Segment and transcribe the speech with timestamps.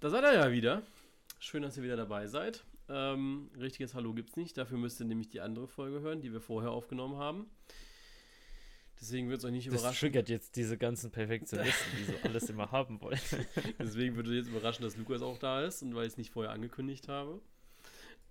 [0.00, 0.82] da seid ihr ja wieder.
[1.38, 2.64] Schön, dass ihr wieder dabei seid.
[2.88, 4.56] Ähm, richtiges Hallo gibt's nicht.
[4.58, 7.46] Dafür müsst ihr nämlich die andere Folge hören, die wir vorher aufgenommen haben.
[9.00, 9.98] Deswegen wird es euch nicht Das überraschen.
[10.00, 13.18] triggert jetzt diese ganzen Perfektionisten, die so alles immer haben wollen.
[13.78, 16.52] Deswegen würde jetzt überraschen, dass Lukas auch da ist und weil ich es nicht vorher
[16.52, 17.40] angekündigt habe.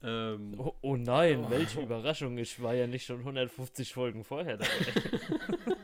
[0.04, 1.50] Ähm, Oh, oh nein, Oh.
[1.50, 2.38] welche Überraschung.
[2.38, 4.70] Ich war ja nicht schon 150 Folgen vorher dabei.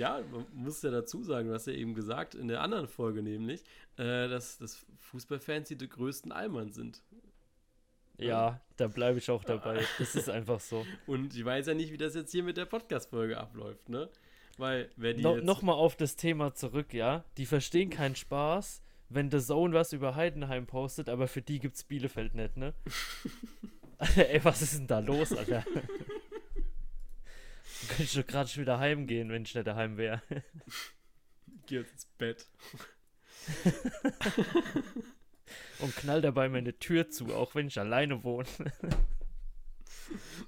[0.00, 3.22] Ja, man muss ja dazu sagen, du hast ja eben gesagt, in der anderen Folge
[3.22, 3.62] nämlich,
[3.98, 7.02] äh, dass, dass Fußballfans die größten Allmann sind.
[8.16, 9.84] ja, da bleibe ich auch dabei.
[9.98, 10.86] Das ist einfach so.
[11.06, 14.08] Und ich weiß ja nicht, wie das jetzt hier mit der Podcast-Folge abläuft, ne?
[14.56, 15.44] Weil, wer die No, jetzt...
[15.44, 17.22] Nochmal auf das Thema zurück, ja.
[17.36, 21.84] Die verstehen keinen Spaß, wenn The Zone was über Heidenheim postet, aber für die gibt's
[21.84, 22.72] Bielefeld nicht, ne?
[24.16, 25.62] Ey, was ist denn da los, Alter?
[27.90, 30.22] Könnte ich doch gerade schon wieder heimgehen, wenn ich nicht daheim wäre.
[31.66, 32.46] Geh jetzt ins Bett.
[35.80, 38.46] Und knall dabei meine Tür zu, auch wenn ich alleine wohne.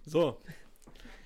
[0.04, 0.40] So.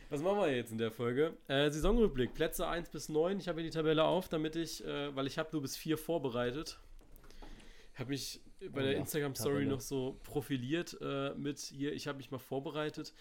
[0.08, 1.36] Was machen wir jetzt in der Folge?
[1.48, 3.38] Äh, Saisonrückblick, Plätze 1 bis 9.
[3.38, 5.98] Ich habe hier die Tabelle auf, damit ich, äh, weil ich habe nur bis 4
[5.98, 6.78] vorbereitet.
[7.94, 12.30] Habe mich bei Oh der Instagram-Story noch so profiliert äh, mit hier, ich habe mich
[12.30, 13.12] mal vorbereitet.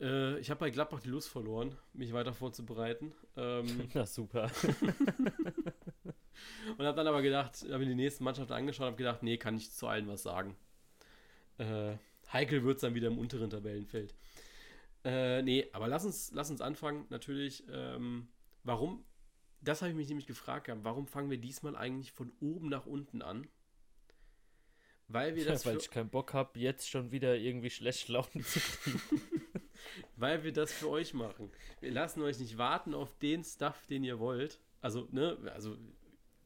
[0.00, 3.12] Äh, ich habe bei Gladbach die Lust verloren, mich weiter vorzubereiten.
[3.36, 4.50] Ähm, Na super.
[6.78, 9.56] und habe dann aber gedacht, habe mir die nächsten Mannschaften angeschaut, habe gedacht, nee, kann
[9.56, 10.56] ich zu allen was sagen.
[11.58, 11.94] Äh,
[12.32, 14.14] heikel wird es dann wieder im unteren Tabellenfeld.
[15.04, 17.06] Äh, nee, aber lass uns, lass uns anfangen.
[17.10, 18.28] Natürlich, ähm,
[18.64, 19.04] warum,
[19.60, 22.86] das habe ich mich nämlich gefragt, gehabt, warum fangen wir diesmal eigentlich von oben nach
[22.86, 23.48] unten an?
[25.08, 28.42] Weil wir das, Weil für, ich keinen Bock habe, jetzt schon wieder irgendwie schlecht Laune
[28.44, 29.00] zu kriegen.
[30.16, 31.50] Weil wir das für euch machen.
[31.80, 34.58] Wir lassen euch nicht warten auf den Stuff, den ihr wollt.
[34.80, 35.76] Also, ne, also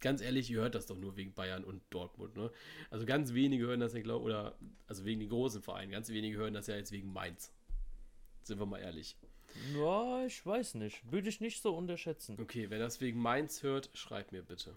[0.00, 2.50] ganz ehrlich, ihr hört das doch nur wegen Bayern und Dortmund, ne?
[2.91, 6.36] Also ganz wenige hören das ja, glaube oder also wegen den großen Vereinen, ganz wenige
[6.36, 7.53] hören das ja jetzt wegen Mainz.
[8.42, 9.16] Sind wir mal ehrlich.
[9.75, 11.10] Ja, ich weiß nicht.
[11.10, 12.37] Würde ich nicht so unterschätzen.
[12.41, 14.75] Okay, wer das wegen Mainz hört, schreibt mir bitte.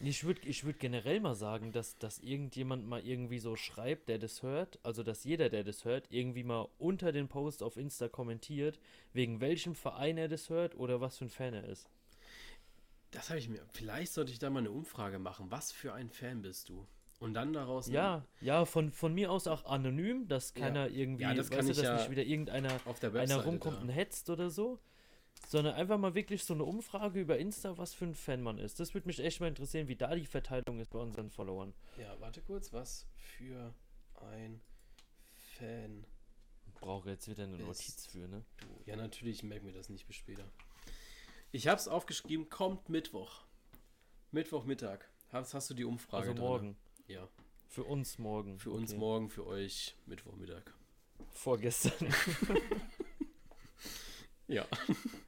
[0.00, 4.18] Ich würde ich würd generell mal sagen, dass, dass irgendjemand mal irgendwie so schreibt, der
[4.18, 8.08] das hört, also dass jeder, der das hört, irgendwie mal unter den Post auf Insta
[8.08, 8.78] kommentiert,
[9.12, 11.88] wegen welchem Verein er das hört oder was für ein Fan er ist.
[13.10, 13.62] Das habe ich mir.
[13.72, 15.50] Vielleicht sollte ich da mal eine Umfrage machen.
[15.50, 16.86] Was für ein Fan bist du?
[17.18, 17.88] Und dann daraus.
[17.88, 21.72] Ja, ja, von, von mir aus auch anonym, dass keiner irgendwie, Ja, das weißt du,
[21.72, 23.44] dass ja nicht wieder irgendeiner auf der einer Webseite.
[23.44, 23.80] rumkommt da.
[23.82, 24.78] und hetzt oder so,
[25.48, 28.80] sondern einfach mal wirklich so eine Umfrage über Insta, was für ein Fan man ist.
[28.80, 31.72] Das würde mich echt mal interessieren, wie da die Verteilung ist bei unseren Followern.
[31.98, 32.72] Ja, warte kurz.
[32.72, 33.72] Was für
[34.14, 34.60] ein
[35.58, 36.04] Fan
[36.74, 38.44] Brauche jetzt wieder eine Notiz für, ne?
[38.58, 38.66] du?
[38.84, 40.44] Ja, natürlich, ich merke mir das nicht bis später.
[41.52, 43.44] Ich habe es aufgeschrieben, kommt Mittwoch.
[44.30, 44.98] Mittwochmittag.
[45.30, 46.42] Hast, hast du die Umfrage Also drin?
[46.42, 46.76] morgen.
[47.08, 47.26] Ja,
[47.68, 48.58] Für uns morgen.
[48.58, 48.98] für uns Okay.
[49.00, 50.64] morgen, für euch Mittwochmittag.
[51.30, 51.92] Vorgestern.
[54.48, 54.64] Ja.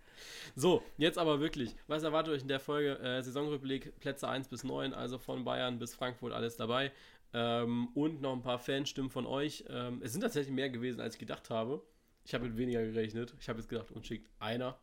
[0.54, 1.74] So, jetzt aber wirklich.
[1.86, 2.98] Was erwartet euch in der Folge?
[2.98, 6.92] Äh, Saisonrückblick, Plätze 1 bis 9, also von Bayern bis Frankfurt, alles dabei.
[7.32, 9.64] Ähm, und noch ein paar Fanstimmen von euch.
[9.68, 11.82] Ähm, es sind tatsächlich mehr gewesen, als ich gedacht habe.
[12.24, 13.34] Ich habe mit weniger gerechnet.
[13.40, 14.78] Ich habe jetzt gedacht, uns schickt einer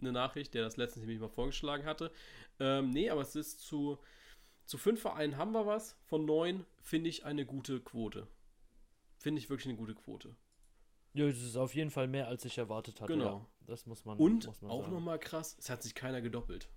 [0.00, 2.10] eine Nachricht, der das letztens nämlich mal vorgeschlagen hatte.
[2.60, 3.98] Ähm, nee, aber es ist zu,
[4.66, 5.96] zu fünf Vereinen haben wir was.
[6.04, 8.26] Von neun finde ich eine gute Quote.
[9.18, 10.36] Finde ich wirklich eine gute Quote.
[11.14, 13.12] ja, das ist auf jeden Fall mehr, als ich erwartet hatte.
[13.12, 13.38] Genau.
[13.38, 16.68] Ja, das muss man, Und muss man auch nochmal krass, es hat sich keiner gedoppelt.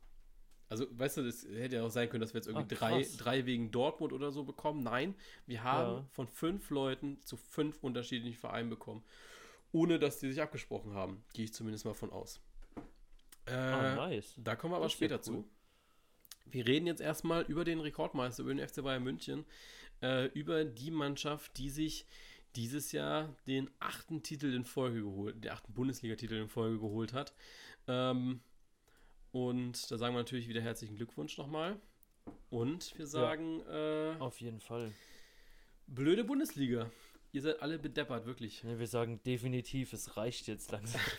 [0.70, 3.08] Also, weißt du, das hätte ja auch sein können, dass wir jetzt irgendwie Ah, drei,
[3.18, 4.84] drei wegen Dortmund oder so bekommen.
[4.84, 5.16] Nein,
[5.46, 6.06] wir haben Ja.
[6.12, 9.04] von fünf Leuten zu fünf unterschiedlichen Vereinen bekommen.
[9.72, 11.24] Ohne dass die sich abgesprochen haben.
[11.34, 12.42] Gehe ich zumindest mal von aus.
[13.46, 14.34] Äh, Ah, nice.
[14.38, 15.22] Da kommen wir aber ja später cool.
[15.22, 15.50] zu.
[16.46, 19.46] Wir reden jetzt erstmal über den Rekordmeister, über den FC Bayern München,
[20.02, 22.06] äh, über die Mannschaft, die sich
[22.56, 27.34] dieses Jahr den achten Titel in Folge geholt, den achten Bundesliga-Titel in Folge geholt hat.
[27.88, 28.42] Ähm,
[29.32, 31.80] und da sagen wir natürlich wieder herzlichen Glückwunsch nochmal.
[32.50, 34.92] Und wir sagen, äh, Auf jeden Fall.
[35.88, 36.90] blöde Bundesliga.
[37.34, 38.64] Ihr seid alle bedeppert, wirklich.
[38.64, 41.02] Ne, wir sagen definitiv, es reicht jetzt langsam.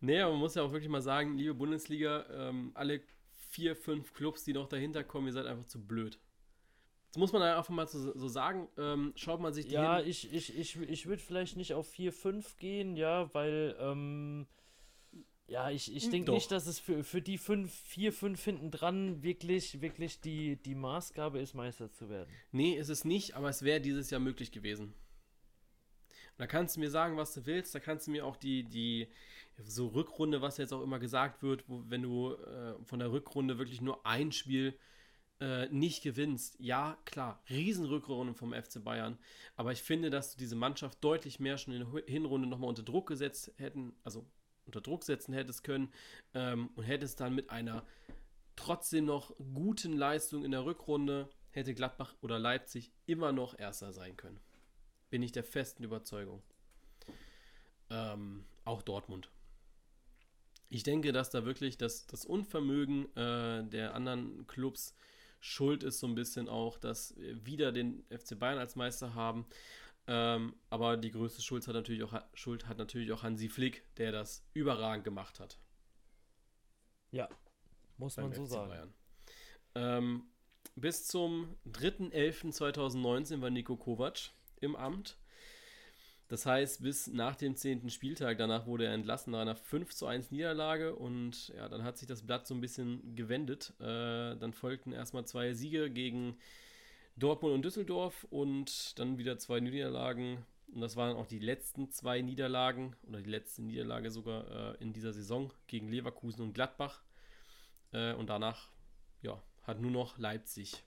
[0.00, 3.00] Nee, aber man muss ja auch wirklich mal sagen, liebe Bundesliga, ähm, alle
[3.32, 6.20] vier, fünf Clubs, die noch dahinter kommen, ihr seid einfach zu blöd.
[7.08, 8.68] Das muss man einfach mal so, so sagen.
[8.78, 11.88] Ähm, schaut man sich die Ja, hin- ich, ich, ich, ich würde vielleicht nicht auf
[11.88, 14.46] 4, 5 gehen, ja, weil, ähm,
[15.48, 18.70] ja, ich, ich Hm, denke nicht, dass es für, für die 5, 4, 5 hinten
[18.70, 22.38] dran wirklich, wirklich die, die Maßgabe ist, Meister zu werden.
[22.52, 24.92] Nee, ist es nicht, aber es wäre dieses Jahr möglich gewesen.
[26.32, 27.74] Und da kannst du mir sagen, was du willst.
[27.74, 29.08] Da kannst du mir auch die, die
[29.64, 33.58] so Rückrunde, was jetzt auch immer gesagt wird, wo, wenn du äh, von der Rückrunde
[33.58, 34.78] wirklich nur ein Spiel
[35.40, 39.18] äh, nicht gewinnst, ja, klar, Riesenrückrunde vom FC Bayern,
[39.56, 42.82] aber ich finde, dass du diese Mannschaft deutlich mehr schon in der Hinrunde nochmal unter
[42.82, 44.26] Druck gesetzt hätten, also
[44.66, 45.92] unter Druck setzen hättest können
[46.34, 47.84] ähm, und hättest dann mit einer
[48.56, 54.16] trotzdem noch guten Leistung in der Rückrunde, hätte Gladbach oder Leipzig immer noch Erster sein
[54.16, 54.40] können.
[55.10, 56.42] Bin ich der festen Überzeugung.
[57.90, 59.30] Ähm, auch Dortmund.
[60.68, 64.94] Ich denke, dass da wirklich das, das Unvermögen äh, der anderen Clubs
[65.40, 69.46] schuld ist, so ein bisschen auch, dass wir wieder den FC Bayern als Meister haben.
[70.06, 74.10] Ähm, aber die größte Schuld hat, natürlich auch, Schuld hat natürlich auch Hansi Flick, der
[74.10, 75.58] das überragend gemacht hat.
[77.10, 77.28] Ja,
[77.98, 78.94] muss man so FC sagen.
[79.74, 80.22] Ähm,
[80.76, 84.30] bis zum 3.11.2019 war Nico Kovac
[84.60, 85.18] im Amt.
[86.28, 87.88] Das heißt, bis nach dem 10.
[87.88, 91.96] Spieltag, danach wurde er entlassen nach einer 5 zu 1 Niederlage und ja, dann hat
[91.96, 93.72] sich das Blatt so ein bisschen gewendet.
[93.80, 96.36] Äh, dann folgten erstmal zwei Siege gegen
[97.16, 100.44] Dortmund und Düsseldorf und dann wieder zwei Niederlagen.
[100.74, 104.92] Und das waren auch die letzten zwei Niederlagen oder die letzte Niederlage sogar äh, in
[104.92, 107.02] dieser Saison gegen Leverkusen und Gladbach.
[107.92, 108.68] Äh, und danach,
[109.22, 110.84] ja, hat nur noch Leipzig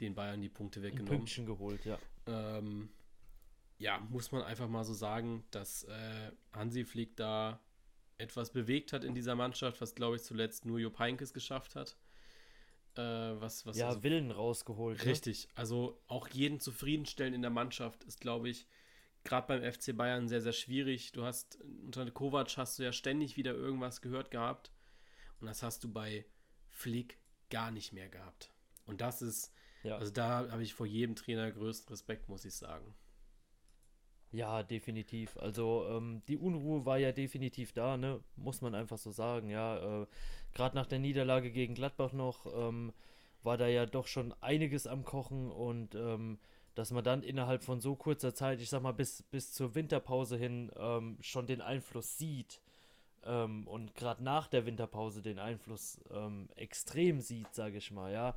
[0.00, 1.12] den Bayern die Punkte weggenommen.
[1.12, 1.98] Ein Pünktchen geholt, ja.
[2.26, 2.88] Ähm,
[3.78, 7.60] ja, muss man einfach mal so sagen, dass äh, Hansi Flick da
[8.18, 11.96] etwas bewegt hat in dieser Mannschaft, was glaube ich zuletzt nur Jupp Heynckes geschafft hat.
[12.96, 13.00] Äh,
[13.40, 14.98] was, was ja, also, Willen rausgeholt.
[14.98, 15.06] Ne?
[15.06, 15.52] Richtig, ne?
[15.56, 18.66] also auch jeden zufriedenstellen in der Mannschaft ist, glaube ich,
[19.24, 21.10] gerade beim FC Bayern sehr, sehr schwierig.
[21.12, 24.70] Du hast unter Kovac hast du ja ständig wieder irgendwas gehört gehabt
[25.40, 26.24] und das hast du bei
[26.70, 27.18] Flick
[27.50, 28.52] gar nicht mehr gehabt.
[28.86, 29.96] Und das ist, ja.
[29.96, 32.94] also da habe ich vor jedem Trainer größten Respekt, muss ich sagen.
[34.34, 35.36] Ja, definitiv.
[35.36, 38.20] Also ähm, die Unruhe war ja definitiv da, ne?
[38.34, 39.48] Muss man einfach so sagen.
[39.48, 40.06] Ja, äh,
[40.52, 42.92] gerade nach der Niederlage gegen Gladbach noch ähm,
[43.44, 46.40] war da ja doch schon einiges am Kochen und ähm,
[46.74, 50.36] dass man dann innerhalb von so kurzer Zeit, ich sag mal bis, bis zur Winterpause
[50.36, 52.60] hin, ähm, schon den Einfluss sieht
[53.24, 58.34] ähm, und gerade nach der Winterpause den Einfluss ähm, extrem sieht, sage ich mal, ja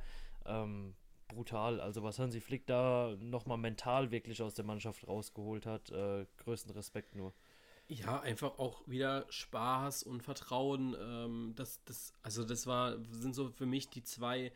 [1.28, 1.80] brutal.
[1.80, 6.72] Also was Hansi Flick da nochmal mental wirklich aus der Mannschaft rausgeholt hat, äh, größten
[6.72, 7.32] Respekt nur.
[7.86, 10.94] Ja, einfach auch wieder Spaß und Vertrauen.
[11.00, 14.52] Ähm, das, das, also das war, sind so für mich die zwei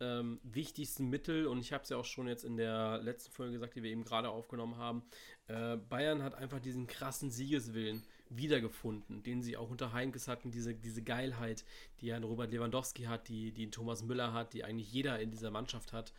[0.00, 3.52] ähm, wichtigsten Mittel und ich habe es ja auch schon jetzt in der letzten Folge
[3.52, 5.02] gesagt, die wir eben gerade aufgenommen haben.
[5.46, 10.74] Äh, Bayern hat einfach diesen krassen Siegeswillen wiedergefunden, den sie auch unter Heinkes hatten, diese,
[10.74, 11.64] diese Geilheit,
[12.00, 15.50] die ein Robert Lewandowski hat, die, die Thomas Müller hat, die eigentlich jeder in dieser
[15.50, 16.12] Mannschaft hat,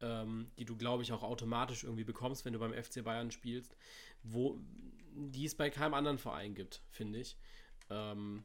[0.00, 3.76] ähm, die du, glaube ich, auch automatisch irgendwie bekommst, wenn du beim FC Bayern spielst,
[4.22, 4.58] wo
[5.14, 7.36] die es bei keinem anderen Verein gibt, finde ich.
[7.90, 8.44] Ähm,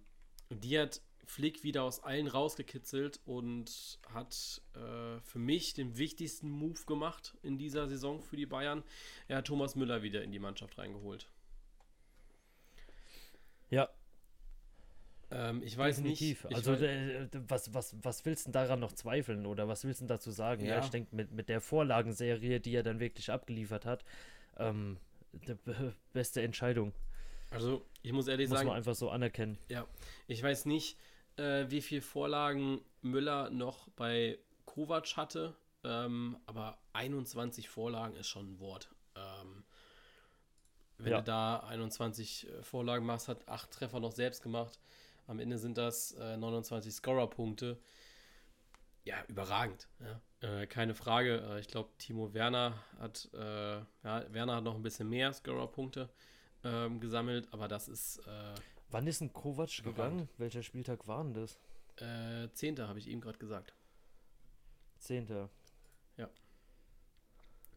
[0.50, 6.84] die hat Flick wieder aus allen rausgekitzelt und hat äh, für mich den wichtigsten Move
[6.86, 8.84] gemacht in dieser Saison für die Bayern.
[9.28, 11.30] Er hat Thomas Müller wieder in die Mannschaft reingeholt.
[13.74, 13.90] Ja.
[15.32, 16.44] Ähm, ich weiß Definitiv.
[16.44, 16.56] nicht.
[16.56, 20.30] also, äh, was, was, was willst du daran noch zweifeln oder was willst du dazu
[20.30, 20.64] sagen?
[20.64, 24.06] Ja, ja ich denke, mit, mit der Vorlagenserie, die er dann wirklich abgeliefert hat,
[24.58, 24.98] ähm,
[25.32, 25.56] die
[26.14, 26.94] beste Entscheidung.
[27.50, 28.68] Also, ich muss ehrlich muss sagen.
[28.68, 29.58] Muss man einfach so anerkennen.
[29.70, 29.88] Ja,
[30.28, 30.98] ich weiß nicht,
[31.38, 38.54] äh, wie viele Vorlagen Müller noch bei Kovac hatte, ähm, aber 21 Vorlagen ist schon
[38.54, 38.94] ein Wort.
[39.16, 39.63] Ähm,
[41.04, 41.18] wenn ja.
[41.20, 44.80] du da 21 äh, Vorlagen machst, hat acht Treffer noch selbst gemacht.
[45.28, 47.80] Am Ende sind das äh, 29 Scorer-Punkte.
[49.06, 49.88] Ja, überragend.
[50.00, 50.22] Ja.
[50.62, 51.42] Äh, keine Frage.
[51.42, 56.10] Äh, ich glaube, Timo Werner hat, äh, ja, Werner hat noch ein bisschen mehr Scorer-Punkte
[56.64, 58.20] ähm, gesammelt, aber das ist.
[58.20, 58.56] Äh,
[58.92, 60.30] Wann ist ein Kovac gegangen?
[60.38, 61.60] Welcher Spieltag war denn das?
[62.54, 63.76] Zehnter, habe ich ihm gerade gesagt.
[64.98, 65.50] Zehnter.
[66.18, 66.28] Ja.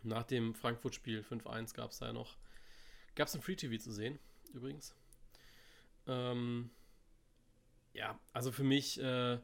[0.02, 2.38] Nach dem Frankfurt-Spiel 5-1 gab es da ja noch
[3.16, 4.18] Gab es ein Free TV zu sehen,
[4.52, 4.94] übrigens.
[6.06, 6.70] Ähm,
[7.94, 9.38] ja, also für mich, äh,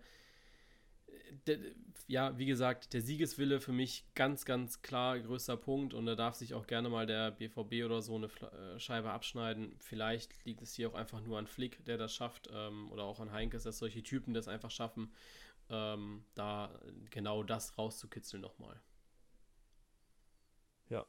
[1.47, 1.59] der,
[2.07, 6.35] ja, wie gesagt, der Siegeswille für mich ganz, ganz klar größter Punkt und da darf
[6.35, 9.75] sich auch gerne mal der BVB oder so eine äh, Scheibe abschneiden.
[9.79, 13.21] Vielleicht liegt es hier auch einfach nur an Flick, der das schafft ähm, oder auch
[13.21, 15.15] an Heinkes, dass solche Typen das einfach schaffen,
[15.71, 18.79] ähm, da genau das rauszukitzeln nochmal.
[20.91, 21.07] Ja,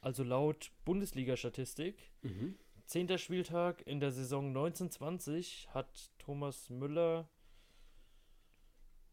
[0.00, 2.58] also laut Bundesliga-Statistik, mhm.
[2.86, 3.18] 10.
[3.18, 7.28] Spieltag in der Saison 1920 hat Thomas Müller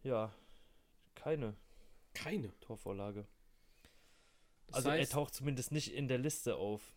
[0.03, 0.33] ja
[1.13, 1.55] keine.
[2.13, 3.27] Keine Torvorlage.
[4.67, 6.93] Das also heißt, er taucht zumindest nicht in der Liste auf.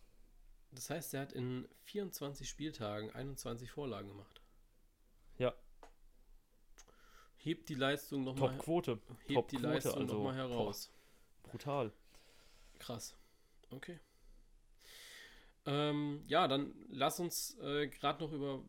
[0.71, 4.41] Das heißt, er hat in 24 Spieltagen 21 Vorlagen gemacht.
[5.37, 5.53] Ja.
[7.37, 8.99] hebt die Leistung nochmal Top-Quote.
[9.25, 10.91] hebt Top die Quote, Leistung also, noch mal heraus.
[11.43, 11.91] Brutal.
[12.77, 13.15] Krass.
[13.71, 13.99] Okay.
[15.65, 18.63] Ähm, ja, dann lass uns äh, gerade noch über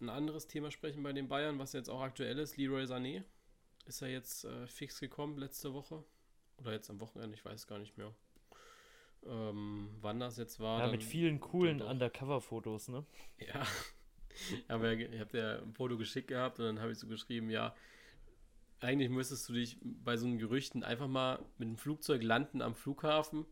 [0.00, 2.56] ein anderes Thema sprechen bei den Bayern, was jetzt auch aktuell ist.
[2.56, 3.22] Leroy Sané
[3.86, 6.04] ist ja jetzt äh, fix gekommen letzte Woche.
[6.58, 8.12] Oder jetzt am Wochenende, ich weiß gar nicht mehr.
[9.26, 10.78] Ähm, wann das jetzt war.
[10.78, 11.80] Ja, dann- mit vielen coolen.
[11.80, 13.04] Undercover-Fotos, ne?
[13.38, 13.64] Ja.
[14.68, 17.74] Aber ich habe dir ein Foto geschickt gehabt und dann habe ich so geschrieben, ja,
[18.80, 22.74] eigentlich müsstest du dich bei so einen Gerüchten einfach mal mit einem Flugzeug landen am
[22.74, 23.46] Flughafen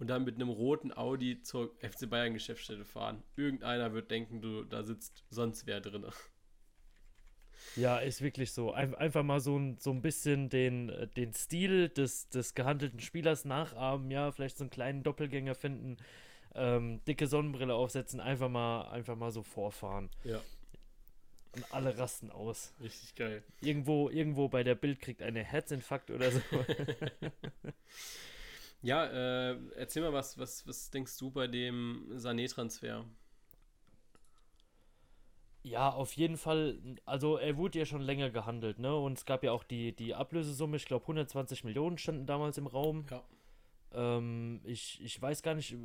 [0.00, 3.22] und dann mit einem roten Audi zur FC Bayern Geschäftsstelle fahren.
[3.36, 6.06] Irgendeiner wird denken, du, da sitzt sonst wer drin.
[7.76, 8.72] Ja, ist wirklich so.
[8.72, 13.44] Ein, einfach mal so ein, so ein bisschen den, den Stil des, des gehandelten Spielers
[13.44, 15.98] nachahmen, ja, vielleicht so einen kleinen Doppelgänger finden,
[16.54, 20.08] ähm, dicke Sonnenbrille aufsetzen, einfach mal, einfach mal so vorfahren.
[20.24, 20.40] Ja,
[21.54, 22.72] Und alle rasten aus.
[22.80, 23.44] richtig geil.
[23.60, 26.40] Irgendwo, irgendwo bei der Bild kriegt eine Herzinfarkt oder so.
[28.82, 33.04] Ja, äh, erzähl mal, was, was, was denkst du bei dem Sané-Transfer?
[35.62, 36.78] Ja, auf jeden Fall.
[37.04, 38.96] Also er wurde ja schon länger gehandelt, ne?
[38.96, 42.66] Und es gab ja auch die, die Ablösesumme, ich glaube 120 Millionen standen damals im
[42.66, 43.04] Raum.
[43.10, 43.22] Ja.
[43.92, 45.76] Ähm, ich, ich weiß gar nicht,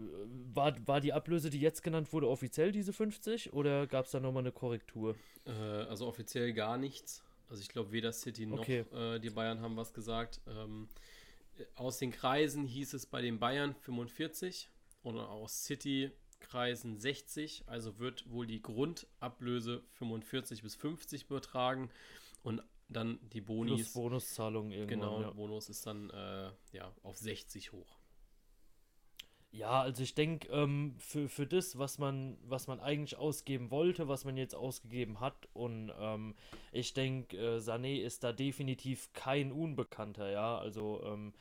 [0.53, 4.19] war, war die Ablöse, die jetzt genannt wurde, offiziell diese 50 oder gab es da
[4.21, 5.17] nochmal eine Korrektur?
[5.45, 7.23] Äh, also offiziell gar nichts.
[7.49, 8.85] Also ich glaube, weder City noch Okay.
[8.93, 10.41] äh, die Bayern haben was gesagt.
[10.47, 11.14] Ähm, äh,
[11.75, 14.69] aus den Kreisen hieß es bei den Bayern 45
[15.03, 17.63] und aus City-Kreisen 60.
[17.67, 21.89] Also wird wohl die Grundablöse 45 bis 50 betragen
[22.43, 23.93] und dann die Plus Bonis.
[23.93, 24.99] Bonuszahlungen irgendwann.
[24.99, 25.31] Genau, Ja.
[25.31, 27.97] Bonus ist dann äh, ja, auf 60 hoch.
[29.57, 34.09] Ja, also ich denke, ähm, für, für das, was man, was man eigentlich ausgeben wollte,
[34.09, 36.35] was man jetzt ausgegeben hat, und ähm,
[36.73, 40.57] ich denke, äh, Sané ist da definitiv kein Unbekannter, ja.
[40.57, 41.33] Also ähm,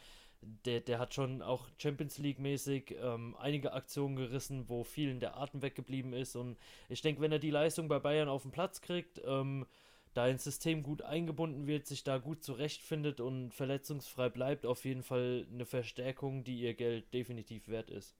[0.65, 5.63] der, der hat schon auch Champions League-mäßig ähm, einige Aktionen gerissen, wo vielen der Atem
[5.63, 6.37] weggeblieben ist.
[6.37, 6.57] Und
[6.89, 9.67] ich denke, wenn er die Leistung bei Bayern auf den Platz kriegt, ähm,
[10.15, 15.03] da ins System gut eingebunden wird, sich da gut zurechtfindet und verletzungsfrei bleibt, auf jeden
[15.03, 18.17] Fall eine Verstärkung, die ihr Geld definitiv wert ist.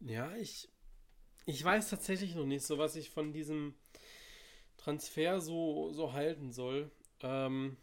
[0.00, 0.68] Ja, ich,
[1.44, 3.74] ich weiß tatsächlich noch nicht so, was ich von diesem
[4.76, 6.90] Transfer so, so halten soll.
[7.20, 7.76] Ähm,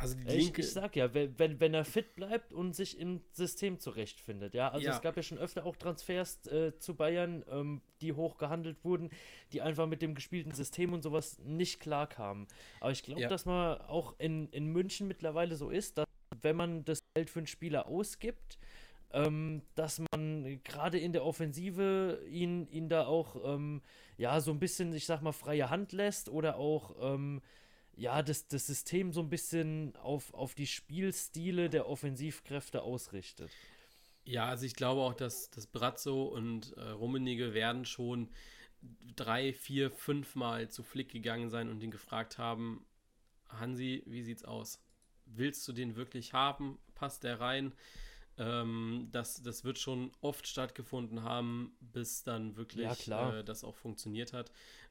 [0.00, 2.98] also die Ich, linke, ich sag ja, wenn, wenn, wenn er fit bleibt und sich
[2.98, 4.70] im System zurechtfindet, ja.
[4.70, 4.96] Also Ja.
[4.96, 9.10] es gab ja schon öfter auch Transfers äh, zu Bayern, ähm, die hoch gehandelt wurden,
[9.52, 12.46] die einfach mit dem gespielten System und sowas nicht klar kamen.
[12.80, 13.28] Aber ich glaube, Ja.
[13.28, 16.06] dass man auch in, in München mittlerweile so ist, dass
[16.42, 18.58] wenn man das Geld für einen Spieler ausgibt,
[19.12, 23.82] ähm, dass man gerade in der Offensive ihn, ihn da auch ähm,
[24.16, 27.42] ja so ein bisschen, ich sag mal, freie Hand lässt oder auch ähm,
[28.00, 33.58] ja, das, das System so ein bisschen auf, auf die Spielstile der Offensivkräfte ausrichtet.
[34.24, 38.30] ja, also ich glaube auch, dass, dass Brazzo und äh, Rummenigge werden schon
[39.16, 42.86] drei, vier, fünf Mal zu Flick gegangen sein und ihn gefragt haben,
[43.50, 44.80] Hansi, wie sieht's aus?
[45.26, 46.78] Willst du den wirklich haben?
[46.94, 47.74] Passt der rein?
[48.38, 53.38] Ähm, das, das wird schon oft stattgefunden haben, bis dann wirklich Ja, klar.
[53.38, 54.50] Äh, das auch funktioniert hat.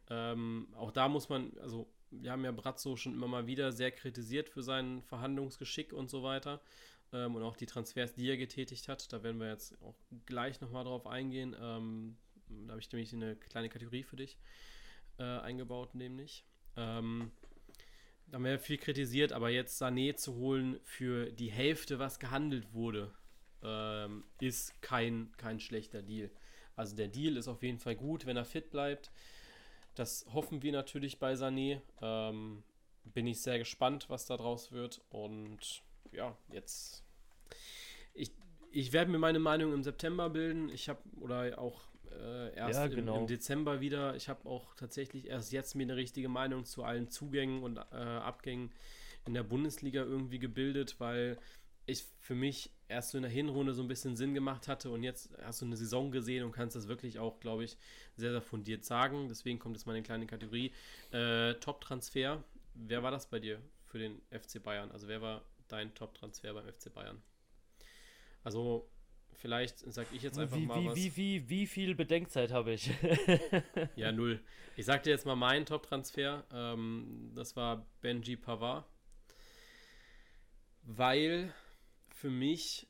[0.10, 3.92] Ähm, auch da muss man, also wir haben ja Brazzo schon immer mal wieder sehr
[3.92, 6.62] kritisiert für sein Verhandlungsgeschick und so weiter.
[7.12, 9.12] Ähm, und auch die Transfers, die er getätigt hat.
[9.12, 11.56] Da werden wir jetzt auch gleich nochmal drauf eingehen.
[11.60, 14.38] Ähm, da habe ich nämlich eine kleine Kategorie für dich
[15.18, 16.46] äh, eingebaut, nämlich.
[16.76, 17.32] Ähm,
[18.28, 22.20] da haben wir ja viel kritisiert, aber jetzt Sané zu holen für die Hälfte, was
[22.20, 23.12] gehandelt wurde,
[23.64, 26.30] ähm, ist kein, kein schlechter Deal.
[26.76, 29.12] Also der Deal ist auf jeden Fall gut, wenn er fit bleibt.
[30.00, 31.82] Das hoffen wir natürlich bei Sané.
[32.02, 32.64] Ähm,
[33.04, 35.02] bin ich sehr gespannt, was da draus wird.
[35.10, 37.04] Und ja, jetzt.
[38.14, 38.32] Ich,
[38.72, 40.70] ich werde mir meine Meinung im September bilden.
[40.70, 41.82] Ich habe, oder auch
[42.18, 43.20] äh, erst Ja, im, genau.
[43.20, 44.16] im Dezember wieder.
[44.16, 47.82] Ich habe auch tatsächlich erst jetzt mir eine richtige Meinung zu allen Zugängen und äh,
[47.82, 48.72] Abgängen
[49.26, 51.38] in der Bundesliga irgendwie gebildet, weil
[51.86, 55.04] ich für mich erst so in der Hinrunde so ein bisschen Sinn gemacht hatte und
[55.04, 57.78] jetzt hast du eine Saison gesehen und kannst das wirklich auch, glaube ich,
[58.18, 59.28] sehr, sehr fundiert sagen.
[59.30, 60.74] Deswegen kommt jetzt mal eine kleine Kategorie.
[61.12, 62.44] Äh, Top-Transfer.
[62.74, 64.92] Wer war das bei dir für den FC Bayern?
[64.92, 67.22] Also wer war dein Top-Transfer beim FC Bayern?
[68.44, 68.90] Also
[69.34, 70.96] vielleicht sage ich jetzt einfach Wie, mal wie, was.
[70.96, 72.90] wie, wie, wie viel Bedenkzeit habe ich?
[73.96, 74.42] Ja, null.
[74.76, 76.44] Ich sag dir jetzt mal meinen Top-Transfer.
[76.52, 78.86] Ähm, das war Benji Pavard.
[80.84, 81.54] Weil
[82.20, 82.86] für mich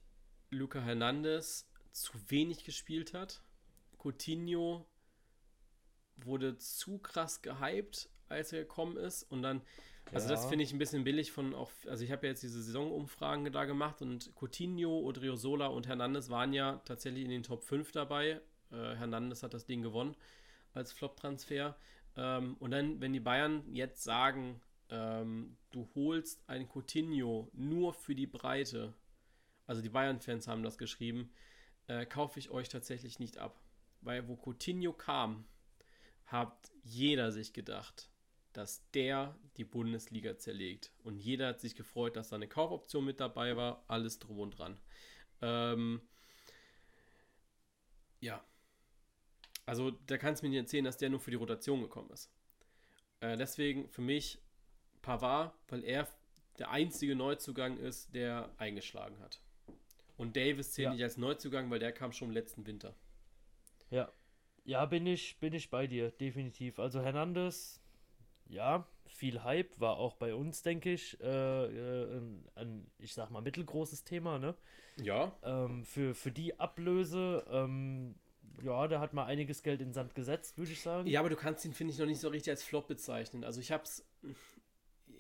[0.50, 3.44] Luca Hernandez zu wenig gespielt hat.
[4.00, 4.88] Coutinho
[6.18, 9.24] wurde zu krass gehypt als er gekommen ist.
[9.24, 9.62] Und dann,
[10.12, 10.36] also ja.
[10.36, 13.52] das finde ich ein bisschen billig von auch, also ich habe ja jetzt diese Saisonumfragen
[13.52, 18.42] da gemacht und Coutinho, Odriozola und Hernandez waren ja tatsächlich in den Top 5 dabei.
[18.72, 20.16] Äh, Hernandez hat das Ding gewonnen
[20.74, 21.76] als Flop-Transfer.
[22.18, 24.60] Ähm, und dann, wenn die Bayern jetzt sagen,
[24.90, 28.94] ähm, du holst ein Coutinho nur für die Breite,
[29.70, 31.32] also die Bayern-Fans haben das geschrieben,
[31.86, 33.62] äh, kaufe ich euch tatsächlich nicht ab.
[34.02, 35.46] Weil wo Coutinho kam,
[36.26, 38.10] hat jeder sich gedacht,
[38.52, 40.92] dass der die Bundesliga zerlegt.
[41.04, 44.58] Und jeder hat sich gefreut, dass da eine Kaufoption mit dabei war, alles drum und
[44.58, 44.80] dran.
[45.44, 46.02] Ähm,
[48.22, 48.44] ja.
[49.68, 52.32] Also da kannst du mir nicht erzählen, dass der nur für die Rotation gekommen ist.
[53.20, 54.42] Äh, deswegen für mich
[55.04, 56.08] Pavard, weil er
[56.58, 59.40] der einzige Neuzugang ist, der eingeschlagen hat.
[60.20, 60.94] Und Davis zählt ja.
[60.94, 62.94] nicht als Neuzugang, weil der kam schon im letzten Winter.
[63.90, 64.12] Ja.
[64.66, 66.78] Ja, bin ich, bin ich bei dir, definitiv.
[66.78, 67.82] Also Hernandez,
[68.50, 73.32] ja, viel Hype, war auch bei uns, denke ich, äh, äh, ein, ein, ich sag
[73.32, 74.56] mal, mittelgroßes Thema, ne?
[75.02, 75.32] Ja.
[75.42, 78.16] Ähm, für, für die Ablöse, ähm,
[78.62, 81.08] ja, da hat man einiges Geld in Sand gesetzt, würde ich sagen.
[81.08, 83.46] Ja, aber du kannst ihn, finde ich, noch nicht so richtig als Flop bezeichnen.
[83.46, 84.06] Also ich hab's,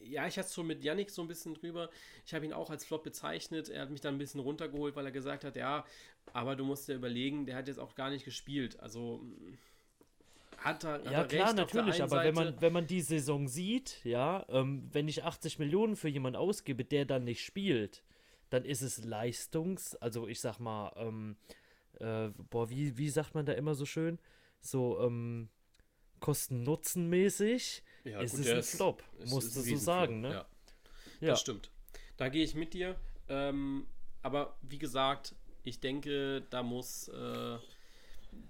[0.03, 1.89] ja, ich hatte es schon mit Yannick so ein bisschen drüber.
[2.25, 3.69] Ich habe ihn auch als Flop bezeichnet.
[3.69, 5.85] Er hat mich dann ein bisschen runtergeholt, weil er gesagt hat, ja,
[6.33, 8.79] aber du musst dir überlegen, der hat jetzt auch gar nicht gespielt.
[8.79, 9.21] Also
[10.57, 14.45] hat er, hat ja, klar, natürlich, aber wenn man, wenn man die Saison sieht, ja,
[14.49, 18.03] ähm, wenn ich 80 Millionen für jemanden ausgebe, der dann nicht spielt,
[18.49, 21.37] dann ist es Leistungs-, also ich sag mal, ähm,
[21.99, 24.19] äh, boah, wie, wie sagt man da immer so schön?
[24.59, 25.49] So, ähm,
[26.19, 30.29] Kosten-Nutzen-mäßig ja, ist gut, es ein Flop, musst du so sagen, ne?
[30.29, 30.45] Ja.
[31.21, 31.27] ja.
[31.29, 31.69] Das stimmt.
[32.17, 32.95] Da gehe ich mit dir.
[33.27, 33.87] Ähm,
[34.21, 37.57] aber wie gesagt, ich denke, da muss, äh,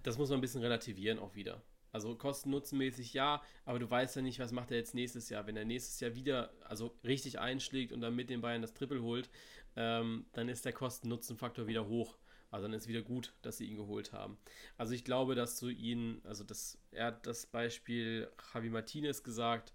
[0.03, 1.61] das muss man ein bisschen relativieren auch wieder.
[1.91, 5.47] Also kosten-nutzenmäßig ja, aber du weißt ja nicht, was macht er jetzt nächstes Jahr.
[5.47, 9.01] Wenn er nächstes Jahr wieder, also richtig einschlägt und dann mit den Bayern das Triple
[9.01, 9.29] holt,
[9.75, 12.17] ähm, dann ist der Kosten-Nutzen-Faktor wieder hoch.
[12.51, 14.37] Also dann ist wieder gut, dass sie ihn geholt haben.
[14.77, 19.73] Also ich glaube, dass du ihn, also das, er hat das Beispiel Javi Martinez gesagt,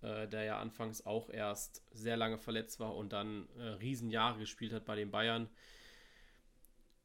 [0.00, 4.72] äh, der ja anfangs auch erst sehr lange verletzt war und dann äh, Riesenjahre gespielt
[4.72, 5.48] hat bei den Bayern.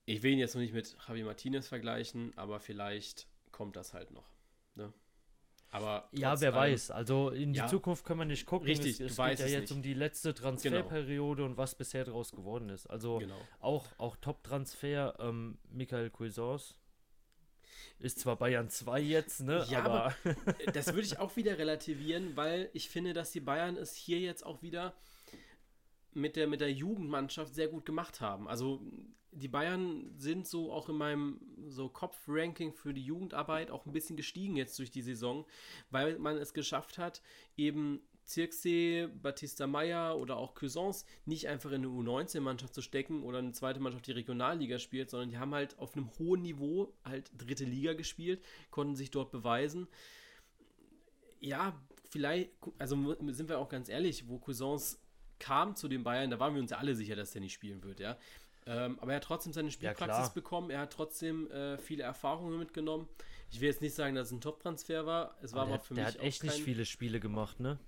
[0.05, 4.11] Ich will ihn jetzt noch nicht mit Javi Martinez vergleichen, aber vielleicht kommt das halt
[4.11, 4.31] noch.
[4.75, 4.93] Ne?
[5.71, 6.91] Aber ja, wer allem, weiß.
[6.91, 8.67] Also in die ja, Zukunft können wir nicht gucken.
[8.67, 9.71] Richtig, es, es geht ja jetzt nicht.
[9.71, 11.51] um die letzte Transferperiode genau.
[11.51, 12.87] und was bisher daraus geworden ist.
[12.87, 13.39] Also genau.
[13.59, 16.73] auch, auch Top-Transfer, ähm, Michael Cuisance.
[17.99, 19.65] Ist zwar Bayern 2 jetzt, ne?
[19.69, 23.75] Ja, aber, aber das würde ich auch wieder relativieren, weil ich finde, dass die Bayern
[23.75, 24.93] es hier jetzt auch wieder
[26.13, 28.47] mit der, mit der Jugendmannschaft sehr gut gemacht haben.
[28.47, 28.81] Also
[29.31, 34.17] die Bayern sind so auch in meinem so Kopf-Ranking für die Jugendarbeit auch ein bisschen
[34.17, 35.45] gestiegen jetzt durch die Saison,
[35.91, 37.21] weil man es geschafft hat,
[37.55, 43.39] eben Zirkse, Batista Meyer oder auch Cuisance nicht einfach in eine U19-Mannschaft zu stecken oder
[43.39, 47.31] eine zweite Mannschaft, die Regionalliga spielt, sondern die haben halt auf einem hohen Niveau halt
[47.35, 49.87] dritte Liga gespielt, konnten sich dort beweisen.
[51.39, 52.95] Ja, vielleicht, also
[53.31, 54.99] sind wir auch ganz ehrlich, wo Cuisance
[55.39, 57.83] kam zu den Bayern, da waren wir uns ja alle sicher, dass der nicht spielen
[57.83, 58.17] wird, ja.
[58.65, 62.59] Ähm, aber er hat trotzdem seine Spielpraxis ja, bekommen, er hat trotzdem äh, viele Erfahrungen
[62.59, 63.07] mitgenommen.
[63.51, 65.93] Ich will jetzt nicht sagen, dass es ein Top-Transfer war, es war aber, aber für
[65.95, 66.13] der mich.
[66.13, 67.79] Der hat echt nicht viele Spiele gemacht, ne?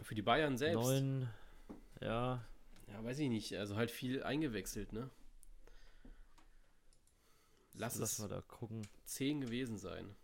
[0.00, 0.84] Für die Bayern selbst.
[0.84, 1.28] Neun,
[2.00, 2.42] ja.
[2.88, 5.10] Ja, weiß ich nicht, also halt viel eingewechselt, ne?
[7.74, 8.86] Lass, Lass es mal da gucken.
[9.04, 10.14] zehn gewesen sein.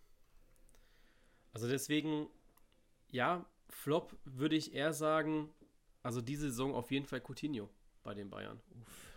[1.53, 2.29] Also deswegen,
[3.11, 5.51] ja, Flop würde ich eher sagen,
[6.03, 7.69] also diese Saison auf jeden Fall Coutinho
[8.03, 8.61] bei den Bayern.
[8.81, 9.12] Uff.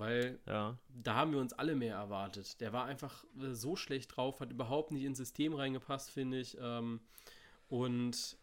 [0.00, 0.78] Weil ja.
[0.88, 2.58] da haben wir uns alle mehr erwartet.
[2.62, 6.56] Der war einfach äh, so schlecht drauf, hat überhaupt nicht ins System reingepasst, finde ich.
[6.58, 7.00] Ähm,
[7.68, 8.38] und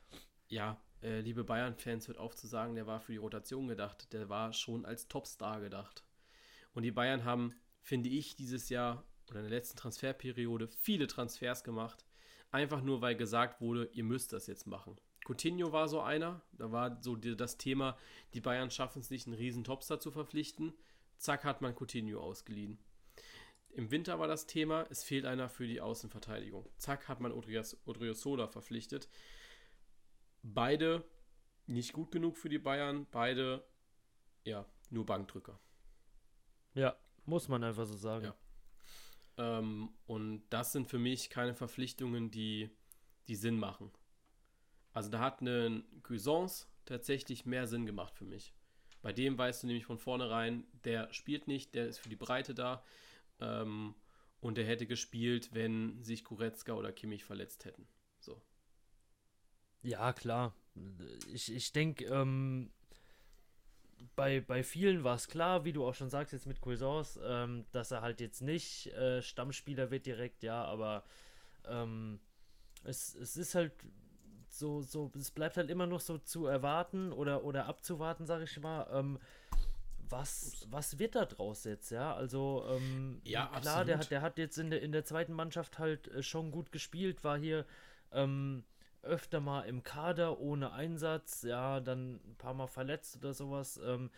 [0.50, 4.14] ja, äh, liebe Bayern-Fans, hört auf zu sagen, der war für die Rotation gedacht.
[4.14, 6.04] Der war schon als Topstar gedacht.
[6.74, 11.64] Und die Bayern haben, finde ich, dieses Jahr oder in der letzten Transferperiode viele Transfers
[11.64, 12.06] gemacht.
[12.52, 14.96] Einfach nur, weil gesagt wurde, ihr müsst das jetzt machen.
[15.26, 16.42] Coutinho war so einer.
[16.54, 17.98] Da war so das Thema,
[18.36, 20.74] die Bayern schaffen es nicht, einen riesen Topstar zu verpflichten.
[21.18, 22.80] Zack, hat man Coutinho ausgeliehen.
[23.70, 26.68] Im Winter war das Thema, es fehlt einer für die Außenverteidigung.
[26.78, 29.08] Zack, hat man Odriozola verpflichtet.
[30.42, 31.04] Beide
[31.68, 33.64] nicht gut genug für die Bayern, beide,
[34.46, 35.60] ja, nur Bankdrücker.
[36.74, 38.26] Ja, muss man einfach so sagen.
[38.26, 39.60] Ja.
[39.60, 42.70] Ähm, und das sind für mich keine Verpflichtungen, die,
[43.28, 43.92] die Sinn machen.
[44.94, 48.56] Also da hat eine Cuisance tatsächlich mehr Sinn gemacht für mich.
[49.08, 52.54] Bei dem weißt du nämlich von vornherein, der spielt nicht, der ist für die Breite
[52.54, 52.84] da.
[53.40, 53.96] Ähm,
[54.42, 57.88] und der hätte gespielt, wenn sich Kuretzka oder Kimmich verletzt hätten.
[58.20, 58.42] So.
[59.82, 60.54] Ja, klar.
[61.32, 62.70] Ich, ich denke, ähm,
[64.18, 67.64] bei, bei vielen war es klar, wie du auch schon sagst, jetzt mit Cuisance, ähm,
[67.72, 71.06] dass er halt jetzt nicht äh, Stammspieler wird direkt, ja, aber
[71.64, 72.20] ähm,
[72.84, 73.72] es, es ist halt
[74.58, 78.60] so, so, es bleibt halt immer noch so zu erwarten oder, oder abzuwarten, sag ich
[78.60, 79.20] mal, ähm,
[80.10, 82.14] was, was wird da draus jetzt, ja?
[82.16, 85.80] Also, ähm, ja, klar, der hat, der hat jetzt in der, in der zweiten Mannschaft
[85.80, 87.66] halt äh, schon gut gespielt, war hier
[88.12, 88.64] ähm,
[89.02, 93.80] öfter mal im Kader ohne Einsatz, ja, dann ein paar Mal verletzt oder sowas.
[93.84, 94.10] Ähm,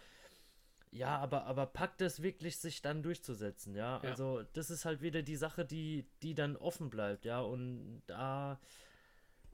[0.92, 4.00] ja, aber, aber packt es wirklich, sich dann durchzusetzen, ja?
[4.04, 4.10] ja?
[4.10, 8.60] Also, das ist halt wieder die Sache, die, die dann offen bleibt, ja, und da,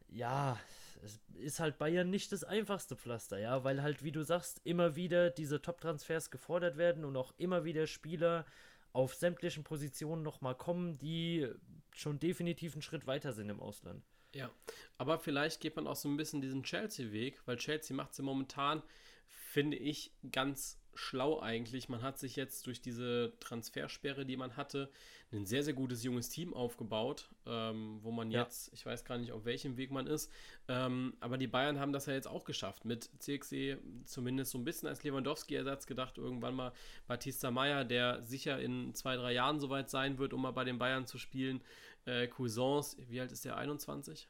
[0.10, 0.60] ja,
[1.04, 4.96] es ist halt Bayern nicht das einfachste Pflaster, ja, weil halt, wie du sagst, immer
[4.96, 8.46] wieder diese Top-Transfers gefordert werden und auch immer wieder Spieler
[8.94, 11.50] auf sämtlichen Positionen nochmal kommen, die
[11.94, 14.04] schon definitiv einen Schritt weiter sind im Ausland.
[14.34, 14.50] Ja,
[14.98, 18.84] aber vielleicht geht man auch so ein bisschen diesen Chelsea-Weg, weil Chelsea macht sie momentan,
[19.28, 21.90] finde ich, ganz schlau eigentlich.
[21.90, 24.92] Man hat sich jetzt durch diese Transfersperre, die man hatte,
[25.38, 28.44] ein sehr, sehr gutes junges Team aufgebaut, ähm, wo man ja.
[28.44, 30.32] jetzt, ich weiß gar nicht, auf welchem Weg man ist,
[30.68, 32.86] ähm, aber die Bayern haben das ja jetzt auch geschafft.
[32.86, 36.74] Mit CXE zumindest so ein bisschen als Lewandowski-Ersatz gedacht, irgendwann mal
[37.08, 40.78] Batista Meyer, der sicher in zwei, drei Jahren soweit sein wird, um mal bei den
[40.78, 41.62] Bayern zu spielen.
[42.06, 43.58] Äh, Cousins, wie alt ist der?
[43.58, 44.28] 21?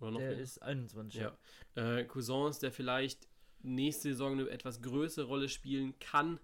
[0.00, 0.40] Oder noch der mehr?
[0.40, 1.36] ist 21, ja.
[1.74, 3.28] Äh, Cousins, der vielleicht
[3.62, 6.40] nächste Saison eine etwas größere Rolle spielen kann.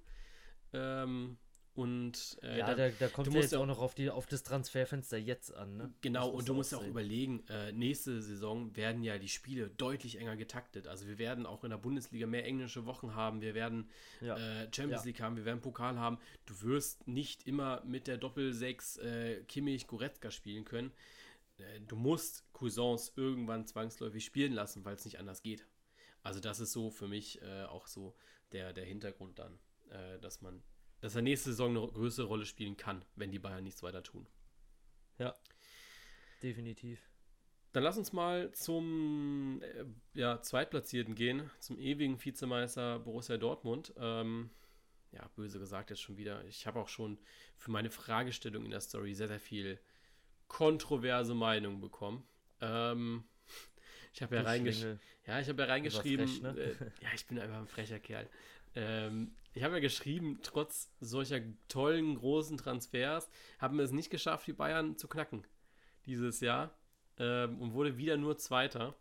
[0.73, 1.39] Ähm,
[1.77, 5.19] und äh, ja, da, da kommt ja jetzt auch noch auf, die, auf das Transferfenster
[5.19, 5.77] jetzt an.
[5.77, 5.95] Ne?
[6.01, 10.19] Genau, und du musst ja auch überlegen, äh, nächste Saison werden ja die Spiele deutlich
[10.19, 10.89] enger getaktet.
[10.89, 14.37] Also wir werden auch in der Bundesliga mehr englische Wochen haben, wir werden ja.
[14.37, 15.07] äh, Champions ja.
[15.09, 16.19] League haben, wir werden Pokal haben.
[16.47, 20.93] Du wirst nicht immer mit der Doppel-6 äh, Kimmich-Goretzka spielen können.
[21.59, 25.67] Äh, du musst Cousins irgendwann zwangsläufig spielen lassen, weil es nicht anders geht.
[26.23, 28.17] Also das ist so für mich äh, auch so
[28.53, 29.59] der, der Hintergrund dann,
[29.91, 30.63] äh, dass man,
[31.07, 34.27] dass er nächste Saison eine größere Rolle spielen kann, wenn die Bayern nichts weiter tun.
[35.19, 35.37] Ja,
[36.43, 36.99] definitiv.
[37.71, 43.95] Dann lass uns mal zum äh, ja, Zweitplatzierten gehen, zum ewigen Vizemeister Borussia Dortmund.
[43.97, 44.51] Ähm,
[45.13, 46.45] ja, böse gesagt jetzt schon wieder.
[46.47, 47.19] Ich habe auch schon
[47.57, 49.79] für meine Fragestellung in der Story sehr, sehr viel
[50.49, 52.27] kontroverse Meinung bekommen.
[52.61, 53.23] Ähm,
[54.13, 54.83] ich habe ja, reingesch
[55.25, 56.27] ja, hab ja reingeschrieben.
[56.27, 56.61] Frech, ne?
[56.61, 58.29] äh, ja, ich bin einfach ein frecher Kerl.
[58.75, 64.47] Ähm, ich habe ja geschrieben, trotz solcher tollen, großen Transfers haben wir es nicht geschafft,
[64.47, 65.47] die Bayern zu knacken
[66.05, 66.77] dieses Jahr
[67.19, 68.95] ähm, und wurde wieder nur Zweiter.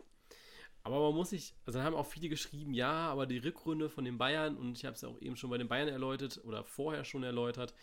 [0.84, 4.18] Aber man muss sich, also haben auch viele geschrieben, ja, aber die Rückrunde von den
[4.18, 7.04] Bayern, und ich habe es ja auch eben schon bei den Bayern erläutert oder vorher
[7.04, 7.74] schon erläutert,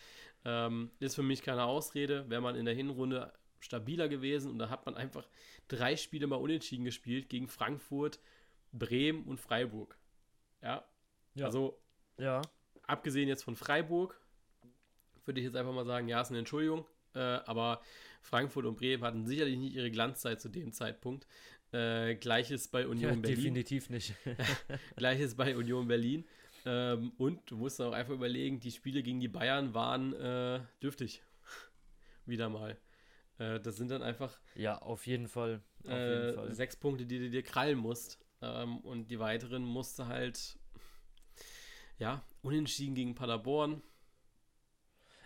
[0.43, 4.69] ähm, ist für mich keine Ausrede, wenn man in der Hinrunde stabiler gewesen und da
[4.69, 5.27] hat man einfach
[5.67, 8.19] drei Spiele mal unentschieden gespielt gegen Frankfurt,
[8.71, 9.95] Bremen und Freiburg.
[10.63, 10.83] Ja.
[11.35, 11.45] ja.
[11.45, 11.79] Also,
[12.17, 12.41] ja.
[12.87, 14.19] Abgesehen jetzt von Freiburg,
[15.25, 17.81] würde ich jetzt einfach mal sagen, ja, ist eine Entschuldigung, äh, aber
[18.21, 21.27] Frankfurt und Bremen hatten sicherlich nicht ihre Glanzzeit zu dem Zeitpunkt.
[21.71, 23.35] Äh, Gleiches bei Union ja, Berlin.
[23.35, 24.13] Definitiv nicht.
[24.95, 26.25] Gleiches bei Union Berlin.
[26.65, 31.21] Ähm, und du musst auch einfach überlegen, die Spiele gegen die Bayern waren äh, dürftig.
[32.25, 32.77] Wieder mal.
[33.37, 34.39] Äh, das sind dann einfach.
[34.55, 35.61] Ja, auf jeden Fall.
[35.83, 36.53] Auf äh, jeden Fall.
[36.53, 38.19] Sechs Punkte, die du dir krallen musst.
[38.41, 40.57] Ähm, und die weiteren musst du halt.
[41.99, 43.81] Ja, unentschieden gegen Paderborn.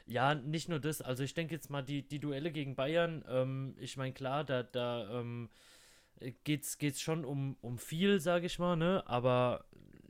[0.05, 1.01] Ja, nicht nur das.
[1.01, 4.63] Also ich denke jetzt mal, die, die Duelle gegen Bayern, ähm, ich meine, klar, da,
[4.63, 5.49] da ähm,
[6.43, 9.03] geht's, geht's schon um, um viel, sage ich mal, ne?
[9.05, 9.65] Aber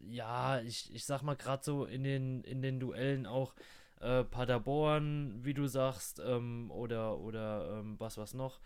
[0.08, 3.56] ja, ich, ich sag mal gerade so in den, in den Duellen auch,
[4.00, 8.60] äh, Paderborn, wie du sagst, ähm, oder, oder ähm, was was noch.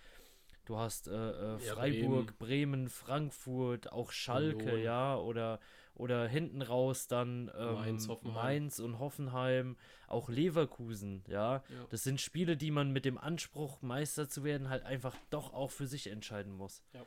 [0.66, 1.12] Du hast äh,
[1.56, 2.38] äh, Freiburg, ja, Bremen.
[2.38, 2.90] Bremen.
[2.90, 4.84] Frankfurt, auch Schalke, Union.
[4.84, 5.60] ja, oder,
[5.96, 9.78] oder hinten raus dann ähm, Mainz, Mainz, und Hoffenheim,
[10.08, 11.56] auch Leverkusen, ja?
[11.56, 11.64] ja.
[11.90, 15.72] Das sind Spiele, die man mit dem Anspruch, Meister zu werden, halt einfach doch auch
[15.72, 16.82] für sich entscheiden muss.
[16.94, 17.06] Ja.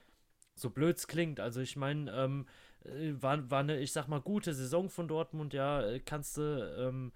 [0.55, 2.47] So blöd es klingt, also ich meine, ähm,
[2.85, 6.77] äh, war, war eine, ich sag mal, gute Saison von Dortmund, ja, äh, kannst du,
[6.79, 7.13] ähm,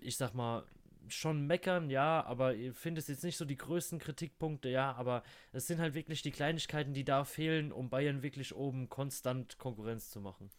[0.00, 0.64] ich sag mal,
[1.08, 5.66] schon meckern, ja, aber ihr findet jetzt nicht so die größten Kritikpunkte, ja, aber es
[5.66, 10.20] sind halt wirklich die Kleinigkeiten, die da fehlen, um Bayern wirklich oben konstant Konkurrenz zu
[10.20, 10.50] machen.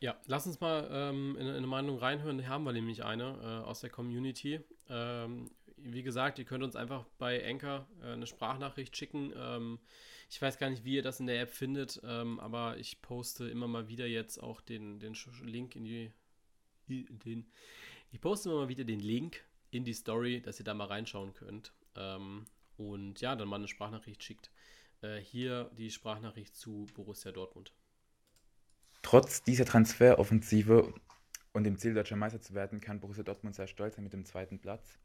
[0.00, 2.40] Ja, lass uns mal ähm, in, in, eine Meinung reinhören.
[2.40, 4.60] Hier haben wir nämlich eine äh, aus der Community.
[4.88, 9.32] Ähm, wie gesagt, ihr könnt uns einfach bei Anchor äh, eine Sprachnachricht schicken.
[9.36, 9.78] Ähm,
[10.28, 13.48] ich weiß gar nicht, wie ihr das in der App findet, ähm, aber ich poste
[13.48, 16.12] immer mal wieder jetzt auch den, den Link in die,
[16.88, 17.46] den
[18.10, 21.32] ich poste immer mal wieder den Link in die Story, dass ihr da mal reinschauen
[21.34, 21.72] könnt.
[21.96, 24.50] Ähm, und ja, dann mal eine Sprachnachricht schickt.
[25.00, 27.72] Äh, hier die Sprachnachricht zu Borussia Dortmund.
[29.02, 30.94] Trotz dieser Transferoffensive
[31.52, 34.24] und dem Ziel, deutscher Meister zu werden, kann Borussia Dortmund sehr stolz sein mit dem
[34.24, 34.98] zweiten Platz.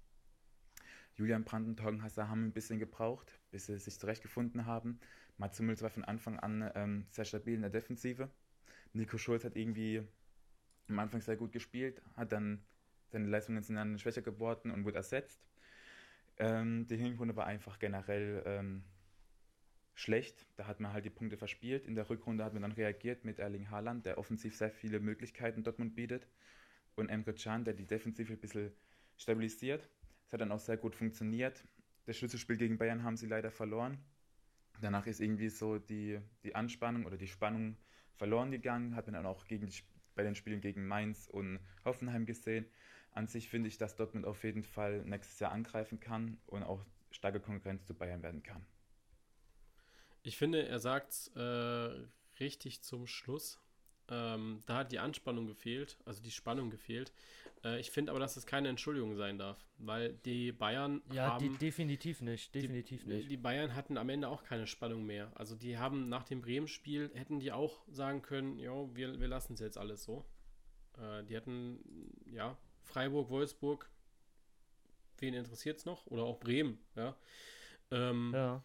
[1.15, 4.99] Julian Brandt und Torgen Hasser haben ein bisschen gebraucht, bis sie sich zurechtgefunden haben.
[5.37, 8.29] Mats Hummels war von Anfang an ähm, sehr stabil in der Defensive.
[8.93, 10.03] Nico Schulz hat irgendwie
[10.89, 12.63] am Anfang sehr gut gespielt, hat dann
[13.09, 15.41] seine Leistungen sind dann schwächer geworden und wurde ersetzt.
[16.37, 18.83] Ähm, die Hinrunde war einfach generell ähm,
[19.95, 20.45] schlecht.
[20.55, 21.85] Da hat man halt die Punkte verspielt.
[21.85, 25.63] In der Rückrunde hat man dann reagiert mit Erling Haaland, der offensiv sehr viele Möglichkeiten
[25.63, 26.27] Dortmund bietet.
[26.95, 28.71] Und Emre Can, der die Defensive ein bisschen
[29.17, 29.89] stabilisiert.
[30.23, 31.63] Das hat dann auch sehr gut funktioniert.
[32.05, 33.97] Das Schlüsselspiel gegen Bayern haben sie leider verloren.
[34.81, 37.77] Danach ist irgendwie so die, die Anspannung oder die Spannung
[38.15, 38.95] verloren gegangen.
[38.95, 39.81] Hat man dann auch gegen die,
[40.15, 42.65] bei den Spielen gegen Mainz und Hoffenheim gesehen.
[43.17, 46.85] An sich finde ich, dass Dortmund auf jeden Fall nächstes Jahr angreifen kann und auch
[47.09, 48.63] starke Konkurrenz zu Bayern werden kann.
[50.21, 52.05] Ich finde, er sagt äh,
[52.39, 53.59] richtig zum Schluss.
[54.07, 57.11] Ähm, da hat die Anspannung gefehlt, also die Spannung gefehlt.
[57.63, 61.43] Äh, ich finde aber, dass das keine Entschuldigung sein darf, weil die Bayern ja, haben...
[61.43, 63.31] Die, definitiv nicht, definitiv die, nicht.
[63.31, 65.31] Die Bayern hatten am Ende auch keine Spannung mehr.
[65.33, 69.53] Also die haben nach dem Bremen-Spiel, hätten die auch sagen können, jo, wir, wir lassen
[69.53, 70.23] es jetzt alles so.
[70.99, 71.79] Äh, die hätten,
[72.27, 72.55] ja,
[72.87, 73.89] Freiburg, Wolfsburg,
[75.19, 76.07] wen interessiert es noch?
[76.07, 77.15] Oder auch Bremen, ja.
[77.91, 78.63] Ähm, ja.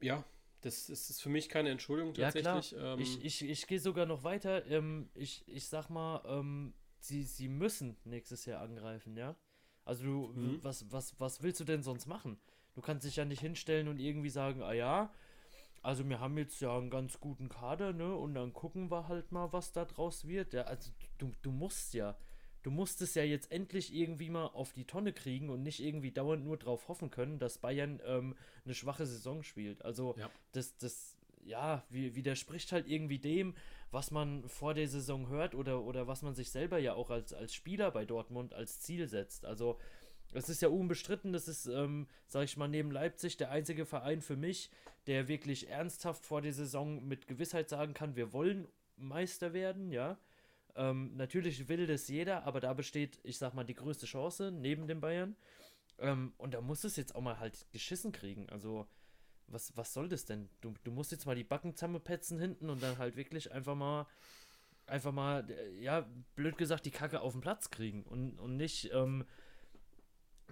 [0.00, 0.24] Ja,
[0.60, 2.72] das ist, ist für mich keine Entschuldigung tatsächlich.
[2.72, 2.94] Ja.
[2.94, 4.66] Ähm, ich ich, ich gehe sogar noch weiter.
[4.66, 9.36] Ähm, ich, ich sag mal, ähm, sie, sie müssen nächstes Jahr angreifen, ja.
[9.84, 10.64] Also du, mhm.
[10.64, 12.38] was, was, was willst du denn sonst machen?
[12.74, 15.12] Du kannst dich ja nicht hinstellen und irgendwie sagen, ah ja,
[15.82, 18.14] also wir haben jetzt ja einen ganz guten Kader, ne?
[18.14, 20.52] Und dann gucken wir halt mal, was da draus wird.
[20.52, 22.18] Ja, also du, du musst ja
[22.66, 26.10] du musst es ja jetzt endlich irgendwie mal auf die Tonne kriegen und nicht irgendwie
[26.10, 29.84] dauernd nur darauf hoffen können, dass Bayern ähm, eine schwache Saison spielt.
[29.84, 30.28] Also ja.
[30.50, 33.54] das, das, ja, widerspricht halt irgendwie dem,
[33.92, 37.32] was man vor der Saison hört oder, oder was man sich selber ja auch als,
[37.32, 39.44] als Spieler bei Dortmund als Ziel setzt.
[39.44, 39.78] Also
[40.32, 44.22] es ist ja unbestritten, das ist, ähm, sag ich mal, neben Leipzig der einzige Verein
[44.22, 44.72] für mich,
[45.06, 50.18] der wirklich ernsthaft vor der Saison mit Gewissheit sagen kann, wir wollen Meister werden, ja.
[50.76, 54.86] Ähm, natürlich will das jeder, aber da besteht, ich sag mal, die größte Chance neben
[54.86, 55.36] den Bayern.
[55.98, 58.48] Ähm, und da muss es jetzt auch mal halt geschissen kriegen.
[58.50, 58.86] Also,
[59.46, 60.50] was, was soll das denn?
[60.60, 64.06] Du, du musst jetzt mal die Backen zusammenpetzen hinten und dann halt wirklich einfach mal,
[64.86, 68.90] einfach mal, äh, ja, blöd gesagt, die Kacke auf den Platz kriegen und, und nicht,
[68.92, 69.24] ähm,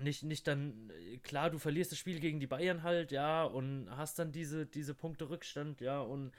[0.00, 0.90] nicht, nicht dann,
[1.22, 4.94] klar, du verlierst das Spiel gegen die Bayern halt, ja, und hast dann diese, diese
[4.94, 6.32] Punkte Rückstand, ja, und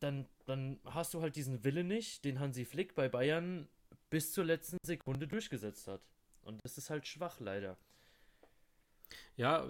[0.00, 3.68] dann, dann hast du halt diesen Wille nicht, den Hansi Flick bei Bayern
[4.10, 6.02] bis zur letzten Sekunde durchgesetzt hat.
[6.42, 7.76] Und das ist halt schwach, leider.
[9.36, 9.66] Ja,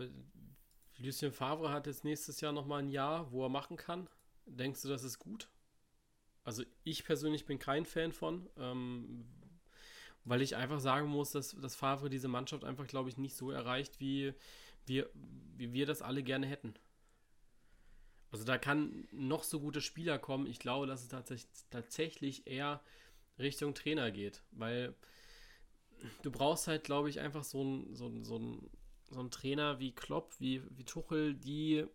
[0.98, 4.08] Lucien Favre hat jetzt nächstes Jahr nochmal ein Jahr, wo er machen kann.
[4.46, 5.48] Denkst du, das ist gut?
[6.44, 9.24] Also ich persönlich bin kein Fan von, ähm,
[10.24, 13.50] weil ich einfach sagen muss, dass, dass Favre diese Mannschaft einfach, glaube ich, nicht so
[13.50, 14.34] erreicht, wie
[14.86, 15.08] wir,
[15.56, 16.74] wie wir das alle gerne hätten.
[18.32, 20.46] Also da kann noch so gute Spieler kommen.
[20.46, 21.08] Ich glaube, dass es
[21.70, 22.80] tatsächlich, eher
[23.38, 24.94] Richtung Trainer geht, weil
[26.22, 28.70] du brauchst halt, glaube ich, einfach so einen so so ein,
[29.10, 31.86] so ein Trainer wie Klopp, wie, wie Tuchel, die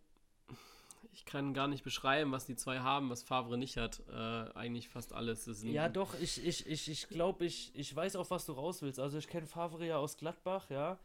[1.12, 4.02] ich kann gar nicht beschreiben, was die zwei haben, was Favre nicht hat.
[4.08, 5.48] Äh, eigentlich fast alles.
[5.62, 9.00] ja, doch, ich, ich, ich, ich glaube, ich, ich weiß auch, was du raus willst.
[9.00, 11.00] Also ich kenne Favre ja aus Gladbach, ja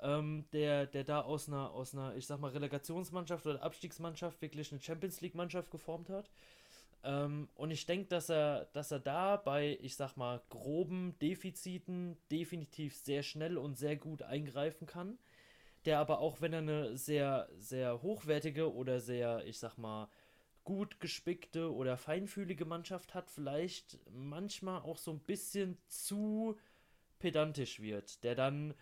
[0.00, 4.70] ähm, der, der da aus einer, aus einer, ich sag mal, Relegationsmannschaft oder Abstiegsmannschaft wirklich
[4.72, 6.30] eine Champions League-Mannschaft geformt hat.
[7.04, 12.16] Ähm, und ich denke, dass er, dass er da bei, ich sag mal, groben Defiziten
[12.30, 15.18] definitiv sehr schnell und sehr gut eingreifen kann.
[15.84, 20.08] Der aber auch, wenn er eine sehr, sehr hochwertige oder sehr, ich sag mal,
[20.64, 26.56] gut gespickte oder feinfühlige Mannschaft hat, vielleicht manchmal auch so ein bisschen zu
[27.20, 28.24] pedantisch wird.
[28.24, 28.74] Der dann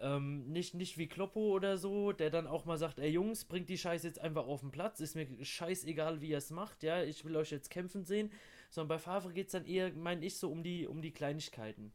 [0.00, 3.68] ähm, nicht, nicht wie Kloppo oder so, der dann auch mal sagt, ey Jungs, bringt
[3.68, 7.02] die Scheiße jetzt einfach auf den Platz, ist mir scheißegal, wie ihr es macht, ja,
[7.02, 8.30] ich will euch jetzt kämpfen sehen.
[8.70, 11.92] Sondern bei Favre geht es dann eher, meine ich, so um die, um die Kleinigkeiten.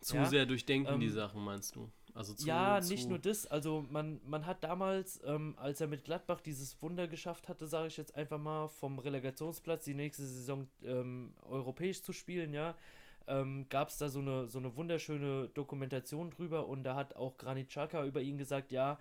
[0.00, 0.24] Zu ja?
[0.24, 1.90] sehr durchdenken ähm, die Sachen, meinst du?
[2.14, 3.46] Also zu, ja, zu nicht nur das.
[3.46, 7.88] Also man, man hat damals, ähm, als er mit Gladbach dieses Wunder geschafft hatte, sage
[7.88, 12.76] ich jetzt einfach mal, vom Relegationsplatz die nächste Saison ähm, europäisch zu spielen, ja,
[13.26, 17.36] ähm, gab es da so eine, so eine wunderschöne Dokumentation drüber und da hat auch
[17.36, 18.98] Granit Xhaka über ihn gesagt, ja,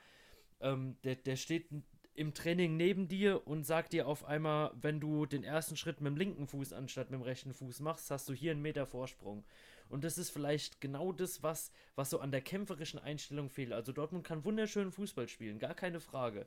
[0.61, 1.67] ähm, der, der steht
[2.15, 6.11] im Training neben dir und sagt dir auf einmal, wenn du den ersten Schritt mit
[6.11, 9.45] dem linken Fuß anstatt mit dem rechten Fuß machst, hast du hier einen Meter Vorsprung.
[9.87, 13.71] Und das ist vielleicht genau das, was, was so an der kämpferischen Einstellung fehlt.
[13.71, 16.45] Also Dortmund kann wunderschönen Fußball spielen, gar keine Frage.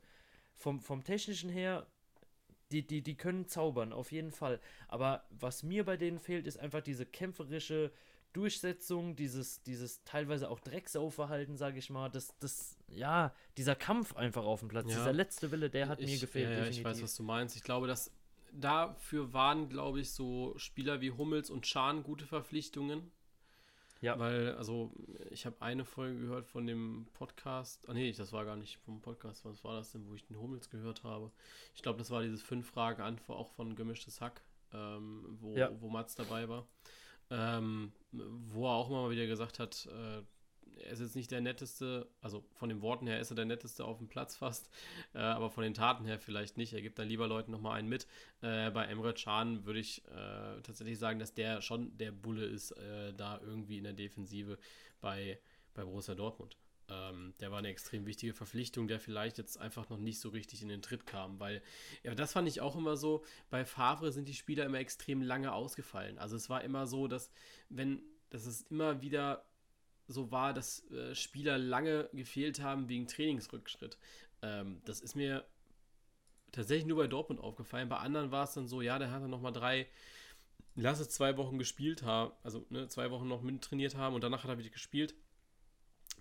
[0.54, 1.86] vom, vom technischen her,
[2.72, 4.60] die, die, die können zaubern, auf jeden Fall.
[4.88, 7.92] Aber was mir bei denen fehlt, ist einfach diese kämpferische
[8.32, 14.44] Durchsetzung, dieses, dieses teilweise auch Drecksauverhalten, sage ich mal, das, das, ja, dieser Kampf einfach
[14.44, 14.96] auf dem Platz, Ja.
[14.98, 16.46] dieser letzte Wille, der hat ich, mir gefehlt.
[16.46, 16.84] Ja, ja, ich definitiv.
[16.84, 17.56] weiß, was du meinst.
[17.56, 18.10] Ich glaube, dass
[18.52, 23.10] dafür waren, glaube ich, so Spieler wie Hummels und Schahn gute Verpflichtungen.
[24.02, 24.18] Ja.
[24.18, 24.92] Weil, also,
[25.30, 27.88] ich habe eine Folge gehört von dem Podcast.
[27.88, 29.44] Ah, nee, das war gar nicht vom Podcast.
[29.46, 31.30] Was war das denn, wo ich den Hummels gehört habe?
[31.74, 34.42] Ich glaube, das war dieses Fünf-Frage-Antwort auch von Gemischtes Hack,
[34.74, 35.70] ähm, wo, Ja.
[35.80, 36.66] wo Mats dabei war.
[37.30, 40.22] Ähm, wo er auch immer mal wieder gesagt hat, äh,
[40.76, 43.84] er ist jetzt nicht der netteste, also von den Worten her ist er der netteste
[43.84, 44.70] auf dem Platz fast,
[45.14, 46.72] äh, aber von den Taten her vielleicht nicht.
[46.72, 48.06] Er gibt dann lieber Leuten nochmal einen mit.
[48.40, 52.72] Äh, bei Emre Can würde ich äh, tatsächlich sagen, dass der schon der Bulle ist,
[52.72, 54.58] äh, da irgendwie in der Defensive
[55.00, 55.38] bei,
[55.74, 56.56] bei Borussia Dortmund.
[56.88, 60.62] Ähm, der war eine extrem wichtige Verpflichtung, der vielleicht jetzt einfach noch nicht so richtig
[60.62, 61.62] in den Tritt kam, weil,
[62.02, 65.52] ja, das fand ich auch immer so, bei Favre sind die Spieler immer extrem lange
[65.52, 66.18] ausgefallen.
[66.18, 67.30] Also es war immer so, dass
[67.68, 69.44] wenn, dass es immer wieder
[70.12, 73.98] so war, dass äh, Spieler lange gefehlt haben wegen Trainingsrückschritt.
[74.42, 75.44] Ähm, das ist mir
[76.52, 77.88] tatsächlich nur bei Dortmund aufgefallen.
[77.88, 79.86] Bei anderen war es dann so, ja, der hat dann nochmal drei,
[80.74, 84.22] lass es zwei Wochen gespielt haben, also ne, zwei Wochen noch mit trainiert haben und
[84.22, 85.14] danach hat er wieder gespielt.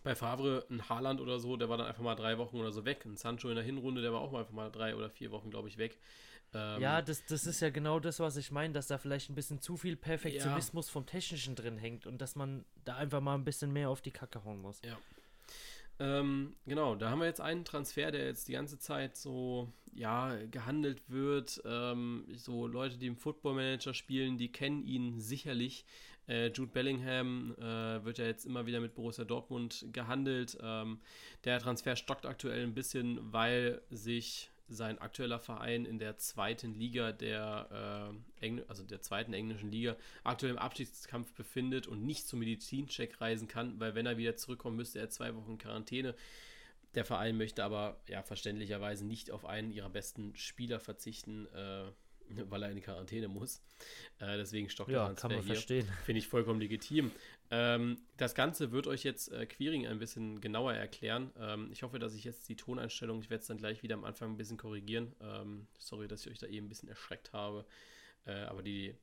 [0.03, 2.85] Bei Favre, ein Haaland oder so, der war dann einfach mal drei Wochen oder so
[2.85, 3.05] weg.
[3.05, 5.51] Ein Sancho in der Hinrunde, der war auch mal einfach mal drei oder vier Wochen,
[5.51, 5.99] glaube ich, weg.
[6.53, 9.35] Ähm, Ja, das, das ist ja genau das, was ich meine, dass da vielleicht ein
[9.35, 13.43] bisschen zu viel Perfektionismus vom Technischen drin hängt und dass man da einfach mal ein
[13.45, 14.81] bisschen mehr auf die Kacke hauen muss.
[15.99, 20.35] Ähm, genau, da haben wir jetzt einen Transfer, der jetzt die ganze Zeit so, ja,
[20.49, 21.61] gehandelt wird.
[21.65, 25.85] Ähm, so Leute, die im Football Manager spielen, die kennen ihn sicherlich.
[26.27, 30.57] Äh, Jude Bellingham äh, wird ja jetzt immer wieder mit Borussia Dortmund gehandelt.
[30.61, 30.99] Ähm,
[31.43, 37.11] der Transfer stockt aktuell ein bisschen, weil sich sein aktueller Verein in der zweiten Liga
[37.11, 43.19] der, äh, also der zweiten englischen Liga aktuell im Abstiegskampf befindet und nicht zum Medizincheck
[43.21, 46.15] reisen kann, weil wenn er wieder zurückkommt, müsste er zwei Wochen Quarantäne.
[46.95, 51.91] Der Verein möchte aber ja verständlicherweise nicht auf einen ihrer besten Spieler verzichten, äh,
[52.49, 53.61] weil er in die Quarantäne muss.
[54.19, 55.55] Äh, deswegen stockt der Ja, Transfer kann man hier.
[55.55, 55.87] verstehen.
[56.05, 57.11] Finde ich vollkommen legitim.
[57.49, 61.31] Ähm, das Ganze wird euch jetzt äh, Queering ein bisschen genauer erklären.
[61.37, 64.05] Ähm, ich hoffe, dass ich jetzt die Toneinstellung, ich werde es dann gleich wieder am
[64.05, 65.13] Anfang ein bisschen korrigieren.
[65.21, 67.65] Ähm, sorry, dass ich euch da eben ein bisschen erschreckt habe.
[68.25, 68.95] Äh, aber die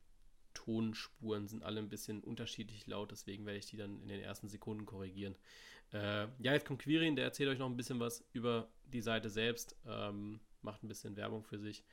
[0.55, 4.49] Tonspuren sind alle ein bisschen unterschiedlich laut, deswegen werde ich die dann in den ersten
[4.49, 5.37] Sekunden korrigieren.
[5.93, 9.31] Äh, ja, jetzt kommt Quirin, der erzählt euch noch ein bisschen was über die Seite
[9.31, 11.85] selbst, ähm, macht ein bisschen Werbung für sich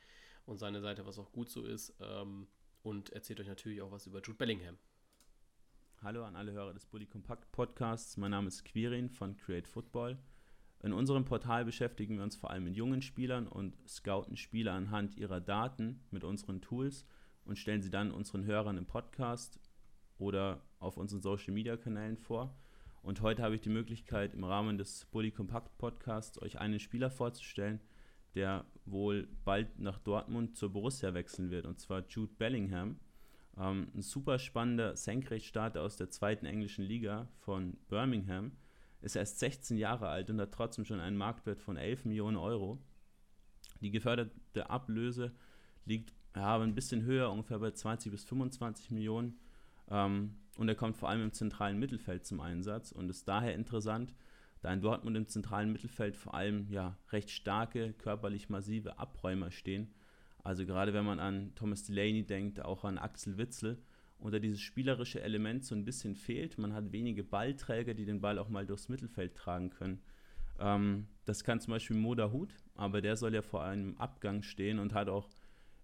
[0.46, 1.94] und seine Seite, was auch gut so ist.
[2.00, 2.46] Ähm,
[2.82, 4.78] und erzählt euch natürlich auch was über Jude Bellingham.
[6.02, 8.16] Hallo an alle Hörer des Bully Compact Podcasts.
[8.16, 10.18] Mein Name ist Quirin von Create Football.
[10.82, 15.16] In unserem Portal beschäftigen wir uns vor allem mit jungen Spielern und scouten Spieler anhand
[15.16, 17.06] ihrer Daten mit unseren Tools
[17.44, 19.58] und stellen sie dann unseren Hörern im Podcast
[20.18, 22.56] oder auf unseren Social Media Kanälen vor.
[23.02, 27.10] Und heute habe ich die Möglichkeit, im Rahmen des Bully Compact Podcasts euch einen Spieler
[27.10, 27.80] vorzustellen,
[28.36, 33.00] der wohl bald nach Dortmund zur Borussia wechseln wird, und zwar Jude Bellingham.
[33.58, 38.52] Ähm, ein super spannender Senkrechtstarter aus der zweiten englischen Liga von Birmingham.
[39.00, 42.78] Ist erst 16 Jahre alt und hat trotzdem schon einen Marktwert von 11 Millionen Euro.
[43.80, 45.32] Die geförderte Ablöse
[45.84, 49.38] liegt ja, ein bisschen höher, ungefähr bei 20 bis 25 Millionen.
[49.88, 54.14] Ähm, und er kommt vor allem im zentralen Mittelfeld zum Einsatz und ist daher interessant,
[54.60, 59.94] da in Dortmund im zentralen Mittelfeld vor allem ja, recht starke, körperlich massive Abräumer stehen.
[60.42, 63.82] Also gerade wenn man an Thomas Delaney denkt, auch an Axel Witzel,
[64.20, 66.58] da dieses spielerische Element so ein bisschen fehlt.
[66.58, 70.00] Man hat wenige Ballträger, die den Ball auch mal durchs Mittelfeld tragen können.
[70.58, 74.78] Ähm, das kann zum Beispiel Moda Hut, aber der soll ja vor einem Abgang stehen
[74.78, 75.28] und hat auch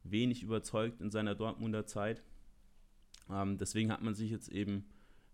[0.02, 2.22] wenig überzeugt in seiner Dortmunder Zeit.
[3.30, 4.87] Ähm, deswegen hat man sich jetzt eben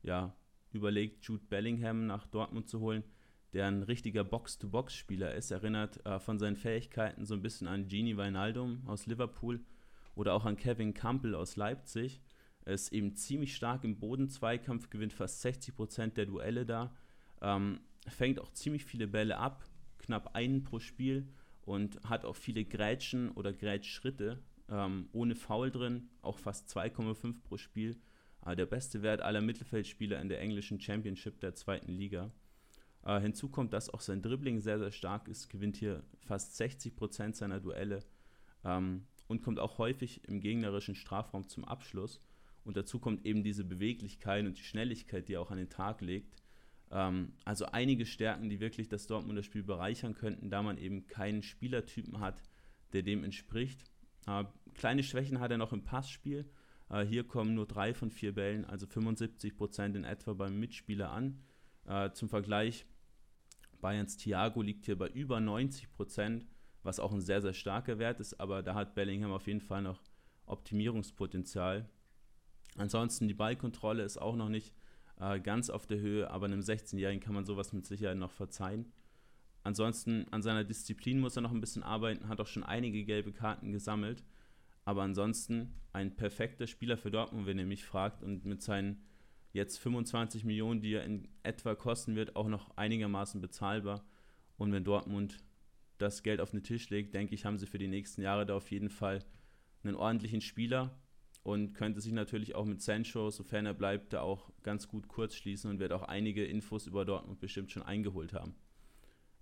[0.03, 0.35] ja,
[0.73, 3.05] überlegt, Jude Bellingham nach Dortmund zu holen,
[3.53, 5.51] der ein richtiger Box-to-Box-Spieler ist.
[5.51, 9.61] Erinnert äh, von seinen Fähigkeiten so ein bisschen an Genie Wijnaldum aus Liverpool
[10.15, 12.21] oder auch an Kevin Campbell aus Leipzig.
[12.65, 16.95] Er ist eben ziemlich stark im Bodenzweikampf, gewinnt fast 60% der Duelle da,
[17.41, 19.65] ähm, fängt auch ziemlich viele Bälle ab,
[19.99, 21.29] knapp einen pro Spiel
[21.63, 27.57] und hat auch viele Grätschen oder Grätschritte ähm, ohne Foul drin, auch fast 2,5 pro
[27.57, 27.97] Spiel.
[28.45, 32.31] Äh, der beste Wert aller Mittelfeldspieler in der englischen Championship der zweiten Liga.
[33.09, 37.35] Äh, hinzu kommt, dass auch sein Dribbling sehr, sehr stark ist, gewinnt hier fast 60%
[37.35, 38.01] seiner Duelle
[38.67, 42.21] ähm, und kommt auch häufig im gegnerischen Strafraum zum Abschluss.
[42.65, 46.03] Und dazu kommt eben diese Beweglichkeit und die Schnelligkeit, die er auch an den Tag
[46.03, 46.37] legt.
[46.91, 51.43] Ähm, also einige Stärken, die wirklich das Dortmunder Spiel bereichern könnten, da man eben keinen
[51.43, 52.43] Spielertypen hat,
[52.93, 53.85] der dem entspricht.
[54.27, 54.45] Äh,
[54.75, 56.45] kleine Schwächen hat er noch im Passspiel.
[56.91, 61.11] Äh, hier kommen nur drei von vier Bällen, also 75 Prozent in etwa beim Mitspieler
[61.11, 61.41] an.
[61.87, 62.85] Äh, zum Vergleich,
[63.81, 66.47] Bayerns Thiago liegt hier bei über 90 Prozent,
[66.83, 69.83] was auch ein sehr, sehr starker Wert ist, aber da hat Bellingham auf jeden Fall
[69.83, 70.03] noch
[70.47, 71.89] Optimierungspotenzial.
[72.77, 74.75] Ansonsten die Ballkontrolle ist auch noch nicht
[75.21, 78.93] äh, ganz auf der Höhe, aber einem 16-Jährigen kann man sowas mit Sicherheit noch verzeihen.
[79.65, 83.33] Ansonsten an seiner Disziplin muss er noch ein bisschen arbeiten, hat auch schon einige gelbe
[83.33, 84.25] Karten gesammelt.
[84.85, 89.05] Aber ansonsten ein perfekter Spieler für Dortmund, wenn ihr mich fragt, und mit seinen
[89.53, 94.05] jetzt 25 Millionen, die er in etwa kosten wird, auch noch einigermaßen bezahlbar.
[94.57, 95.39] Und wenn Dortmund
[95.99, 98.57] das Geld auf den Tisch legt, denke ich, haben sie für die nächsten Jahre da
[98.57, 99.25] auf jeden Fall
[99.83, 100.97] einen ordentlichen Spieler
[101.43, 105.35] und könnte sich natürlich auch mit Sancho, sofern er bleibt, da auch ganz gut kurz
[105.35, 108.55] schließen und wird auch einige Infos über Dortmund bestimmt schon eingeholt haben.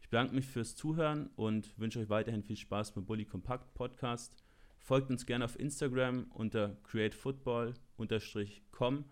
[0.00, 4.36] Ich bedanke mich fürs Zuhören und wünsche euch weiterhin viel Spaß beim Bully Compact Podcast.
[4.78, 9.04] Folgt uns gerne auf Instagram unter createfootball-com,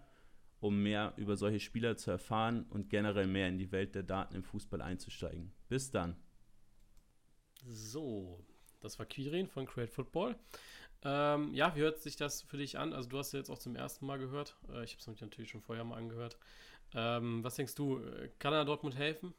[0.65, 4.35] um mehr über solche Spieler zu erfahren und generell mehr in die Welt der Daten
[4.35, 5.53] im Fußball einzusteigen.
[5.69, 6.17] Bis dann.
[7.67, 8.43] So,
[8.81, 10.37] das war Quirin von Create Football.
[11.03, 12.95] Ähm, ja, wie hört sich das für dich an?
[12.95, 14.57] Also du hast ja jetzt auch zum ersten Mal gehört.
[14.71, 16.39] Äh, ich habe es natürlich schon vorher mal angehört.
[16.95, 19.35] Ähm, was denkst du, äh, kann er Dortmund helfen?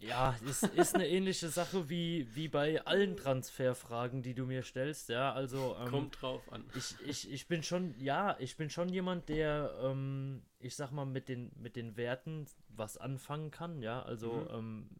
[0.00, 5.08] Ja, es ist eine ähnliche Sache wie, wie bei allen Transferfragen, die du mir stellst.
[5.08, 6.64] Ja, also ähm, kommt drauf an.
[6.74, 11.06] Ich, ich, ich bin schon, ja, ich bin schon jemand, der, ähm, ich sag mal,
[11.06, 13.80] mit den, mit den Werten was anfangen kann.
[13.80, 14.48] Ja, also mhm.
[14.54, 14.90] ähm,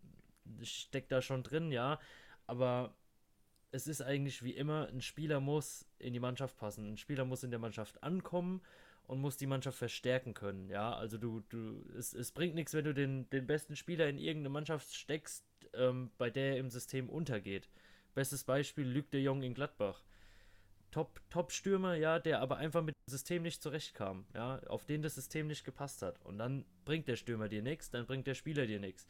[0.61, 1.99] ich steck da schon drin, ja,
[2.47, 2.95] aber
[3.73, 6.93] es ist eigentlich wie immer, ein Spieler muss in die Mannschaft passen.
[6.93, 8.63] Ein Spieler muss in der Mannschaft ankommen
[9.07, 10.69] und muss die Mannschaft verstärken können.
[10.69, 14.19] Ja, also du, du, es, es bringt nichts, wenn du den, den besten Spieler in
[14.19, 15.45] irgendeine Mannschaft steckst,
[15.75, 17.69] ähm, bei der er im System untergeht.
[18.15, 20.03] Bestes Beispiel Luc de Jong in Gladbach.
[20.91, 25.15] Top, Top-Stürmer, ja, der aber einfach mit dem System nicht zurechtkam, ja, auf den das
[25.15, 26.25] System nicht gepasst hat.
[26.25, 29.07] Und dann bringt der Stürmer dir nichts, dann bringt der Spieler dir nichts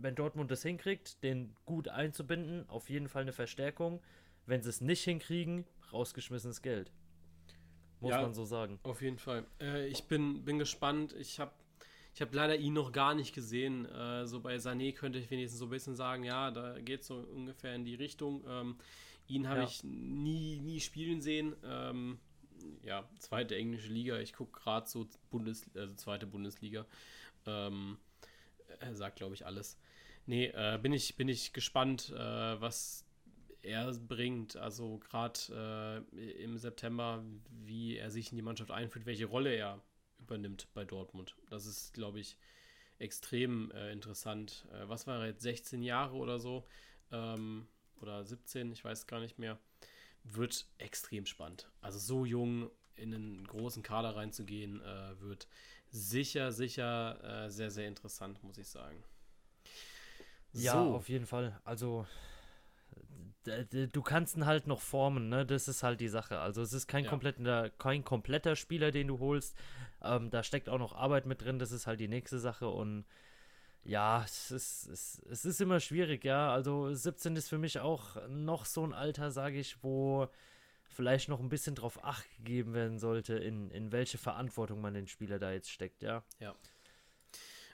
[0.00, 4.00] wenn Dortmund das hinkriegt, den gut einzubinden, auf jeden Fall eine Verstärkung.
[4.46, 6.92] Wenn sie es nicht hinkriegen, rausgeschmissenes Geld.
[8.00, 8.78] Muss ja, man so sagen.
[8.82, 9.44] Auf jeden Fall.
[9.60, 11.14] Äh, ich bin, bin gespannt.
[11.18, 11.52] Ich habe
[12.14, 13.86] ich hab leider ihn noch gar nicht gesehen.
[13.86, 17.06] Äh, so bei Sané könnte ich wenigstens so ein bisschen sagen, ja, da geht es
[17.06, 18.44] so ungefähr in die Richtung.
[18.48, 18.76] Ähm,
[19.28, 19.66] ihn habe ja.
[19.66, 21.54] ich nie, nie spielen sehen.
[21.64, 22.18] Ähm,
[22.82, 24.18] ja, zweite englische Liga.
[24.18, 26.86] Ich gucke gerade so Bundes, also zweite Bundesliga.
[27.46, 27.98] Ähm,
[28.80, 29.78] er sagt, glaube ich, alles.
[30.26, 33.04] Nee, äh, bin, ich, bin ich gespannt, äh, was
[33.62, 34.56] er bringt.
[34.56, 39.82] Also gerade äh, im September, wie er sich in die Mannschaft einführt, welche Rolle er
[40.18, 41.36] übernimmt bei Dortmund.
[41.50, 42.36] Das ist, glaube ich,
[42.98, 44.66] extrem äh, interessant.
[44.72, 46.66] Äh, was war er jetzt, 16 Jahre oder so?
[47.12, 47.68] Ähm,
[48.00, 49.58] oder 17, ich weiß gar nicht mehr.
[50.24, 51.70] Wird extrem spannend.
[51.80, 55.46] Also so jung in einen großen Kader reinzugehen, äh, wird
[55.90, 59.02] sicher, sicher sehr, sehr interessant, muss ich sagen.
[60.52, 60.94] Ja, so.
[60.94, 61.58] auf jeden Fall.
[61.64, 62.06] Also
[63.48, 65.44] du kannst ihn halt noch formen, ne?
[65.46, 66.38] Das ist halt die Sache.
[66.38, 67.10] Also es ist kein ja.
[67.10, 69.56] kompletter, kein kompletter Spieler, den du holst.
[70.02, 73.04] Ähm, da steckt auch noch Arbeit mit drin, das ist halt die nächste Sache und
[73.84, 76.52] ja, es ist, es, es ist immer schwierig, ja.
[76.52, 80.28] Also 17 ist für mich auch noch so ein Alter, sage ich, wo
[80.84, 85.06] vielleicht noch ein bisschen drauf Acht gegeben werden sollte, in, in welche Verantwortung man den
[85.06, 86.22] Spieler da jetzt steckt, ja.
[86.38, 86.54] Ja.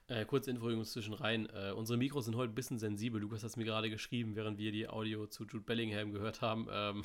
[0.06, 1.48] Äh, kurze Info übrigens zwischen rein.
[1.54, 3.18] Äh, unsere Mikros sind heute ein bisschen sensibel.
[3.22, 6.68] Lukas hat es mir gerade geschrieben, während wir die Audio zu Jude Bellingham gehört haben.
[6.70, 7.04] Ähm,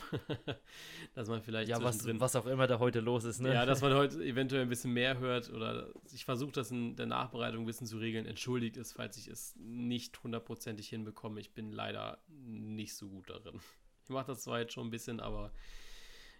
[1.15, 1.69] dass man vielleicht.
[1.69, 3.53] Ja, was, was auch immer da heute los ist, ne?
[3.53, 7.05] Ja, dass man heute eventuell ein bisschen mehr hört oder ich versuche das in der
[7.05, 8.25] Nachbereitung ein bisschen zu regeln.
[8.25, 11.39] Entschuldigt es, falls ich es nicht hundertprozentig hinbekomme.
[11.39, 13.61] Ich bin leider nicht so gut darin.
[14.03, 15.53] Ich mache das zwar jetzt schon ein bisschen, aber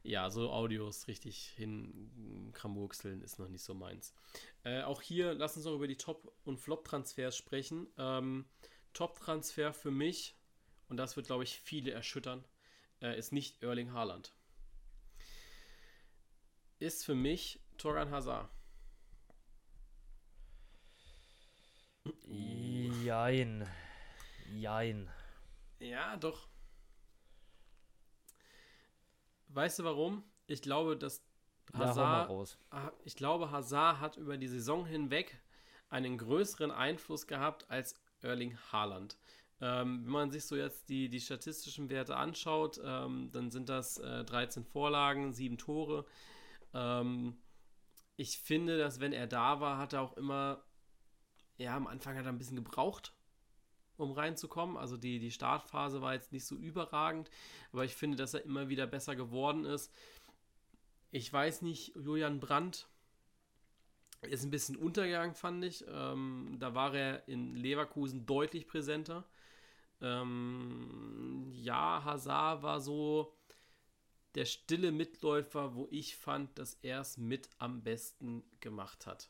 [0.04, 4.14] ja, so Audios richtig hinkramurkseln ist noch nicht so meins.
[4.64, 7.88] Äh, auch hier, lass uns noch über die Top- und Flop-Transfers sprechen.
[7.98, 8.46] Ähm,
[8.94, 10.36] Top-Transfer für mich,
[10.88, 12.44] und das wird, glaube ich, viele erschüttern,
[13.02, 14.34] äh, ist nicht Erling Haaland.
[16.80, 18.50] Ist für mich Toran Hazard.
[22.26, 23.68] Jein.
[24.54, 25.10] Jein.
[25.80, 26.48] Ja, doch.
[29.50, 30.24] Weißt du warum?
[30.48, 31.24] Ich glaube, dass
[31.74, 32.30] Hazard,
[32.72, 35.40] ja, ich glaube, Hazard hat über die Saison hinweg
[35.90, 39.18] einen größeren Einfluss gehabt als Erling Haaland.
[39.62, 43.98] Ähm, wenn man sich so jetzt die, die statistischen Werte anschaut, ähm, dann sind das
[43.98, 46.06] äh, 13 Vorlagen, 7 Tore.
[46.74, 47.38] Ähm,
[48.16, 50.64] ich finde, dass wenn er da war, hat er auch immer
[51.60, 53.14] ja, am Anfang hat er ein bisschen gebraucht,
[54.00, 54.78] um reinzukommen.
[54.78, 57.30] Also die, die Startphase war jetzt nicht so überragend,
[57.72, 59.94] aber ich finde, dass er immer wieder besser geworden ist.
[61.12, 62.88] Ich weiß nicht, Julian Brandt
[64.22, 65.86] ist ein bisschen untergegangen, fand ich.
[65.88, 69.26] Ähm, da war er in Leverkusen deutlich präsenter.
[70.02, 73.34] Ähm, ja, Hazard war so
[74.36, 79.30] der stille Mitläufer, wo ich fand, dass er es mit am besten gemacht hat.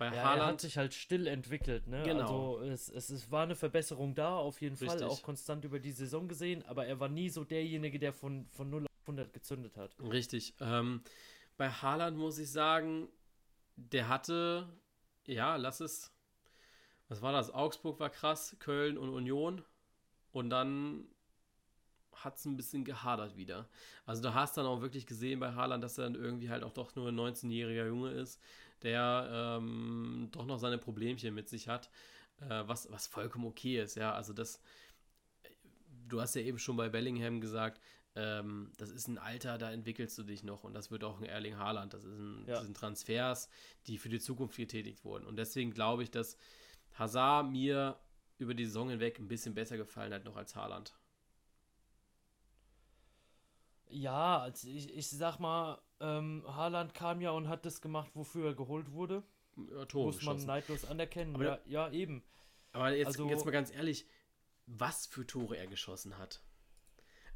[0.00, 2.02] Bei ja, Haaland er hat sich halt still entwickelt, ne?
[2.04, 2.56] Genau.
[2.56, 4.88] Also es, es, es war eine Verbesserung da, auf jeden Richtig.
[4.88, 8.46] Fall, auch konstant über die Saison gesehen, aber er war nie so derjenige, der von,
[8.46, 9.94] von 0 auf 100 gezündet hat.
[10.00, 10.54] Richtig.
[10.58, 11.02] Ähm,
[11.58, 13.08] bei Haaland muss ich sagen,
[13.76, 14.66] der hatte,
[15.26, 16.10] ja, lass es,
[17.08, 17.52] was war das?
[17.52, 19.62] Augsburg war krass, Köln und Union
[20.32, 21.08] und dann
[22.12, 23.68] hat es ein bisschen gehadert wieder.
[24.06, 26.72] Also du hast dann auch wirklich gesehen bei Haaland, dass er dann irgendwie halt auch
[26.72, 28.40] doch nur ein 19-jähriger Junge ist,
[28.82, 31.90] der ähm, doch noch seine Problemchen mit sich hat,
[32.40, 34.12] äh, was, was vollkommen okay ist, ja.
[34.12, 34.60] Also das,
[36.08, 37.80] du hast ja eben schon bei Bellingham gesagt,
[38.16, 41.24] ähm, das ist ein Alter, da entwickelst du dich noch und das wird auch ein
[41.24, 41.94] Erling Haaland.
[41.94, 42.54] Das, ist ein, ja.
[42.54, 43.48] das sind Transfers,
[43.86, 45.26] die für die Zukunft getätigt wurden.
[45.26, 46.36] Und deswegen glaube ich, dass
[46.94, 47.98] Hazard mir
[48.38, 50.94] über die Saison hinweg ein bisschen besser gefallen hat noch als Haaland.
[53.88, 58.48] Ja, also ich, ich sag mal, ähm, Haaland kam ja und hat das gemacht, wofür
[58.48, 59.22] er geholt wurde.
[59.56, 61.34] Ja, Tore Muss man neidlos anerkennen.
[61.34, 62.22] Aber, ja, ja, eben.
[62.72, 64.06] Aber jetzt, also, jetzt mal ganz ehrlich,
[64.66, 66.40] was für Tore er geschossen hat.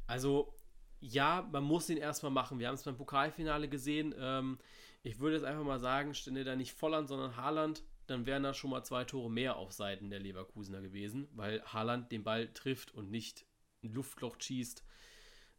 [0.07, 0.53] Also,
[0.99, 2.59] ja, man muss ihn erstmal machen.
[2.59, 4.15] Wir haben es beim Pokalfinale gesehen.
[4.17, 4.59] Ähm,
[5.03, 8.53] ich würde jetzt einfach mal sagen, stände da nicht Volland, sondern Haaland, dann wären da
[8.53, 12.91] schon mal zwei Tore mehr auf Seiten der Leverkusener gewesen, weil Haaland den Ball trifft
[12.93, 13.45] und nicht
[13.83, 14.83] ein Luftloch schießt,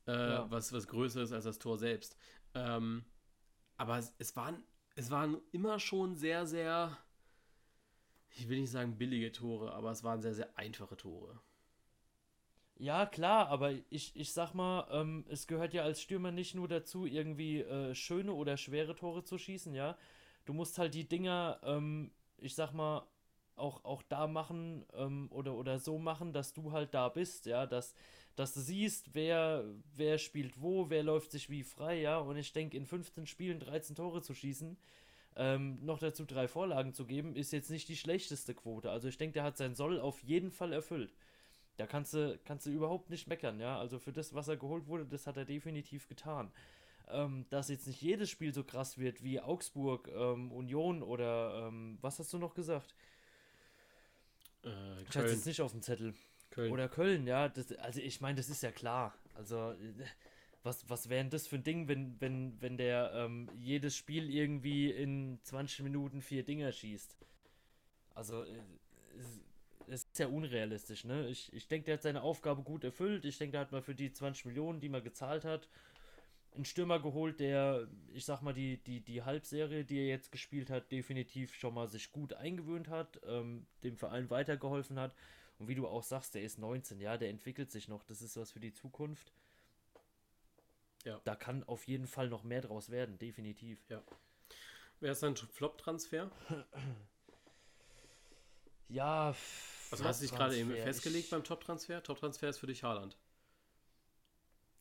[0.06, 0.50] äh, ja.
[0.50, 2.16] was, was größer ist als das Tor selbst.
[2.56, 3.04] Ähm,
[3.76, 4.62] aber es, es, waren,
[4.94, 6.96] es waren immer schon sehr, sehr,
[8.30, 11.38] ich will nicht sagen billige Tore, aber es waren sehr, sehr einfache Tore.
[12.78, 16.68] Ja, klar, aber ich, ich sag mal, ähm, es gehört ja als Stürmer nicht nur
[16.68, 19.96] dazu, irgendwie äh, schöne oder schwere Tore zu schießen, ja.
[20.44, 23.06] Du musst halt die Dinger, ähm, ich sag mal,
[23.56, 27.66] auch, auch da machen ähm, oder, oder so machen, dass du halt da bist, ja,
[27.66, 27.94] dass,
[28.36, 29.64] dass du siehst, wer,
[29.96, 32.18] wer spielt wo, wer läuft sich wie frei, ja.
[32.18, 34.76] Und ich denke, in 15 Spielen 13 Tore zu schießen,
[35.36, 38.90] ähm, noch dazu drei Vorlagen zu geben, ist jetzt nicht die schlechteste Quote.
[38.90, 41.14] Also ich denke, der hat sein Soll auf jeden Fall erfüllt.
[41.78, 43.78] Da kannst du, kannst du überhaupt nicht meckern, ja.
[43.78, 46.52] Also für das, was er geholt wurde, das hat er definitiv getan.
[47.08, 51.98] Ähm, dass jetzt nicht jedes Spiel so krass wird wie Augsburg, ähm, Union oder ähm,
[52.00, 52.94] was hast du noch gesagt?
[54.64, 56.14] Äh, ich hatte jetzt nicht auf dem Zettel.
[56.56, 56.72] Köln.
[56.72, 57.48] Oder Köln, ja.
[57.48, 59.14] Das, also ich meine, das ist ja klar.
[59.34, 59.74] Also
[60.62, 64.30] was, was wäre denn das für ein Ding, wenn, wenn, wenn der ähm, jedes Spiel
[64.30, 67.14] irgendwie in 20 Minuten vier Dinger schießt?
[68.14, 68.58] Also äh,
[69.88, 71.28] es ist ja unrealistisch, ne?
[71.28, 73.26] Ich, ich denke, der hat seine Aufgabe gut erfüllt.
[73.26, 75.68] Ich denke, der hat mal für die 20 Millionen, die man gezahlt hat,
[76.54, 80.70] einen Stürmer geholt, der, ich sag mal, die, die, die Halbserie, die er jetzt gespielt
[80.70, 85.14] hat, definitiv schon mal sich gut eingewöhnt hat, ähm, dem Verein weitergeholfen hat.
[85.58, 88.04] Und wie du auch sagst, der ist 19, ja, der entwickelt sich noch.
[88.04, 89.32] Das ist was für die Zukunft.
[91.04, 91.20] Ja.
[91.24, 93.78] Da kann auf jeden Fall noch mehr draus werden, definitiv.
[93.88, 94.02] Ja.
[95.00, 96.30] Wer ist dein Flop-Transfer?
[98.88, 99.34] ja,
[99.90, 102.02] also hast du dich gerade eben festgelegt ich, beim Top-Transfer?
[102.02, 103.16] Top-Transfer ist für dich Haaland.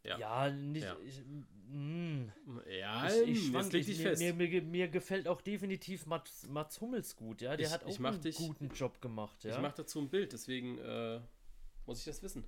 [0.05, 0.83] Ja, ja nicht.
[0.83, 1.21] Ja, ich,
[1.67, 2.33] mh,
[2.69, 4.21] ja ich, ich schwank, leg dich fest.
[4.21, 7.57] Mir, mir, mir, gefällt auch definitiv Mats, Mats Hummels gut, ja.
[7.57, 9.55] Der hat auch einen dich, guten Job gemacht, ja.
[9.55, 11.19] Ich mache dazu ein Bild, deswegen äh,
[11.85, 12.45] muss ich das wissen.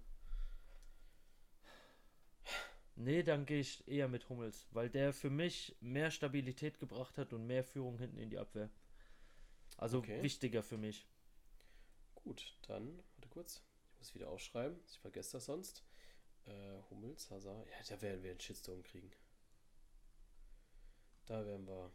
[2.95, 7.31] Nee, dann gehe ich eher mit Hummels, weil der für mich mehr Stabilität gebracht hat
[7.31, 8.71] und mehr Führung hinten in die Abwehr.
[9.77, 10.23] Also okay.
[10.23, 11.07] wichtiger für mich.
[12.15, 13.61] Gut, dann, warte kurz.
[13.93, 14.79] Ich muss wieder aufschreiben.
[14.87, 15.83] Ich vergesse das sonst.
[16.47, 17.67] Äh, Hummels, Hazard.
[17.67, 19.11] Ja, da werden wir einen Shitstorm kriegen.
[21.25, 21.91] Da werden wir.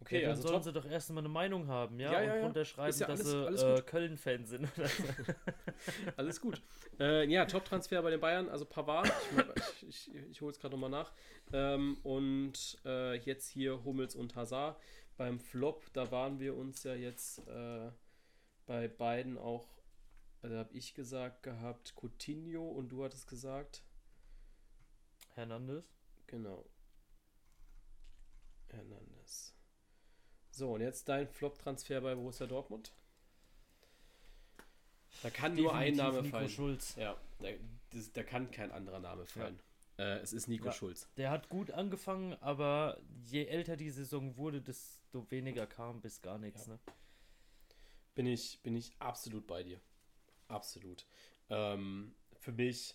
[0.00, 2.12] Okay, ja, dann also sollen sie doch erstmal eine Meinung haben, ja?
[2.12, 4.68] ja, ja und runterschreiben, ja dass alles, sie alles äh, Köln-Fan sind.
[6.16, 6.60] alles gut.
[7.00, 9.10] Äh, ja, Top-Transfer bei den Bayern, also Pavard.
[9.80, 11.12] Ich, ich, ich, ich hole es gerade nochmal nach.
[11.52, 14.78] Ähm, und äh, jetzt hier Hummels und Hazard.
[15.16, 17.90] Beim Flop, da waren wir uns ja jetzt äh,
[18.66, 19.66] bei beiden auch,
[20.46, 23.82] also habe ich gesagt gehabt, Coutinho und du hattest gesagt
[25.34, 25.84] Hernandez.
[26.28, 26.64] Genau.
[28.68, 29.54] Hernandez.
[30.52, 32.92] So, und jetzt dein Flop-Transfer bei Borussia Dortmund.
[35.24, 36.48] Da kann Definitiv nur ein Name Nico fallen.
[36.48, 36.94] Schulz.
[36.94, 37.48] Ja, da,
[37.90, 39.58] das, da kann kein anderer Name fallen.
[39.98, 40.04] Ja.
[40.04, 41.08] Äh, es ist Nico ja, Schulz.
[41.16, 46.38] Der hat gut angefangen, aber je älter die Saison wurde, desto weniger kam bis gar
[46.38, 46.66] nichts.
[46.66, 46.74] Ja.
[46.74, 46.78] Ne?
[48.14, 49.80] Bin ich, bin ich absolut bei dir.
[50.48, 51.06] Absolut.
[51.50, 52.94] Ähm, für mich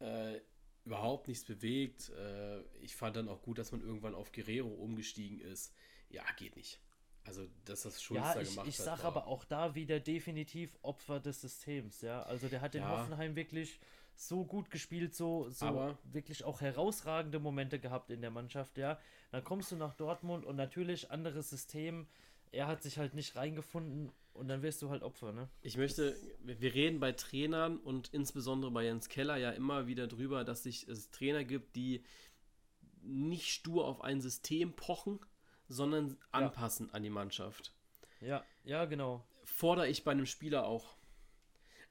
[0.00, 0.40] äh,
[0.84, 2.10] überhaupt nichts bewegt.
[2.10, 5.74] Äh, ich fand dann auch gut, dass man irgendwann auf Guerrero umgestiegen ist.
[6.08, 6.80] Ja, geht nicht.
[7.24, 8.84] Also, dass das Schulz ja, da ich, gemacht ich hat.
[8.86, 12.22] sag war- aber auch da wieder definitiv Opfer des Systems, ja.
[12.22, 12.90] Also der hat in Ja.
[12.90, 13.78] Hoffenheim wirklich
[14.14, 18.98] so gut gespielt, so, so Aber- wirklich auch herausragende Momente gehabt in der Mannschaft, ja.
[19.30, 22.08] Dann kommst du nach Dortmund und natürlich anderes System.
[22.50, 25.48] Er hat sich halt nicht reingefunden und dann wirst du halt Opfer, ne?
[25.60, 30.44] Ich möchte, wir reden bei Trainern und insbesondere bei Jens Keller ja immer wieder drüber,
[30.44, 32.04] dass sich es Trainer gibt, die
[33.02, 35.18] nicht stur auf ein System pochen,
[35.68, 37.74] sondern anpassen an die Mannschaft.
[38.20, 39.26] Ja, ja, genau.
[39.44, 40.96] Fordere ich bei einem Spieler auch.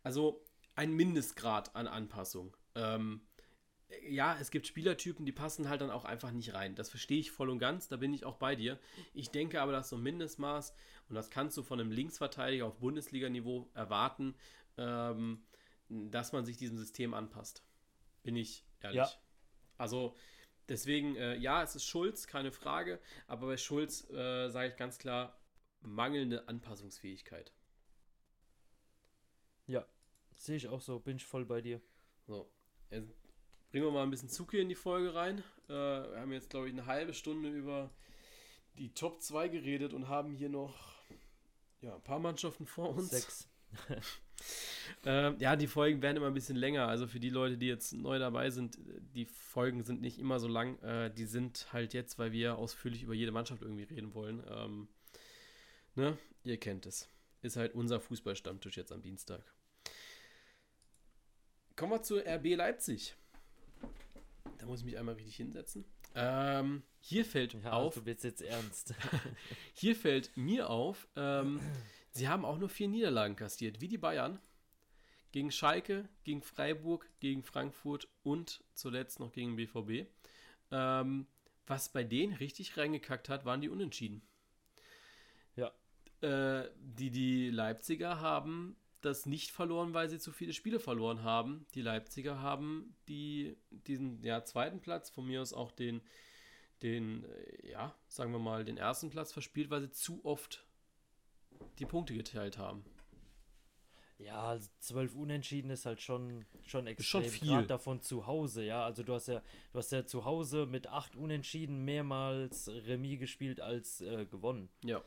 [0.03, 0.43] Also
[0.75, 2.55] ein Mindestgrad an Anpassung.
[2.75, 3.21] Ähm,
[4.07, 6.75] ja, es gibt Spielertypen, die passen halt dann auch einfach nicht rein.
[6.75, 8.79] Das verstehe ich voll und ganz, da bin ich auch bei dir.
[9.13, 10.73] Ich denke aber, dass so ein Mindestmaß,
[11.09, 14.35] und das kannst du von einem Linksverteidiger auf Bundesliga-Niveau erwarten,
[14.77, 15.43] ähm,
[15.89, 17.63] dass man sich diesem System anpasst.
[18.23, 18.97] Bin ich ehrlich.
[18.97, 19.09] Ja.
[19.77, 20.15] Also
[20.67, 24.97] deswegen, äh, ja, es ist Schulz, keine Frage, aber bei Schulz äh, sage ich ganz
[24.97, 25.39] klar,
[25.79, 27.53] mangelnde Anpassungsfähigkeit.
[29.65, 29.85] Ja,
[30.35, 31.81] sehe ich auch so, bin ich voll bei dir.
[32.25, 32.51] So,
[33.71, 35.39] bringen wir mal ein bisschen Zug hier in die Folge rein.
[35.67, 37.89] Äh, wir haben jetzt, glaube ich, eine halbe Stunde über
[38.77, 40.95] die Top 2 geredet und haben hier noch
[41.81, 43.09] ja, ein paar Mannschaften vor uns.
[43.09, 43.49] Sechs.
[45.05, 46.87] Ähm, ja, die Folgen werden immer ein bisschen länger.
[46.87, 48.77] Also für die Leute, die jetzt neu dabei sind,
[49.13, 50.79] die Folgen sind nicht immer so lang.
[50.79, 54.43] Äh, die sind halt jetzt, weil wir ausführlich über jede Mannschaft irgendwie reden wollen.
[54.49, 54.87] Ähm,
[55.95, 56.17] ne?
[56.43, 57.09] Ihr kennt es.
[57.41, 59.43] Ist halt unser Fußballstammtisch jetzt am Dienstag.
[61.75, 63.15] Kommen wir zu RB Leipzig.
[64.67, 65.85] Da muss ich mich einmal richtig hinsetzen.
[66.13, 68.93] Ähm, hier fällt Ja, auf, du bist jetzt ernst.
[69.73, 71.61] hier fällt mir auf, ähm,
[72.11, 74.41] sie haben auch nur vier Niederlagen kassiert, wie die Bayern.
[75.31, 80.09] Gegen Schalke, gegen Freiburg, gegen Frankfurt und zuletzt noch gegen BVB.
[80.71, 81.27] Ähm,
[81.65, 84.21] was bei denen richtig reingekackt hat, waren die Unentschieden.
[85.55, 85.71] Ja.
[86.19, 91.65] Äh, die, die Leipziger haben das nicht verloren, weil sie zu viele Spiele verloren haben.
[91.75, 96.01] Die Leipziger haben die, diesen ja, zweiten Platz, von mir aus auch den,
[96.81, 100.65] den, äh, ja, sagen wir mal, den ersten Platz verspielt, weil sie zu oft
[101.79, 102.83] die Punkte geteilt haben.
[104.19, 107.31] Ja, also zwölf Unentschieden ist halt schon, schon Ist schon extrem.
[107.31, 107.47] viel.
[107.49, 108.83] Gerade davon zu Hause, ja.
[108.83, 113.61] Also du hast ja, du hast ja zu Hause mit acht Unentschieden mehrmals Remis gespielt
[113.61, 114.69] als äh, gewonnen.
[114.83, 115.03] Ja.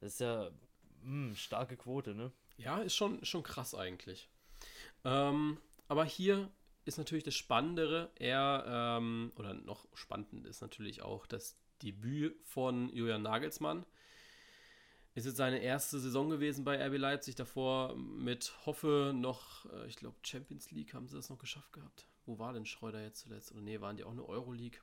[0.00, 0.50] Das ist ja
[1.02, 2.32] mh, starke Quote, ne?
[2.58, 4.28] Ja, ist schon, schon krass eigentlich.
[5.04, 6.50] Ähm, aber hier
[6.84, 12.88] ist natürlich das Spannendere, eher, ähm, oder noch spannend ist natürlich auch das Debüt von
[12.90, 13.86] Julian Nagelsmann.
[15.14, 19.96] Ist jetzt seine erste Saison gewesen bei RB Leipzig, davor mit Hoffe noch, äh, ich
[19.96, 22.06] glaube, Champions League haben sie das noch geschafft gehabt.
[22.26, 23.52] Wo war denn Schreuder jetzt zuletzt?
[23.52, 24.80] Oder nee, waren die auch eine Euroleague?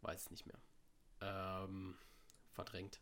[0.00, 0.60] Weiß nicht mehr.
[1.20, 1.96] Ähm,
[2.52, 3.00] verdrängt.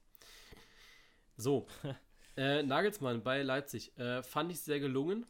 [1.36, 1.66] So,
[2.36, 5.26] äh, Nagelsmann bei Leipzig äh, fand ich sehr gelungen.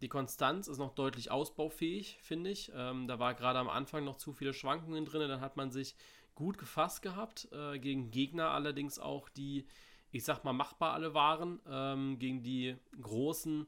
[0.00, 2.70] Die Konstanz ist noch deutlich ausbaufähig, finde ich.
[2.74, 5.28] Ähm, da war gerade am Anfang noch zu viele Schwankungen drin.
[5.28, 5.96] Dann hat man sich
[6.36, 7.48] gut gefasst gehabt.
[7.52, 9.66] Äh, gegen Gegner allerdings auch, die,
[10.12, 11.60] ich sag mal, machbar alle waren.
[11.68, 13.66] Ähm, gegen die großen,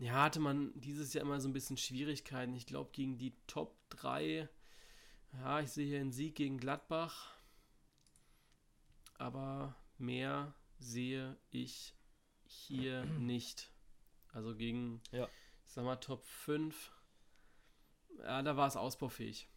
[0.00, 2.54] ja, hatte man dieses Jahr immer so ein bisschen Schwierigkeiten.
[2.56, 4.48] Ich glaube, gegen die Top 3,
[5.34, 7.36] ja, ich sehe hier einen Sieg gegen Gladbach.
[9.18, 11.94] Aber mehr sehe ich
[12.50, 13.70] hier nicht.
[14.32, 15.28] Also gegen, Ja.
[15.66, 16.92] ich sag mal, Top 5.
[18.18, 19.48] Ja, da war es ausbaufähig.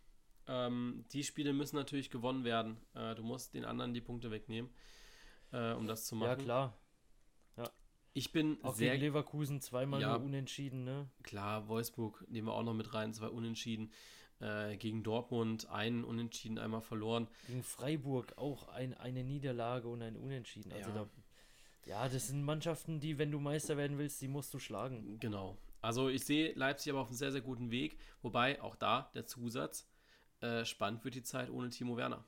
[0.47, 2.77] Ähm, die Spiele müssen natürlich gewonnen werden.
[2.93, 4.71] Äh, du musst den anderen die Punkte wegnehmen,
[5.51, 6.29] äh, um das zu machen.
[6.29, 6.77] Ja, klar.
[8.15, 10.15] Ich bin Auch sehr gegen Leverkusen zweimal Ja.
[10.15, 11.09] nur unentschieden, ne?
[11.23, 13.91] klar, Wolfsburg nehmen wir auch noch mit rein, zwei Unentschieden.
[14.39, 17.27] Äh, gegen Dortmund einen Unentschieden, einmal verloren.
[17.47, 20.71] Gegen Freiburg auch ein, eine Niederlage und ein Unentschieden.
[20.73, 20.95] Also Ja.
[20.95, 21.09] da,
[21.86, 25.19] ja, das sind Mannschaften, die, wenn du Meister werden willst, die musst du schlagen.
[25.19, 25.57] Genau.
[25.81, 27.97] Also ich sehe Leipzig aber auf einem sehr, sehr guten Weg.
[28.21, 29.88] Wobei auch da der Zusatz,
[30.39, 32.25] äh, spannend wird die Zeit ohne Timo Werner.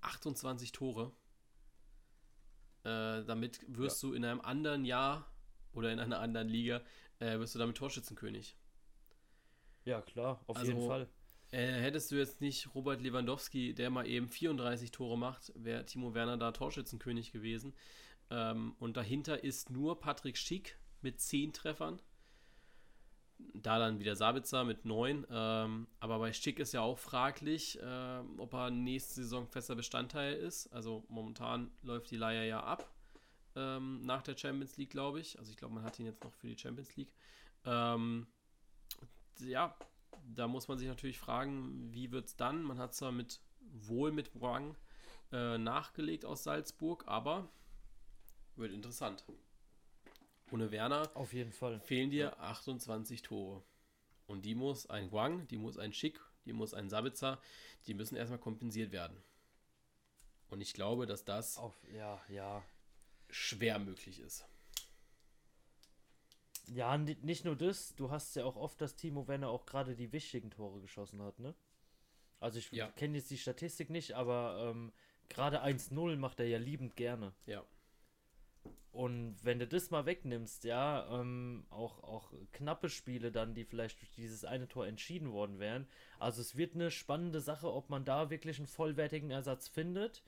[0.00, 1.12] 28 Tore.
[2.84, 5.30] Äh, damit wirst du in einem anderen Jahr
[5.72, 6.82] oder in einer anderen Liga,
[7.18, 8.56] äh, wirst du damit Torschützenkönig.
[9.84, 11.08] Ja, klar, auf Also, jeden Fall.
[11.50, 16.14] Äh, hättest du jetzt nicht Robert Lewandowski, der mal eben 34 Tore macht, wäre Timo
[16.14, 17.74] Werner da Torschützenkönig gewesen.
[18.34, 22.02] Ähm, und dahinter ist nur Patrick Schick mit 10 Treffern.
[23.38, 25.26] Da dann wieder Sabitzer mit 9.
[25.30, 30.34] Ähm, aber bei Schick ist ja auch fraglich, ähm, ob er nächste Saison fester Bestandteil
[30.34, 30.66] ist.
[30.72, 32.90] Also momentan läuft die Leier ja ab.
[33.56, 35.38] ähm, nach der Champions League, glaube ich.
[35.38, 37.12] Also ich glaube, man hat ihn jetzt noch für die Champions League.
[37.64, 38.26] Ähm,
[39.40, 39.76] ja,
[40.26, 42.62] da muss man sich natürlich fragen, wie wird es dann?
[42.62, 44.76] Man hat zwar mit wohl mit Wang
[45.32, 47.48] äh, nachgelegt aus Salzburg, aber
[48.56, 49.24] wird interessant.
[50.50, 51.80] Ohne Werner Auf jeden Fall.
[51.80, 53.62] fehlen dir 28 Tore.
[54.26, 57.40] Und die muss ein Guang, die muss ein Schick, die muss ein Sabitzer,
[57.86, 59.16] die müssen erstmal kompensiert werden.
[60.48, 62.62] Und ich glaube, dass das Auf, ja, ja.
[63.30, 64.46] schwer möglich ist.
[66.66, 69.94] Ja, ni- nicht nur das, du hast ja auch oft, dass Timo Werner auch gerade
[69.94, 71.54] die wichtigen Tore geschossen hat, ne?
[72.40, 72.90] Also ich Ja.
[72.92, 74.92] kenne jetzt die Statistik nicht, aber ähm,
[75.28, 77.32] gerade 1-0 macht er ja liebend gerne.
[77.46, 77.64] Ja.
[78.94, 84.00] Und wenn du das mal wegnimmst, ja, ähm, auch, auch knappe Spiele dann, die vielleicht
[84.00, 85.88] durch dieses eine Tor entschieden worden wären.
[86.20, 90.22] Also es wird eine spannende Sache, ob man da wirklich einen vollwertigen Ersatz findet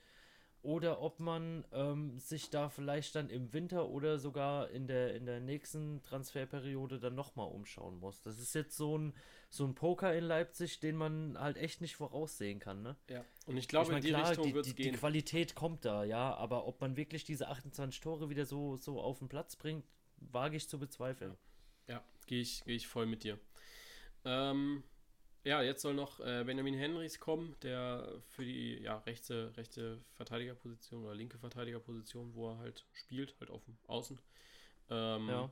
[0.63, 5.25] oder ob man ähm, sich da vielleicht dann im Winter oder sogar in der, in
[5.25, 8.21] der nächsten Transferperiode dann nochmal umschauen muss.
[8.21, 9.13] Das ist jetzt so ein,
[9.49, 12.95] so ein Poker in Leipzig, den man halt echt nicht voraussehen kann, ne?
[13.09, 13.23] ja.
[13.45, 14.95] Und ich glaube, ich mein, in die klar, Richtung die, wird es die, die gehen.
[14.95, 19.19] Qualität kommt da, ja, aber ob man wirklich diese 28 Tore wieder so, so auf
[19.19, 19.85] den Platz bringt,
[20.17, 21.37] wage ich zu bezweifeln.
[21.87, 23.39] Ja, gehe ich, geh ich voll mit dir.
[24.25, 24.83] Ähm,
[25.47, 31.03] ja, jetzt soll noch äh, Benjamin Henrys kommen, der für die ja, rechte, rechte Verteidigerposition
[31.05, 34.19] oder linke Verteidigerposition, wo er halt spielt, halt auf dem Außen.
[34.89, 35.49] Ähm, Ja.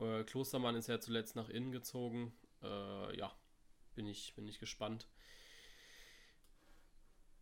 [0.00, 2.32] äh, Klostermann ist ja zuletzt nach innen gezogen.
[2.62, 3.32] Äh, ja,
[3.94, 5.06] bin ich, bin ich gespannt.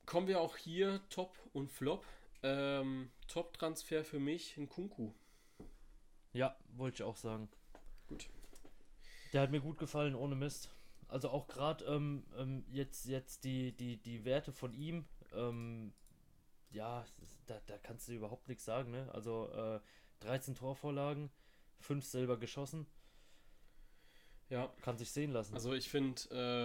[0.07, 2.05] Kommen wir auch hier Top und Flop.
[2.43, 5.13] Ähm, Top-Transfer für mich ein Kunku.
[6.33, 7.49] Ja, wollte ich auch sagen.
[8.09, 8.29] Gut.
[9.33, 10.71] Der hat mir gut gefallen, ohne Mist.
[11.11, 15.93] Also auch gerade ähm, ähm, jetzt, jetzt die, die, die Werte von ihm, ähm,
[16.71, 17.05] ja,
[17.47, 19.11] da, da kannst du überhaupt nichts sagen, ne?
[19.13, 19.81] Also äh,
[20.21, 21.31] 13 Torvorlagen,
[21.81, 22.87] 5 selber geschossen,
[24.49, 25.55] Ja, kann sich sehen lassen.
[25.55, 26.21] Also ich finde,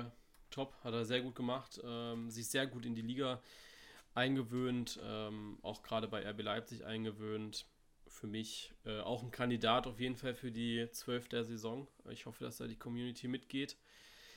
[0.10, 0.12] äh,
[0.50, 3.42] top, hat er sehr gut gemacht, ähm, sich sehr gut in die Liga
[4.14, 7.68] eingewöhnt, ähm, auch gerade bei RB Leipzig eingewöhnt.
[8.08, 11.88] Für mich äh, auch ein Kandidat auf jeden Fall für die 12 der Saison.
[12.10, 13.78] Ich hoffe, dass da die Community mitgeht.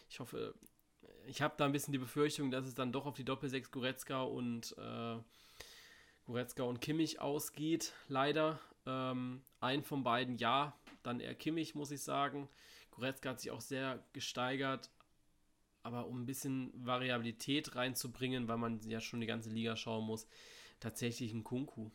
[0.08, 0.54] Ich hoffe,
[1.26, 4.22] ich habe da ein bisschen die Befürchtung, dass es dann doch auf die Doppelsechs Goretzka
[4.22, 5.18] und äh,
[6.26, 7.92] Goretzka und Kimmich ausgeht.
[8.08, 8.60] Leider.
[8.86, 12.48] Ähm, ein von beiden ja, dann eher Kimmich, muss ich sagen.
[12.90, 14.90] Goretzka hat sich auch sehr gesteigert,
[15.82, 20.26] aber um ein bisschen Variabilität reinzubringen, weil man ja schon die ganze Liga schauen muss,
[20.80, 21.90] tatsächlich einen Kunku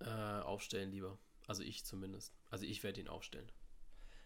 [0.00, 1.18] äh, aufstellen lieber.
[1.46, 2.34] Also ich zumindest.
[2.50, 3.50] Also ich werde ihn aufstellen.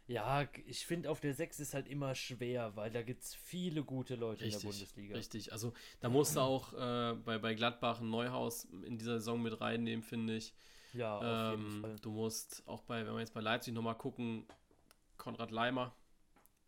[0.08, 3.84] Ja, ich finde auf der 6 ist halt immer schwer, weil da gibt es viele
[3.84, 5.16] gute Leute in der Richtig, Bundesliga.
[5.16, 5.52] richtig.
[5.52, 9.60] Also da musst du auch äh, bei, bei Gladbach ein Neuhaus in dieser Saison mit
[9.60, 10.54] reinnehmen, finde ich.
[10.92, 11.96] Ja, auf jeden Ähm, Fall.
[12.00, 14.46] du musst auch bei, wenn wir jetzt bei Leipzig nochmal gucken,
[15.18, 15.94] Konrad Leimer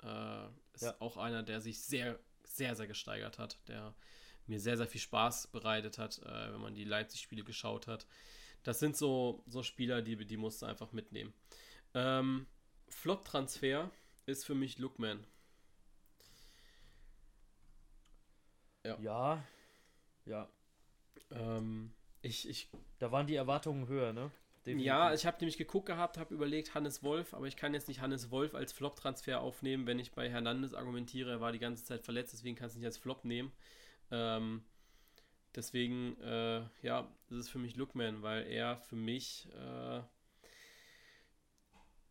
[0.03, 0.97] äh, ist Ja.
[1.01, 3.95] auch einer, der sich sehr, sehr, sehr gesteigert hat, der
[4.47, 8.07] mir sehr, sehr viel Spaß bereitet hat, äh, wenn man die Leipzig-Spiele geschaut hat.
[8.65, 11.33] Das sind so, so Spieler, die, die musst du einfach mitnehmen.
[11.95, 12.47] Ähm,
[12.91, 13.91] Flop-Transfer
[14.27, 15.25] ist für mich Lookman.
[18.85, 19.43] Ja,
[20.25, 20.49] ja.
[21.31, 22.69] Ähm, ich, ich
[22.99, 24.31] Da waren die Erwartungen höher, ne?
[24.67, 24.87] Definitiv.
[24.87, 28.01] Ja, ich habe nämlich geguckt gehabt, habe überlegt, Hannes Wolf, aber ich kann jetzt nicht
[28.03, 32.03] Hannes Wolf als Flop-Transfer aufnehmen, wenn ich bei Hernandez argumentiere, er war die ganze Zeit
[32.03, 33.53] verletzt, deswegen kannst du nicht als Flop nehmen.
[34.11, 34.63] Ähm,
[35.55, 40.03] deswegen, äh, ja, das ist für mich Lookman, weil er für mich, äh,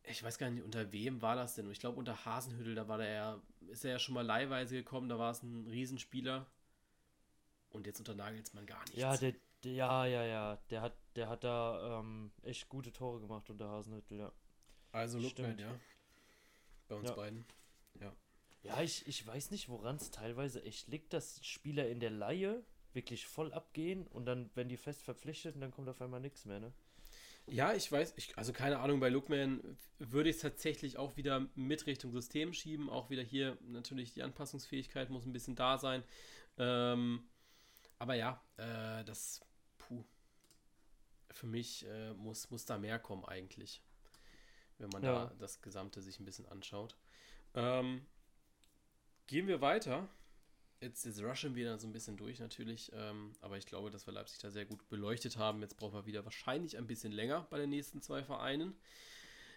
[0.09, 1.69] ich weiß gar nicht, unter wem war das denn?
[1.71, 5.09] Ich glaube, unter Hasenhüttel, da war der ja, ist er ja schon mal leihweise gekommen,
[5.09, 6.45] da war es ein Riesenspieler.
[7.69, 8.97] Und jetzt unter Nagelsmann gar nichts.
[8.97, 9.33] Ja, der,
[9.63, 10.55] der, ja, ja, ja.
[10.71, 14.31] Der hat, der hat da ähm, echt gute Tore gemacht unter Hasenhüttl, ja.
[14.91, 15.79] also Lookman, ja.
[16.87, 17.15] Bei uns Ja.
[17.15, 17.45] beiden.
[18.63, 22.61] Ja, ich, ich weiß nicht, woran es teilweise echt liegt, dass Spieler in der Laie
[22.91, 26.59] wirklich voll abgehen und dann, wenn die fest verpflichtet, dann kommt auf einmal nichts mehr,
[26.59, 26.73] ne?
[27.51, 31.47] Ja, ich weiß, ich, also keine Ahnung, bei Lookman würde ich es tatsächlich auch wieder
[31.55, 32.89] mit Richtung System schieben.
[32.89, 36.03] Auch wieder hier natürlich die Anpassungsfähigkeit muss ein bisschen da sein.
[36.57, 37.27] Ähm,
[37.97, 39.41] aber ja, äh, das,
[39.77, 40.03] puh,
[41.31, 43.81] für mich äh, muss, muss da mehr kommen eigentlich,
[44.77, 45.25] wenn man Ja.
[45.25, 46.95] da das Gesamte sich ein bisschen anschaut.
[47.55, 48.05] Ähm,
[49.27, 50.07] gehen wir weiter.
[50.81, 54.07] Jetzt, jetzt rushen wir da so ein bisschen durch natürlich, ähm, aber ich glaube, dass
[54.07, 55.61] wir Leipzig da sehr gut beleuchtet haben.
[55.61, 58.73] Jetzt brauchen wir wieder wahrscheinlich ein bisschen länger bei den nächsten zwei Vereinen.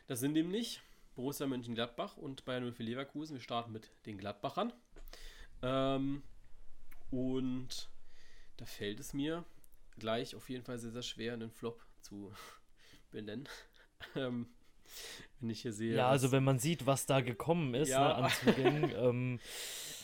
[0.08, 0.80] Das sind nämlich
[1.14, 3.34] Borussia Mönchengladbach und Bayern 04 Leverkusen.
[3.34, 4.72] Wir starten mit den Gladbachern.
[5.62, 6.24] Ähm,
[7.12, 7.88] und
[8.56, 9.44] da fällt es mir
[9.98, 12.32] gleich auf jeden Fall sehr, sehr schwer, einen Flop zu
[13.12, 13.48] benennen.
[14.16, 14.48] ähm,
[15.42, 15.96] wenn ich hier sehe.
[15.96, 18.08] Ja, also wenn man sieht, was da gekommen ist Ja.
[18.08, 18.90] ne, an Zugängen.
[18.96, 19.40] ähm,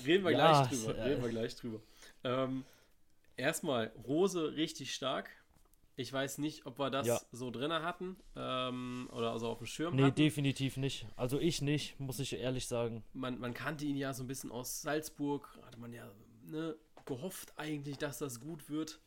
[0.04, 0.96] Reden wir Ja, gleich drüber.
[0.98, 1.80] äh, Reden wir gleich drüber.
[2.24, 2.64] Ähm,
[3.36, 5.30] erstmal, Rose richtig stark.
[5.96, 7.20] Ich weiß nicht, ob wir das Ja.
[7.32, 10.14] so drin hatten ähm, oder also auf dem Schirm nee, hatten.
[10.14, 11.06] definitiv nicht.
[11.16, 13.02] Also ich nicht, muss ich ehrlich sagen.
[13.14, 15.58] Man, man kannte ihn ja so ein bisschen aus Salzburg.
[15.66, 16.08] Hatte man ja
[16.46, 19.00] ne, gehofft eigentlich, dass das gut wird.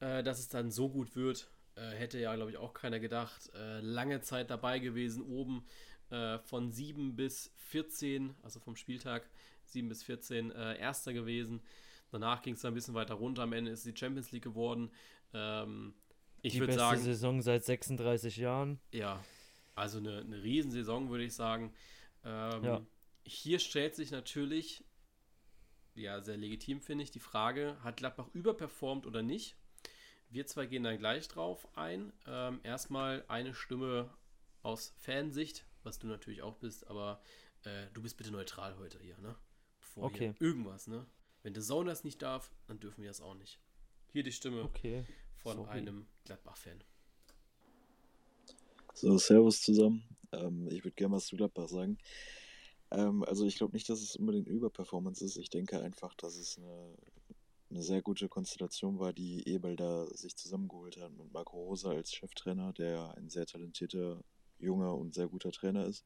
[0.00, 3.50] Äh, dass es dann so gut wird, hätte ja, glaube ich, auch keiner gedacht.
[3.54, 5.64] Äh, lange Zeit dabei gewesen, oben
[6.10, 9.28] äh, von 7 bis 14, also vom Spieltag
[9.66, 11.62] 7 bis 14, äh, Erster gewesen.
[12.10, 13.42] Danach ging es dann ein bisschen weiter runter.
[13.42, 14.90] Am Ende ist die Champions League geworden.
[15.32, 15.94] Ähm,
[16.42, 18.80] ich Die würde beste sagen, Saison seit 36 Jahren.
[18.92, 19.22] ja,
[19.74, 21.72] also eine, eine Riesensaison, würde ich sagen.
[22.24, 22.86] Ähm, Ja.
[23.24, 24.84] Hier stellt sich natürlich,
[25.94, 29.56] ja, sehr legitim finde ich, die Frage, hat Gladbach überperformt oder nicht?
[30.30, 32.12] Wir zwei gehen dann gleich drauf ein.
[32.26, 34.08] Ähm, erstmal eine Stimme
[34.62, 37.20] aus Fansicht, was du natürlich auch bist, aber
[37.64, 39.34] äh, du bist bitte neutral heute hier, ne?
[39.80, 40.34] Bevor Okay.
[40.38, 41.04] hier irgendwas, ne?
[41.42, 43.58] Wenn der Zone das nicht darf, dann dürfen wir das auch nicht.
[44.12, 45.04] Hier die Stimme Okay.
[45.42, 45.70] von sorry.
[45.70, 46.84] einem Gladbach-Fan.
[48.94, 50.04] So, Servus zusammen.
[50.32, 51.98] Ähm, ich würde gerne was zu Gladbach sagen.
[52.90, 55.36] Ähm, also ich glaube nicht, dass es unbedingt Überperformance ist.
[55.38, 56.94] Ich denke einfach, dass es eine,
[57.70, 62.12] eine sehr gute Konstellation war, die Ebel da sich zusammengeholt hat mit Marco Rosa als
[62.12, 64.22] Cheftrainer, der ein sehr talentierter,
[64.58, 66.04] junger und sehr guter Trainer ist.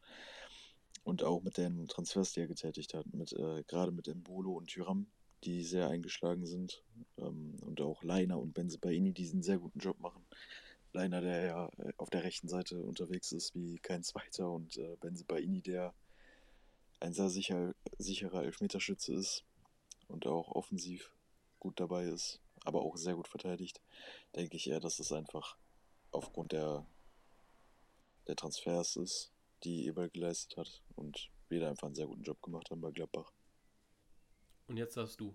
[1.04, 4.68] Und auch mit den Transfers, die er getätigt hat, mit, äh, gerade mit Embolo und
[4.68, 5.06] Tyram,
[5.44, 6.82] die sehr eingeschlagen sind.
[7.18, 10.24] Ähm, und auch Leiner und Benzebaini, die einen sehr guten Job machen.
[10.92, 14.96] Leiner, der ja äh, auf der rechten Seite unterwegs ist wie kein zweiter und äh,
[15.00, 15.94] Benzebaini, der
[17.00, 19.44] ein sehr sicher, sicherer Elfmeterschütze ist
[20.08, 21.13] und auch offensiv
[21.64, 23.80] gut dabei ist, aber auch sehr gut verteidigt,
[24.36, 25.56] denke ich eher, dass es einfach
[26.12, 26.86] aufgrund der,
[28.28, 29.32] der Transfers ist,
[29.64, 32.90] die Eberl geleistet hat und wir da einfach einen sehr guten Job gemacht haben bei
[32.90, 33.32] Gladbach.
[34.68, 35.34] Und jetzt darfst du.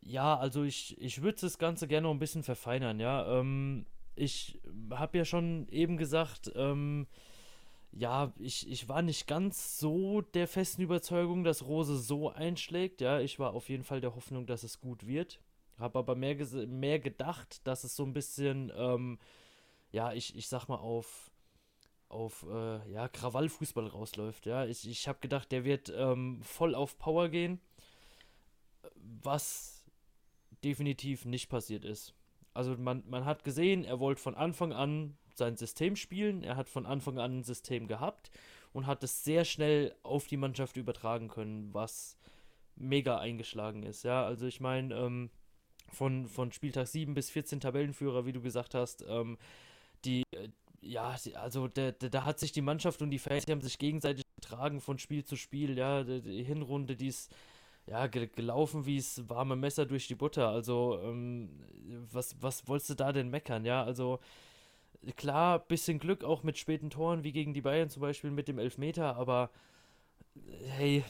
[0.00, 3.38] Ja, also ich, ich würde das Ganze gerne noch ein bisschen verfeinern, ja.
[3.38, 3.86] Ähm,
[4.16, 7.06] ich habe ja schon eben gesagt, ähm,
[7.92, 13.20] ja, ich, ich war nicht ganz so der festen Überzeugung, dass Rose so einschlägt, ja.
[13.20, 15.40] Ich war auf jeden Fall der Hoffnung, dass es gut wird.
[15.78, 16.36] Habe aber mehr,
[16.66, 19.18] mehr gedacht, dass es so ein bisschen, ähm,
[19.90, 21.30] ja, ich, ich sag mal, auf,
[22.08, 24.64] auf äh, ja, Krawallfußball rausläuft, ja.
[24.64, 27.60] Ich, ich habe gedacht, der wird ähm, voll auf Power gehen,
[28.94, 29.84] was
[30.64, 32.14] definitiv nicht passiert ist.
[32.54, 36.68] Also man, man hat gesehen, er wollte von Anfang an sein System spielen, er hat
[36.68, 38.30] von Anfang an ein System gehabt
[38.72, 42.16] und hat es sehr schnell auf die Mannschaft übertragen können, was
[42.76, 44.02] mega eingeschlagen ist.
[44.02, 45.30] Ja, also ich meine, ähm,
[45.88, 49.38] von, von Spieltag 7 bis 14 Tabellenführer, wie du gesagt hast, ähm,
[50.04, 50.48] die, äh,
[50.80, 54.24] ja, also da, da, hat sich die Mannschaft und die Fans, die haben sich gegenseitig
[54.40, 57.32] getragen von Spiel zu Spiel, ja, die, Hinrunde, die ist
[57.86, 60.48] ja, ge gelaufen wie es warme Messer durch die Butter.
[60.48, 61.50] Also, ähm,
[62.12, 63.64] was, was wolltest du da denn meckern?
[63.64, 64.20] Ja, also
[65.16, 68.58] klar, bisschen Glück auch mit späten Toren, wie gegen die Bayern zum Beispiel mit dem
[68.58, 69.50] Elfmeter, aber
[70.76, 71.04] hey,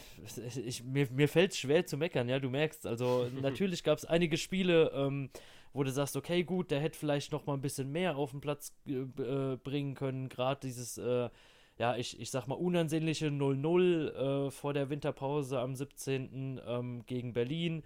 [0.66, 2.86] ich, mir, mir fällt es schwer zu meckern, ja, du merkst.
[2.86, 5.30] Also, natürlich gab es einige Spiele, ähm,
[5.72, 8.40] wo du sagst, okay, gut, der hätte vielleicht noch mal ein bisschen mehr auf den
[8.40, 10.28] Platz äh, äh, bringen können.
[10.28, 11.28] Gerade dieses, äh,
[11.78, 16.60] ja, ich, ich sag mal, unansehnliche 0-0 äh, vor der Winterpause am 17.
[16.66, 17.82] Ähm, gegen Berlin.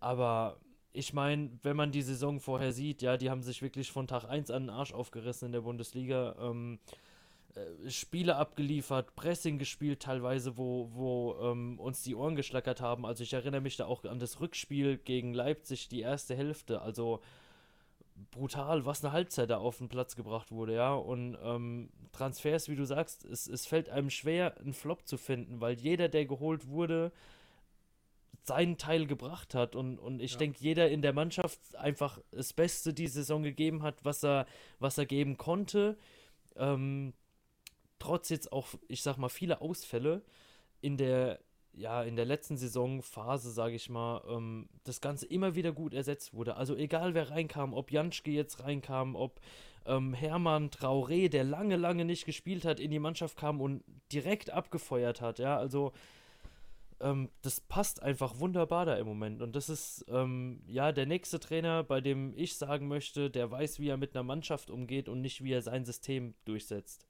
[0.00, 0.60] Aber
[0.92, 4.24] ich meine, wenn man die Saison vorher sieht, ja, die haben sich wirklich von Tag
[4.24, 6.36] 1 an den Arsch aufgerissen in der Bundesliga.
[6.40, 6.78] Ähm,
[7.54, 13.04] äh, Spiele abgeliefert, Pressing gespielt teilweise, wo, wo ähm, uns die Ohren geschlackert haben.
[13.06, 16.82] Also ich erinnere mich da auch an das Rückspiel gegen Leipzig, die erste Hälfte.
[16.82, 17.20] Also
[18.30, 20.94] brutal, was eine Halbzeit da auf den Platz gebracht wurde, ja.
[20.94, 25.60] Und ähm, Transfers, wie du sagst, es, es fällt einem schwer, einen Flop zu finden,
[25.60, 27.12] weil jeder, der geholt wurde,
[28.42, 29.76] seinen Teil gebracht hat.
[29.76, 30.38] Und, und ich Ja.
[30.38, 34.46] denke, jeder in der Mannschaft einfach das Beste die Saison gegeben hat, was er,
[34.78, 35.96] was er geben konnte.
[36.56, 37.12] Ähm,
[37.98, 40.22] trotz jetzt auch, ich sag mal, viele Ausfälle
[40.80, 41.38] in der,
[41.72, 46.34] ja, in der letzten Saisonphase, sage ich mal, ähm, das Ganze immer wieder gut ersetzt
[46.34, 46.56] wurde.
[46.56, 49.40] Also egal wer reinkam, ob Janschke jetzt reinkam, ob
[49.86, 53.82] ähm, Hermann Traoré, der lange, lange nicht gespielt hat, in die Mannschaft kam und
[54.12, 55.92] direkt abgefeuert hat, ja, also
[57.02, 59.42] ähm, das passt einfach wunderbar da im Moment.
[59.42, 63.78] Und das ist, ähm, ja, der nächste Trainer, bei dem ich sagen möchte, der weiß,
[63.80, 67.06] wie er mit einer Mannschaft umgeht und nicht, wie er sein System durchsetzt.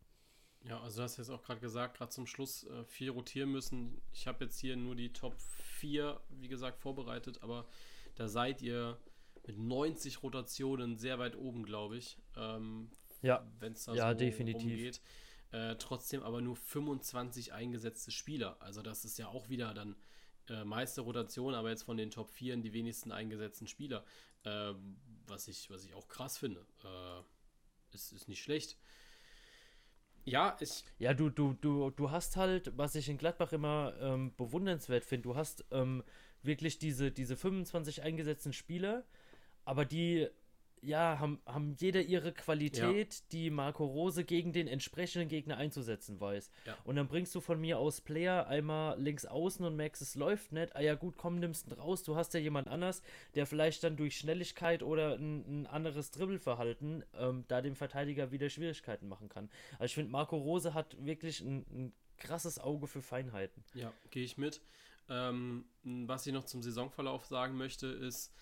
[0.65, 4.01] Ja, also du hast jetzt auch gerade gesagt, gerade zum Schluss äh, viel rotieren müssen.
[4.13, 5.35] Ich habe jetzt hier nur die Top
[5.81, 7.67] 4, wie gesagt, vorbereitet, aber
[8.15, 8.97] da seid ihr
[9.47, 12.17] mit 90 Rotationen sehr weit oben, glaube ich.
[12.37, 12.91] Ähm,
[13.23, 14.63] Ja, wenn es da Ja, so definitiv.
[14.63, 15.01] umgeht.
[15.53, 18.57] Äh, trotzdem aber nur 25 eingesetzte Spieler.
[18.61, 19.97] Also das ist ja auch wieder dann
[20.49, 24.05] äh, meiste Rotation, aber jetzt von den Top 4 die wenigsten eingesetzten Spieler.
[24.45, 24.73] Äh,
[25.27, 26.67] was, ich, was ich auch krass finde.
[26.85, 28.79] Äh, ist, ist nicht schlecht.
[30.25, 30.85] Ja, ich.
[30.99, 35.25] Ja, du, du, du, du hast halt, was ich in Gladbach immer ähm, bewundernswert finde,
[35.25, 36.03] du hast ähm,
[36.43, 39.05] wirklich diese, diese 25 eingesetzten Spieler,
[39.65, 40.29] aber die
[40.83, 46.51] ja, haben, haben jeder ihre Qualität, die Marco Rose gegen den entsprechenden Gegner einzusetzen weiß.
[46.67, 46.77] Ja.
[46.85, 50.51] Und dann bringst du von mir aus Player einmal links außen und merkst, es läuft
[50.51, 50.75] nicht.
[50.75, 52.03] Ah ja, gut, komm, nimmst ihn raus.
[52.03, 53.03] Du hast ja jemand anders,
[53.37, 58.51] der vielleicht dann durch Schnelligkeit oder ein, ein anderes Dribbelverhalten ähm, da dem Verteidiger wieder
[58.51, 59.51] Schwierigkeiten machen kann.
[59.75, 63.63] Also ich finde, Marco Rose hat wirklich ein, ein krasses Auge für Feinheiten.
[63.75, 64.61] Ja, gehe ich mit.
[65.09, 68.33] Ähm, was ich noch zum Saisonverlauf sagen möchte, ist,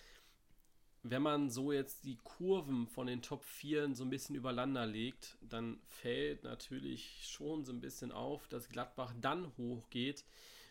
[1.03, 5.39] wenn man so jetzt die Kurven von den Top 4 so ein bisschen übereinander legt,
[5.41, 10.25] dann fällt natürlich schon so ein bisschen auf, dass Gladbach dann hochgeht,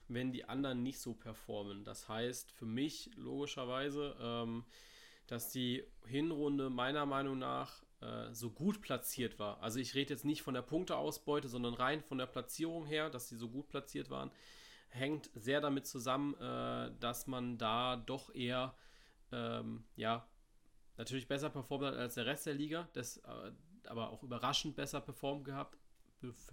[0.07, 1.83] wenn die anderen nicht so performen.
[1.83, 4.65] Das heißt für mich logischerweise, ähm,
[5.25, 9.61] dass die Hinrunde meiner Meinung nach äh, so gut platziert war.
[9.61, 13.29] Also ich rede jetzt nicht von der Punkteausbeute, sondern rein von der Platzierung her, dass
[13.29, 14.31] sie so gut platziert waren,
[14.89, 18.75] hängt sehr damit zusammen, äh, dass man da doch eher
[19.31, 20.27] ähm, ja,
[20.97, 23.51] natürlich besser performt hat als der Rest der Liga, das äh,
[23.87, 25.77] aber auch überraschend besser performt gehabt,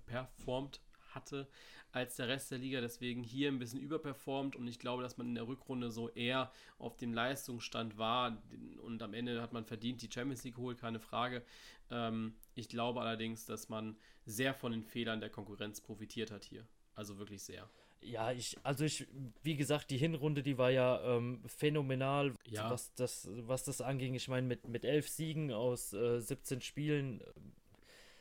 [0.06, 1.48] performt hatte
[1.92, 5.28] als der Rest der Liga, deswegen hier ein bisschen überperformt und ich glaube, dass man
[5.28, 8.42] in der Rückrunde so eher auf dem Leistungsstand war
[8.82, 11.42] und am Ende hat man verdient die Champions League geholt, keine Frage.
[11.90, 13.96] Ähm, ich glaube allerdings, dass man
[14.26, 16.66] sehr von den Fehlern der Konkurrenz profitiert hat hier.
[16.94, 17.68] Also wirklich sehr.
[18.02, 19.06] Ja, ich, also ich,
[19.42, 22.70] wie gesagt, die Hinrunde, die war ja ähm, phänomenal, Ja.
[22.70, 24.14] was das, was das anging.
[24.14, 27.20] Ich meine, mit, mit elf Siegen aus äh, 17 Spielen,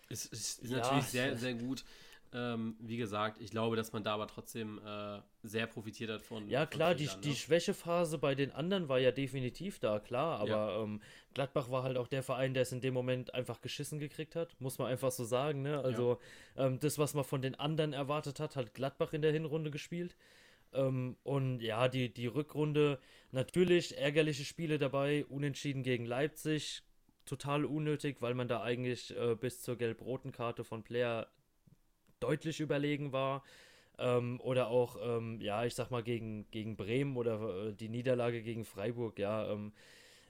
[0.09, 0.77] Es ist, ist Ja.
[0.77, 1.83] natürlich sehr, sehr gut.
[2.35, 6.49] Ähm, wie gesagt, ich glaube, dass man da aber trotzdem äh, sehr profitiert hat von.
[6.49, 7.35] ja von klar, die, Fehlern, die ne?
[7.35, 11.01] Schwächephase bei den anderen war ja definitiv da, klar, aber ähm,
[11.33, 14.59] Gladbach war halt auch der Verein, der es in dem Moment einfach geschissen gekriegt hat,
[14.59, 15.79] muss man einfach so sagen, ne?
[15.79, 16.19] Also
[16.57, 20.17] ähm, das, was man von den anderen erwartet hat, hat Gladbach in der Hinrunde gespielt.
[20.73, 22.99] Ähm, und ja, die, die Rückrunde,
[23.31, 26.83] natürlich ärgerliche Spiele dabei, unentschieden gegen Leipzig,
[27.25, 31.27] total unnötig, weil man da eigentlich äh, bis zur gelb-roten Karte von Player
[32.19, 33.43] deutlich überlegen war.
[33.97, 38.41] Ähm, oder auch, ähm, ja, ich sag mal, gegen, gegen Bremen oder äh, die Niederlage
[38.41, 39.49] gegen Freiburg, ja.
[39.49, 39.71] Ähm,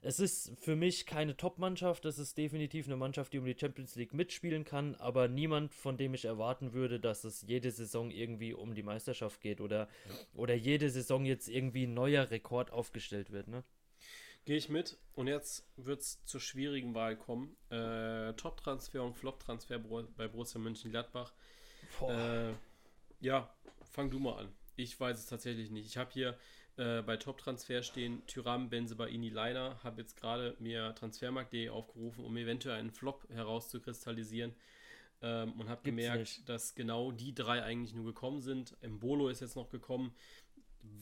[0.02, 3.96] es ist für mich keine Top-Mannschaft, es ist definitiv eine Mannschaft, die um die Champions
[3.96, 8.54] League mitspielen kann, aber niemand, von dem ich erwarten würde, dass es jede Saison irgendwie
[8.54, 9.88] um die Meisterschaft geht oder,
[10.36, 13.64] oder jede Saison jetzt irgendwie ein neuer Rekord aufgestellt wird, ne?
[14.46, 15.00] Gehe ich mit.
[15.16, 17.58] Und jetzt wird es zur schwierigen Wahl kommen.
[17.72, 21.34] Äh, Top-Transfer und Flop-Transfer bei Borussia Mönchengladbach.
[22.10, 22.54] Äh,
[23.20, 23.50] ja,
[23.92, 24.50] fang du mal an.
[24.76, 25.86] Ich weiß es tatsächlich nicht.
[25.86, 26.38] Ich habe hier
[26.78, 29.82] äh, bei Top-Transfer stehen Tyram, Benzebaini, Leiner.
[29.84, 34.54] Habe jetzt gerade mir transfermarkt.de aufgerufen, um eventuell einen Flop herauszukristallisieren.
[35.22, 36.50] Ähm, und habe gemerkt, nicht.
[36.50, 38.76] dass genau die drei eigentlich nur gekommen sind.
[38.86, 40.14] Mbolo ist jetzt noch gekommen.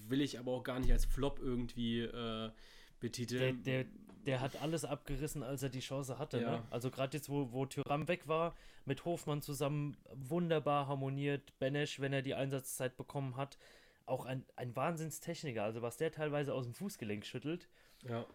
[0.08, 2.52] Will ich aber auch gar nicht als Flop irgendwie äh,
[3.00, 3.64] betiteln.
[3.64, 3.92] der, der
[4.26, 6.42] hat alles abgerissen, als er die Chance hatte.
[6.42, 6.52] Ja.
[6.52, 6.64] Ne?
[6.70, 8.56] Also gerade jetzt, wo, wo Tyram weg war,
[8.86, 11.58] mit Hofmann zusammen wunderbar harmoniert.
[11.60, 13.58] Benesch, wenn er die Einsatzzeit bekommen hat,
[14.06, 15.64] auch ein, ein Wahnsinnstechniker.
[15.64, 17.68] Also was der teilweise aus dem Fußgelenk schüttelt,
[18.08, 18.26] ja.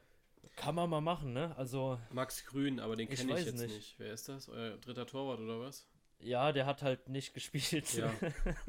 [0.57, 1.33] kann man mal machen.
[1.33, 1.55] Ne?
[1.57, 3.75] Also Max Grün, aber den Ich kenne ich weiß jetzt nicht.
[3.75, 3.95] nicht.
[3.99, 4.49] Wer ist das?
[4.49, 5.87] Euer dritter Torwart oder was?
[6.21, 7.93] ja, der hat halt nicht gespielt.
[7.95, 8.13] Ja.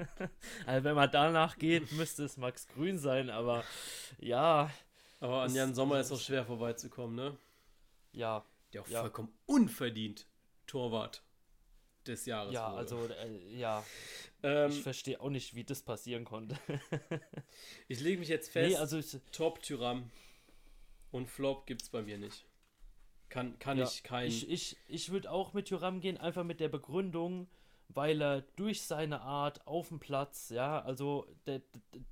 [0.66, 3.30] also wenn man danach geht, müsste es Max Grün sein.
[3.30, 3.64] Aber
[4.20, 4.70] ja,
[5.20, 7.38] Aber an Jan Sommer ist auch schwer vorbeizukommen, ne?
[8.14, 9.02] ja, Der auch Ja.
[9.02, 10.26] vollkommen unverdient
[10.68, 11.24] Torwart
[12.08, 12.78] des Jahres ja, wurde.
[12.78, 13.84] also äh, ja,
[14.44, 16.58] ähm, ich verstehe auch nicht, wie das passieren konnte.
[17.88, 20.10] ich lege mich jetzt fest, nee, also ich, Top Tyram
[21.12, 22.46] und Flop gibt's bei mir nicht.
[23.30, 24.28] Kann, kann Ja, ich kein...
[24.28, 27.48] Ich, ich, ich würde auch mit Thuram gehen, einfach mit der Begründung,
[27.90, 31.60] weil er durch seine Art auf dem Platz, ja, also da,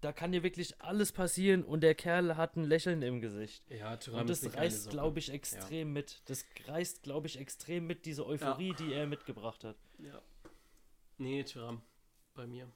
[0.01, 3.63] da kann dir wirklich alles passieren und der Kerl hat ein Lächeln im Gesicht.
[3.69, 6.21] ja, Tyram Und das reißt, glaube ich, extrem mit.
[6.25, 9.77] Das reißt, glaube ich, extrem mit, diese Euphorie, die er mitgebracht hat.
[9.99, 10.21] Ja.
[11.17, 11.81] Nee, Tyram.
[12.33, 12.71] Bei mir.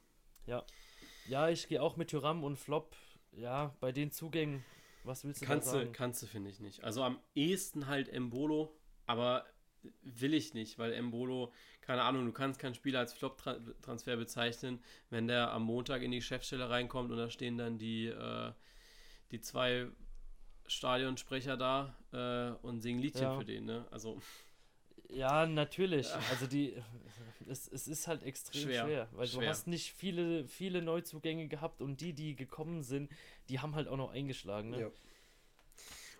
[1.27, 2.95] Ja, ich gehe auch mit Thuram und Flop,
[3.31, 4.63] ja, bei den Zugängen,
[5.03, 5.91] was willst du Kannst da du, sagen?
[5.93, 6.83] kannst du, finde ich nicht.
[6.83, 8.75] Also am ehesten halt Embolo,
[9.05, 9.45] aber
[10.01, 15.27] will ich nicht, weil Embolo, keine Ahnung, du kannst keinen Spieler als Flop-Transfer bezeichnen, wenn
[15.27, 18.51] der am Montag in die Geschäftsstelle reinkommt und da stehen dann die, äh,
[19.31, 19.87] die zwei
[20.67, 23.37] Stadionsprecher da äh, und singen Liedchen Ja.
[23.37, 23.85] für den, ne?
[23.91, 24.21] Also,
[25.09, 26.07] Ja, natürlich.
[26.29, 26.73] Also die,
[27.49, 29.49] es, es ist halt extrem Schwer, schwer, weil du schwer.
[29.49, 33.11] hast nicht viele, viele Neuzugänge gehabt und die, die gekommen sind,
[33.49, 34.69] die haben halt auch noch eingeschlagen.
[34.69, 34.79] Ne?
[34.81, 34.91] ja.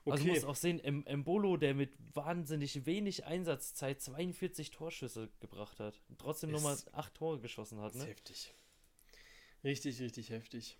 [0.05, 0.29] Also du Okay.
[0.31, 6.49] musst auch sehen, em Embolo, der mit wahnsinnig wenig Einsatzzeit 42 Torschüsse gebracht hat trotzdem
[6.49, 7.93] Ist- nochmal 8 Tore geschossen hat.
[7.95, 8.05] Ne?
[8.05, 8.53] heftig.
[9.63, 10.77] Richtig, richtig heftig.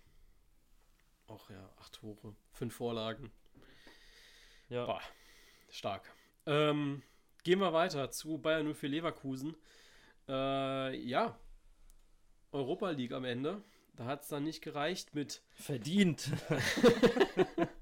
[1.28, 3.30] Auch ja, acht Tore, fünf Vorlagen.
[4.68, 4.86] Ja.
[4.86, 5.00] Boah,
[5.70, 6.12] stark.
[6.46, 7.02] Ähm,
[7.44, 9.54] gehen wir weiter zu Bayern 04 Leverkusen.
[10.28, 11.38] Äh, ja,
[12.50, 13.62] Europa League am Ende.
[13.94, 15.42] Da hat es dann nicht gereicht mit.
[15.54, 16.28] Verdient.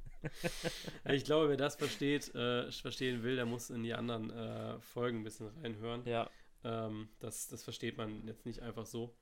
[1.13, 5.19] Ich glaube, wer das versteht, äh, verstehen will, der muss in die anderen äh, Folgen
[5.19, 6.05] ein bisschen reinhören.
[6.07, 6.31] ja.
[6.63, 9.17] Ähm, das, das versteht man jetzt nicht einfach so.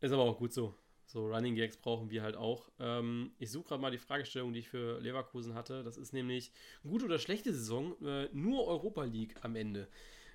[0.00, 0.74] Ist aber auch gut so.
[1.04, 2.70] So Running Gags brauchen wir halt auch.
[2.78, 5.82] Ähm, ich suche gerade mal die Fragestellung, die ich für Leverkusen hatte.
[5.82, 6.52] Das ist nämlich
[6.82, 9.88] gute oder schlechte Saison, äh, nur Europa League am Ende.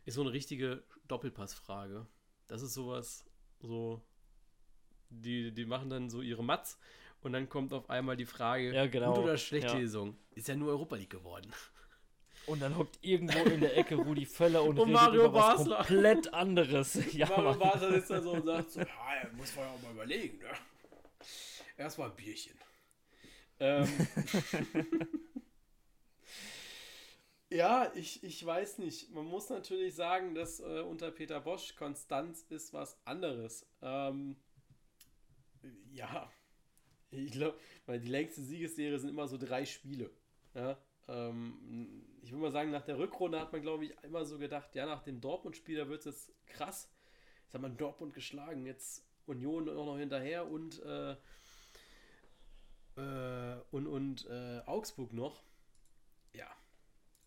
[0.06, 2.08] Ist so eine richtige Doppelpassfrage.
[2.48, 3.26] Das ist sowas,
[3.60, 4.02] so,
[5.10, 6.80] die, die machen dann so ihre Mats
[7.24, 9.10] und dann kommt auf einmal die Frage, Ja, genau.
[9.14, 9.80] gute oder schlechte Ja.
[9.80, 10.16] Saison.
[10.36, 11.52] Ist ja nur Europa League geworden.
[12.46, 15.58] Und dann hockt irgendwo in der Ecke Rudi Völler und, Und redet Mario über was
[15.60, 15.78] Basler.
[15.78, 16.96] komplett anderes.
[17.14, 17.60] Ja, Mario Mann.
[17.60, 18.88] Basler sitzt da so und sagt so, ja,
[19.34, 20.50] muss man ja auch mal überlegen, ne?
[21.78, 22.58] Erstmal ein Bierchen.
[23.60, 23.88] Ähm,
[27.50, 29.12] ja, ich, ich weiß nicht.
[29.12, 33.66] Man muss natürlich sagen, dass äh, unter Peter Bosch Konstanz ist was anderes.
[33.82, 34.36] Ähm,
[35.92, 36.30] ja,
[37.16, 40.10] ich glaube, weil die längste Siegesserie sind immer so drei Spiele.
[40.54, 44.38] Ja, ähm, ich würde mal sagen, nach der Rückrunde hat man, glaube ich, immer so
[44.38, 46.90] gedacht, ja, nach dem Dortmund-Spiel, da wird es jetzt krass.
[47.44, 51.16] Jetzt hat man Dortmund geschlagen, jetzt Union auch noch hinterher und, äh,
[52.98, 55.44] äh, und, und äh, Augsburg noch.
[56.34, 56.50] Ja,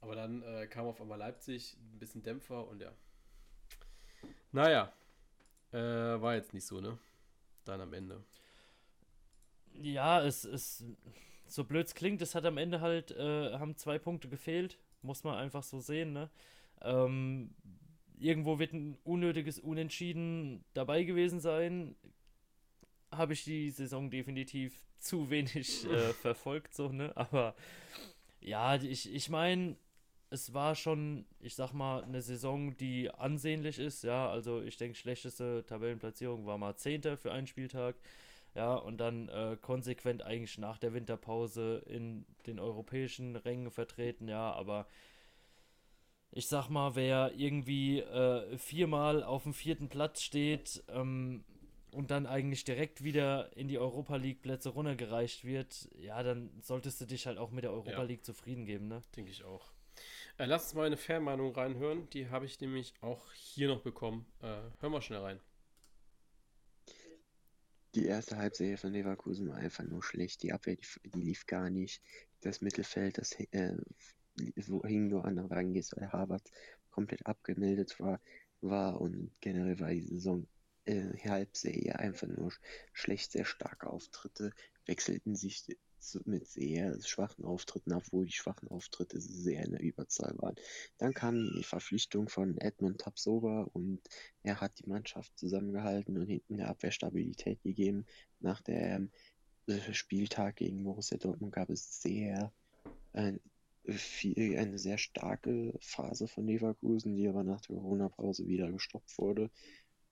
[0.01, 2.93] aber dann äh, kam auf einmal Leipzig, ein bisschen Dämpfer und ja.
[4.53, 4.93] Naja,
[5.73, 6.99] äh, war jetzt nicht so, ne?
[7.65, 8.25] Dann am Ende.
[9.83, 10.85] Ja, es ist
[11.49, 15.25] so blöd es klingt, es hat am Ende halt, äh, haben zwei Punkte gefehlt, muss
[15.25, 16.31] man einfach so sehen, ne?
[16.83, 17.55] Ähm,
[18.19, 21.95] irgendwo wird ein unnötiges Unentschieden dabei gewesen sein.
[23.11, 27.13] Habe ich die Saison definitiv zu wenig äh, verfolgt, so, ne?
[27.17, 27.55] Aber
[28.41, 29.77] ja, ich, ich meine,
[30.31, 34.29] es war schon, ich sag mal, eine Saison, die ansehnlich ist, ja.
[34.31, 37.97] Also ich denke, schlechteste Tabellenplatzierung war mal Zehnter für einen Spieltag.
[38.57, 44.51] Ja, und dann äh, konsequent eigentlich nach der Winterpause in den europäischen Rängen vertreten, ja,
[44.51, 44.87] aber
[46.31, 51.45] ich sag mal, wer irgendwie äh, viermal auf dem vierten Platz steht ähm,
[51.91, 56.99] und dann eigentlich direkt wieder in die Europa League Plätze runtergereicht wird, ja, dann solltest
[57.03, 58.03] du dich halt auch mit der Europa Ja.
[58.05, 59.03] League zufrieden geben, ne?
[59.17, 59.71] Denke ich auch.
[60.39, 62.09] Äh, lass uns mal eine Fernmeinung reinhören.
[62.11, 64.25] Die habe ich nämlich auch hier noch bekommen.
[64.41, 65.41] Äh, hör mal schnell rein.
[67.97, 70.43] Die erste Halbserie von Leverkusen war einfach nur schlecht.
[70.43, 72.03] Die Abwehr, die, die lief gar nicht.
[72.43, 73.75] Das Mittelfeld, das äh,
[74.85, 76.43] hing nur an Rangis, weil Harvard
[76.91, 78.21] komplett abgemeldet war,
[78.61, 80.47] war und generell war die Saison
[80.85, 82.61] äh, Halbserie einfach nur sch
[82.93, 84.53] schlecht, sehr starke Auftritte,
[84.85, 85.65] wechselten sich
[86.25, 90.57] mit sehr schwachen Auftritten ab, wo die schwachen Auftritte sehr in der Überzahl waren.
[90.99, 94.01] Dann kam die Verpflichtung von Edmund Tapsova und
[94.43, 98.07] er hat die Mannschaft zusammengehalten und hinten der Abwehr Stabilität gegeben.
[98.41, 99.11] Nach dem
[99.67, 102.53] äh, Spieltag gegen Borussia Dortmund gab es sehr
[103.13, 103.33] äh,
[103.89, 109.51] viel, eine sehr starke Phase von Leverkusen, die aber nach der Corona-Pause wieder gestoppt wurde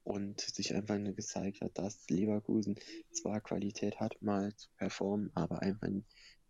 [0.05, 2.79] und sich einfach nur gezeigt hat, dass Leverkusen
[3.11, 5.89] zwar Qualität hat, mal zu performen, aber einfach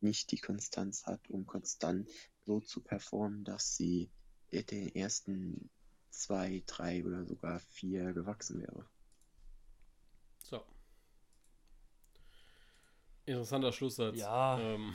[0.01, 2.09] nicht die Konstanz hat, um konstant
[2.45, 4.11] so zu performen, dass sie
[4.53, 5.71] den ersten
[6.11, 8.89] zwei, drei oder sogar vier gewachsen wäre.
[10.43, 10.63] So.
[13.27, 14.19] Interessanter Schlusssatz.
[14.19, 14.61] Ja.
[14.61, 14.93] Ähm,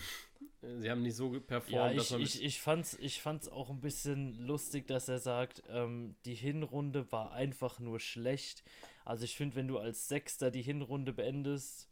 [0.61, 3.69] sie haben nicht so Ja, performt, dass ich, man ich, ich, fand's, ich fand's auch
[3.69, 8.63] ein bisschen lustig, dass er sagt, ähm, die Hinrunde war einfach nur schlecht.
[9.05, 11.87] Also ich finde, wenn du als Sechster die Hinrunde beendest,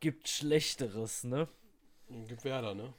[0.00, 1.48] gibt Schlechteres, ne?
[2.26, 2.92] gibt Werder, ne?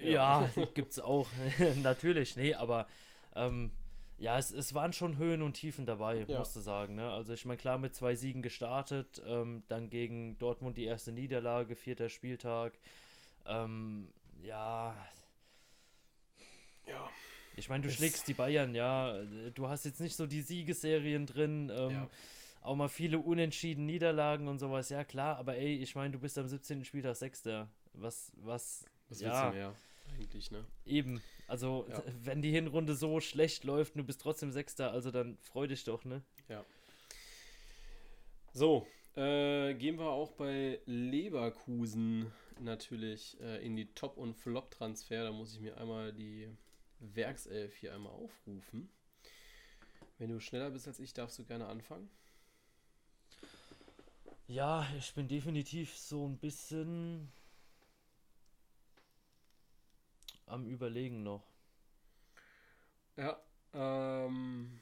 [0.00, 1.28] Ja, gibt's auch.
[1.82, 2.86] Natürlich, nee, aber
[3.34, 3.70] ähm,
[4.18, 6.36] ja, es, es waren schon Höhen und Tiefen dabei, Ja.
[6.36, 6.94] musst du sagen.
[6.96, 7.10] Ne?
[7.10, 11.76] Also ich meine, klar mit zwei Siegen gestartet, ähm, dann gegen Dortmund die erste Niederlage,
[11.76, 12.78] vierter Spieltag.
[13.46, 14.08] Ähm,
[14.42, 14.94] ja,
[16.86, 17.10] Ja.
[17.56, 19.22] ich meine, du Es- schlägst die Bayern, ja.
[19.54, 21.70] Du hast jetzt nicht so die Siegesserien drin.
[21.74, 22.10] Ähm, Ja.
[22.62, 26.38] Auch mal viele unentschieden Niederlagen und sowas, ja klar, aber ey, ich meine, du bist
[26.38, 26.84] am 17.
[26.84, 27.68] Spieltag Sechster.
[27.92, 29.30] Was, was Was Ja.
[29.32, 29.74] willst du mehr?
[30.16, 30.64] Eigentlich, ne?
[30.86, 31.20] Eben.
[31.48, 32.02] Also, Ja.
[32.22, 35.82] wenn die Hinrunde so schlecht läuft und du bist trotzdem Sechster, also dann freu dich
[35.84, 36.22] doch, ne?
[38.52, 38.86] So,
[39.16, 42.30] äh, gehen wir auch bei Leverkusen
[42.60, 45.24] natürlich äh, in die Top- und Flop-Transfer.
[45.24, 46.48] Da muss ich mir einmal die
[46.98, 48.90] Werkself hier einmal aufrufen.
[50.18, 52.10] Wenn du schneller bist als ich, darfst du gerne anfangen.
[54.46, 57.32] Ja, ich bin definitiv so ein bisschen
[60.46, 61.42] am Überlegen noch.
[63.16, 63.42] Ja,
[63.72, 64.80] ähm,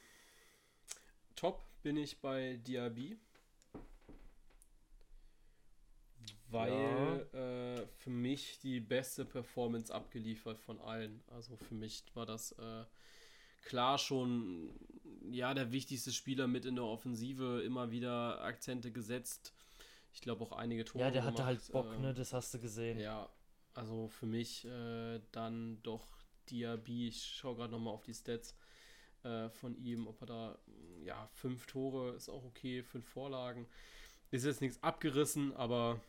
[1.37, 3.19] top bin ich bei Diaby.
[6.51, 11.23] Weil äh, für mich die beste Performance abgeliefert von allen.
[11.29, 12.85] Also für mich war das äh,
[13.65, 14.71] klar schon
[15.31, 19.53] ja der wichtigste Spieler mit in der Offensive, immer wieder Akzente gesetzt.
[20.13, 21.05] Ich glaube auch einige Tore.
[21.05, 21.47] Ja, der hatte gemacht.
[21.47, 22.15] halt Bock, ähm, ne?
[22.15, 22.99] Das hast du gesehen.
[22.99, 23.29] ja,
[23.75, 26.07] also für mich äh, dann doch
[26.51, 27.09] Diaby.
[27.09, 28.57] Ich schaue gerade nochmal auf die Stats
[29.23, 30.59] äh, von ihm, ob er da,
[31.05, 33.67] ja, fünf Tore ist auch okay, fünf Vorlagen.
[34.31, 36.01] Ist jetzt nichts abgerissen, aber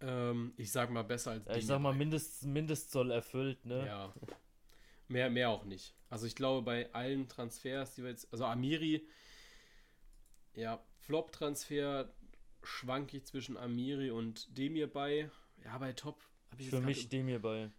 [0.00, 1.94] ähm, ich sag mal besser als Ja, ich sag mal.
[1.94, 3.86] Mindest, Mindestzoll erfüllt, ne?
[3.86, 4.14] Ja.
[5.08, 5.94] Mehr, mehr auch nicht.
[6.10, 9.06] Also ich glaube, bei allen Transfers, die wir jetzt, also Amiri,
[10.54, 12.12] ja, Flop-Transfer
[12.62, 15.30] schwanke ich zwischen Amiri und Demir bei.
[15.64, 16.20] Ja, bei Top
[16.50, 17.70] habe ich Für mich dem hierbei.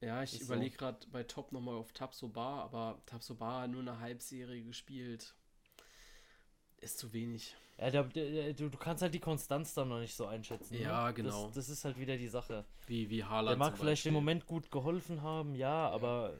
[0.00, 0.52] ja, ich Ist so.
[0.52, 5.34] überlege gerade bei Top nochmal auf Tabsoba, aber Tabsoba hat nur eine Halbserie gespielt.
[6.80, 7.54] Ist zu wenig.
[7.78, 10.74] Ja, der, der, der, du, du kannst halt die Konstanz dann noch nicht so einschätzen.
[10.76, 10.82] ne?
[10.82, 11.46] Ja, genau.
[11.46, 12.64] Das, das ist halt wieder die Sache.
[12.86, 13.58] Wie, wie Der Haaland.
[13.58, 16.34] mag zum vielleicht im Moment gut geholfen haben, ja, aber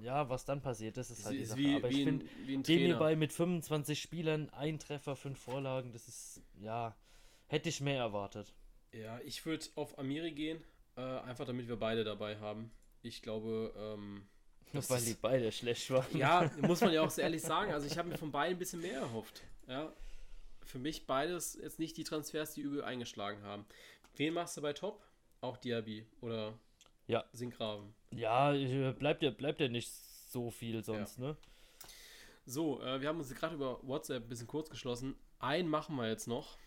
[0.00, 1.58] ja, was dann passiert, das ist Ist, halt die ist Sache.
[1.60, 2.80] wie, aber ich finde, ein, wie ein dem Trainer.
[2.86, 6.96] hierbei mit 25 Spielern, ein Treffer, fünf Vorlagen, das ist, ja,
[7.46, 8.52] hätte ich mehr erwartet.
[8.92, 10.62] Ja, ich würde auf Amiri gehen,
[10.96, 12.70] äh, einfach damit wir beide dabei haben.
[13.02, 14.26] Ich glaube, ähm,
[14.74, 16.16] Das weil die beide schlecht waren.
[16.16, 17.72] ja, muss man ja auch so ehrlich sagen.
[17.72, 19.42] Also ich habe mir von beiden ein bisschen mehr erhofft.
[19.68, 19.92] Ja,
[20.64, 23.64] für mich beides jetzt nicht die Transfers, die übel eingeschlagen haben.
[24.16, 25.02] Wen machst du bei Top?
[25.40, 26.54] Auch Diaby oder
[27.06, 27.24] Ja.
[27.32, 27.94] Sinkgraven.
[28.10, 31.36] Ja, äh, bleibt ja, bleibt ja nicht so viel sonst, ne?
[32.46, 35.14] So, äh, wir haben uns gerade über WhatsApp ein bisschen kurz geschlossen.
[35.38, 36.58] Einen machen wir jetzt noch.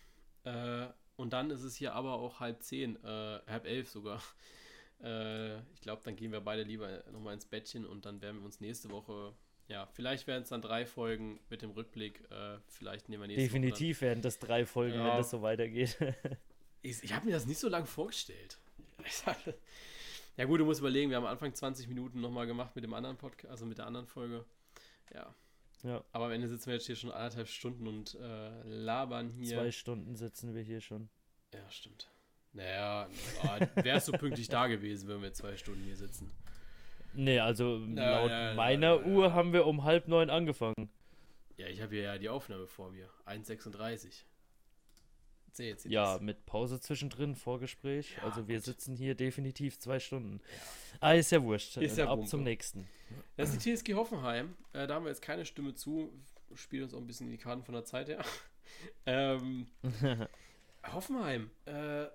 [0.44, 0.86] Äh,
[1.16, 4.22] und dann ist es hier aber auch halb zehn, äh, halb elf sogar.
[5.02, 8.44] Äh, ich glaube, dann gehen wir beide lieber nochmal ins Bettchen und dann werden wir
[8.44, 9.32] uns nächste Woche,
[9.68, 12.22] ja, vielleicht werden es dann drei Folgen mit dem Rückblick.
[12.30, 15.04] Äh, vielleicht nehmen wir nächste Definitiv werden das drei Folgen, Ja.
[15.10, 15.96] wenn das so weitergeht.
[16.80, 18.56] Ich, ich habe mir das nicht so lange vorgestellt.
[19.10, 19.36] Sag-
[20.36, 22.94] ja, gut, du musst überlegen, wir haben am Anfang 20 Minuten nochmal gemacht mit dem
[22.94, 24.44] anderen Podcast, also mit der anderen Folge.
[25.12, 25.34] Ja.
[25.82, 29.56] ja, Aber am Ende sitzen wir jetzt hier schon anderthalb Stunden und äh, labern hier.
[29.58, 31.08] zwei Stunden sitzen wir hier schon.
[31.52, 32.08] Ja, stimmt.
[32.52, 33.08] Naja,
[33.42, 36.30] ah, wärst du pünktlich da gewesen, wenn wir zwei Stunden hier sitzen.
[37.14, 39.32] Nee, also Na, laut ja, ja, meiner ja, Uhr ja.
[39.32, 40.90] haben wir um halb neun angefangen.
[41.56, 43.08] Ja, ich habe hier ja die Aufnahme vor mir.
[43.26, 44.24] 1,36.
[45.52, 46.22] Sehe jetzt Ja, das.
[46.22, 48.16] mit Pause zwischendrin, Vorgespräch.
[48.16, 48.64] Ja, also wir gut.
[48.64, 50.40] sitzen hier definitiv zwei Stunden.
[51.00, 51.76] Ah, ist ja wurscht.
[51.78, 52.88] Ist ja Ab zum nächsten.
[53.36, 54.54] Das ist die TSG Hoffenheim.
[54.72, 56.12] Äh, da haben wir jetzt keine Stimme zu.
[56.54, 58.24] Spielt uns auch ein bisschen in die Karten von der Zeit her.
[59.06, 59.66] ähm,
[60.92, 61.50] Hoffenheim.
[61.64, 62.06] Äh,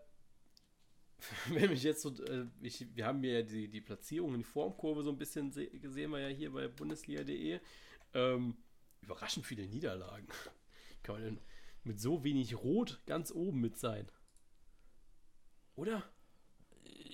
[1.49, 2.09] wenn mich jetzt so.
[2.23, 5.67] Äh, ich, wir haben ja die, die Platzierung in die Formkurve so ein bisschen se
[5.67, 7.59] gesehen, wir ja hier bei Bundesliga.de.
[8.13, 8.57] Ähm,
[9.01, 10.27] überraschend viele Niederlagen.
[11.03, 11.39] Kann man denn
[11.83, 14.09] mit so wenig Rot ganz oben mit sein?
[15.75, 16.03] Oder?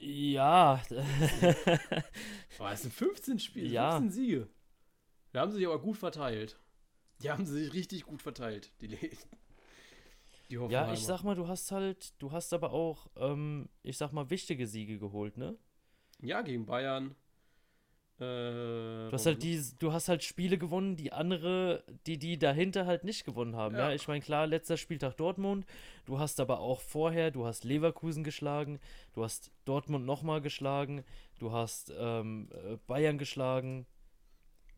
[0.01, 0.81] ja,
[2.59, 3.91] Aber es sind 15 Spiele, Ja.
[3.91, 4.49] 15 Siege.
[5.31, 6.57] Da haben sie sich aber gut verteilt.
[7.21, 9.17] Die haben sie sich richtig gut verteilt, die,
[10.49, 14.11] Die ja, ich sag mal, du hast halt, du hast aber auch, ähm, ich sag
[14.13, 15.55] mal, wichtige Siege geholt, ne?
[16.21, 17.15] Ja, gegen Bayern.
[18.19, 22.85] Äh, Du hast halt die, du hast halt Spiele gewonnen, die andere, die die dahinter
[22.85, 23.75] halt nicht gewonnen haben.
[23.75, 23.95] Ja, Ja.
[23.95, 25.65] ich meine, klar, letzter Spieltag Dortmund.
[26.05, 28.79] Du hast aber auch vorher, du hast Leverkusen geschlagen,
[29.13, 31.03] du hast Dortmund nochmal geschlagen,
[31.39, 33.85] du hast ähm, äh, Bayern geschlagen.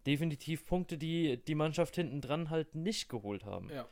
[0.06, 3.69] Definitiv Punkte, die die Mannschaft hinten dran halt nicht geholt haben.
[3.69, 3.88] Ja,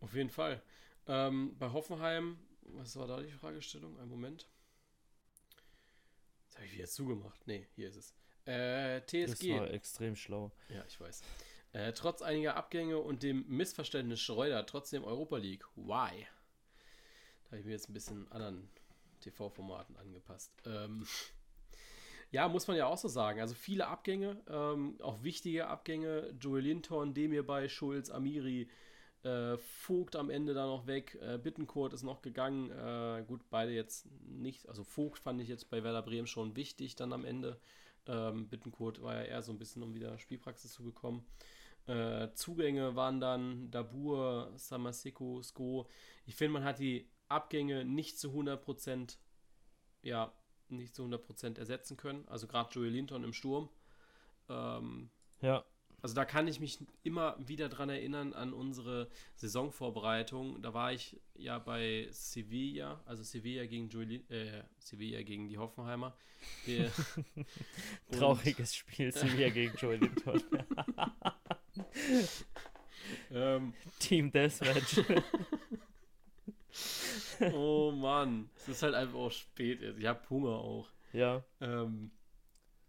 [0.00, 0.62] auf jeden Fall.
[1.06, 3.98] Ähm, bei Hoffenheim, was war da die Fragestellung?
[4.00, 4.46] Ein Moment.
[6.48, 7.46] Das habe ich wieder zugemacht.
[7.46, 8.14] Nee, hier ist es.
[8.46, 9.58] Äh, Das TSG.
[9.58, 10.52] war extrem schlau.
[10.68, 11.22] Ja, ich weiß.
[11.72, 15.64] Äh, trotz einiger Abgänge und dem Missverständnis Schreuder trotzdem Europa League.
[15.76, 16.26] Why?
[17.44, 18.68] Da habe ich mir jetzt ein bisschen anderen
[19.20, 20.52] TV-Formaten angepasst.
[20.66, 21.06] Ähm,
[22.30, 23.40] ja, muss man ja auch so sagen.
[23.40, 26.34] Also viele Abgänge, ähm, auch wichtige Abgänge.
[26.40, 28.68] Joel Linton, Demir bei Schulz, Amiri,
[29.24, 31.18] Äh, Vogt am Ende da noch weg.
[31.22, 32.70] Äh, Bittencourt ist noch gegangen.
[32.70, 34.68] Äh, gut, beide jetzt nicht.
[34.68, 37.58] Also Vogt fand ich jetzt bei Werder Bremen schon wichtig dann am Ende.
[38.06, 41.26] Ähm, Bittencourt war ja eher so ein bisschen, um wieder Spielpraxis zu bekommen.
[41.86, 45.88] Äh, Zugänge waren dann Dabur, Samaseko, Sko.
[46.26, 49.16] Ich finde, man hat die Abgänge nicht zu 100%
[50.04, 50.32] ja,
[50.68, 52.26] nicht zu 100% ersetzen können.
[52.28, 53.68] Also gerade Joey Linton im Sturm.
[54.48, 55.10] Ähm,
[55.40, 55.64] Ja.
[56.04, 60.60] Also da kann ich mich immer wieder dran erinnern an unsere Saisonvorbereitung.
[60.60, 66.14] Da war ich ja bei Sevilla, also Sevilla gegen Lin- äh, Sevilla gegen die Hoffenheimer.
[66.66, 66.92] Wir-
[68.12, 70.42] Trauriges Spiel, Sevilla gegen Joel Linton.
[73.32, 75.00] ähm, Team Deathmatch.
[77.54, 79.80] oh Mann, es ist halt einfach auch spät.
[79.80, 79.98] jetzt.
[79.98, 80.86] Ich habe Hunger auch.
[81.14, 81.42] ja.
[81.62, 82.10] Ähm,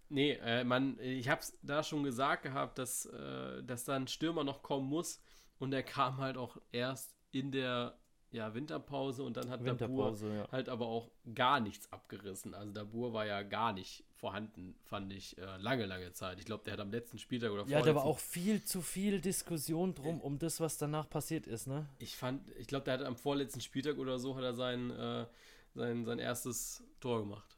[0.10, 4.08] nee, äh, man, ich habe es da schon gesagt gehabt, dass, äh, dass da ein
[4.08, 5.22] Stürmer noch kommen muss.
[5.58, 7.98] Und der kam halt auch erst in der
[8.32, 10.52] ja, Winterpause und dann hat Dabur ja.
[10.52, 12.54] halt aber auch gar nichts abgerissen.
[12.54, 16.40] Also Dabur war ja gar nicht vorhanden, fand ich, äh, lange, lange Zeit.
[16.40, 18.82] Ich glaube, der hat am letzten Spieltag oder Ja, da war vorletzten- auch viel zu
[18.82, 21.88] viel Diskussion drum, um das, was danach passiert ist, ne?
[22.00, 25.26] Ich fand, ich glaube, der hat am vorletzten Spieltag oder so hat er sein, äh,
[25.74, 27.55] sein, sein erstes Tor gemacht.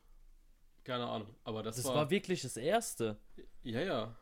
[0.88, 3.18] Keine Ahnung, aber das, Das war, war wirklich das Erste.
[3.62, 4.16] ja, ja.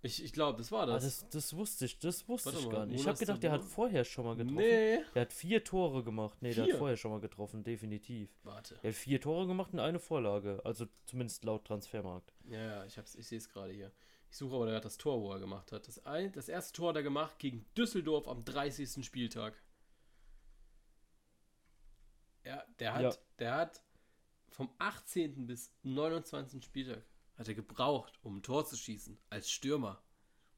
[0.00, 1.02] Ich, ich glaube, das war Ah, das.
[1.04, 3.00] das, das wusste ich, das wusste Warte ich mal, gar nicht.
[3.00, 4.56] Ich habe gedacht, der hat vorher schon mal getroffen.
[4.56, 5.00] nee.
[5.14, 6.38] Der hat vier Tore gemacht.
[6.40, 6.72] Nee, der Vier?
[6.74, 8.30] hat vorher schon mal getroffen, definitiv.
[8.42, 8.78] Warte.
[8.82, 10.60] Er hat vier Tore gemacht und eine Vorlage.
[10.64, 12.32] Also zumindest laut Transfermarkt.
[12.48, 13.92] Ja, ja, ich, hab's- ich sehe es gerade hier.
[14.30, 15.86] Ich suche aber, der hat das Tor, wo er gemacht hat.
[15.88, 19.04] Das, ein, das erste Tor hat er gemacht gegen Düsseldorf am 30.
[19.04, 19.60] Spieltag.
[22.44, 23.12] Ja, der hat, Ja.
[23.40, 23.82] der hat
[24.48, 25.46] vom 18.
[25.46, 26.64] bis 29.
[26.64, 27.04] Spieltag
[27.36, 30.02] hat er gebraucht, um ein Tor zu schießen, als Stürmer.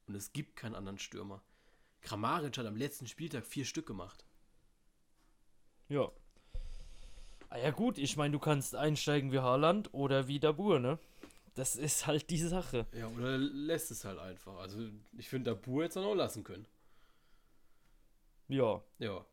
[0.07, 1.43] Und es gibt keinen anderen Stürmer.
[2.01, 4.25] Kramaric hat am letzten Spieltag vier Stück gemacht.
[5.89, 6.11] Ja.
[7.49, 10.99] Ah ja gut, ich meine, du kannst einsteigen wie Haaland oder wie Dabur, ne?
[11.55, 12.85] Das ist halt die Sache.
[12.93, 14.57] Ja, oder lässt es halt einfach.
[14.59, 14.87] Also,
[15.17, 16.65] ich finde, Dabur jetzt auch lassen können.
[18.47, 18.81] Ja.
[18.99, 19.25] Ja.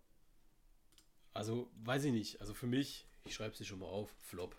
[1.34, 2.40] Also, weiß ich nicht.
[2.40, 4.56] Also für mich, ich schreibe sie schon mal auf, Flop.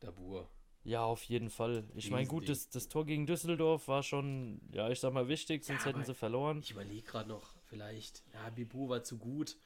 [0.00, 0.48] Dabur.
[0.84, 1.88] Ja, auf jeden Fall.
[1.94, 5.64] Ich meine, gut, das, das Tor gegen Düsseldorf war schon, ja, ich sag mal, wichtig,
[5.64, 6.58] sonst Ja, hätten sie verloren.
[6.58, 9.56] Ich überlege gerade noch, vielleicht, ja, Bibu war zu gut.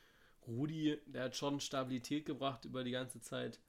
[0.46, 3.60] Rudi, der hat schon Stabilität gebracht über die ganze Zeit.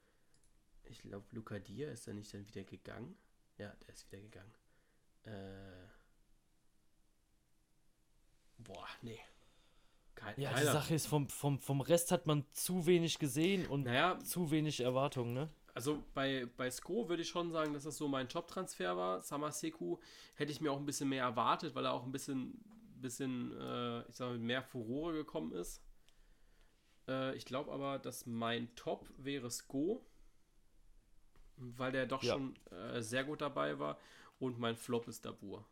[0.84, 3.16] Ich glaube, Luca Dia ist da nicht dann wieder gegangen.
[3.58, 4.54] Ja, der ist wieder gegangen.
[5.24, 5.88] Äh.
[8.58, 9.20] Boah, nee.
[10.20, 10.64] Kein, Ja, die.
[10.64, 14.80] Sache ist, vom, vom, vom Rest hat man zu wenig gesehen und Naja, zu wenig
[14.80, 15.48] Erwartungen, ne?
[15.72, 19.22] Also bei, bei Sko würde ich schon sagen, dass das so mein Top-Transfer war.
[19.22, 19.98] Samaseku
[20.34, 22.60] hätte ich mir auch ein bisschen mehr erwartet, weil er auch ein bisschen,
[23.00, 25.82] bisschen äh, ich sag mal, mehr Furore gekommen ist.
[27.08, 30.04] Äh, ich glaube aber, dass mein Top wäre Sko,
[31.56, 32.34] weil der doch Ja.
[32.34, 33.96] schon äh, sehr gut dabei war.
[34.38, 35.64] Und mein Flop ist Dabur.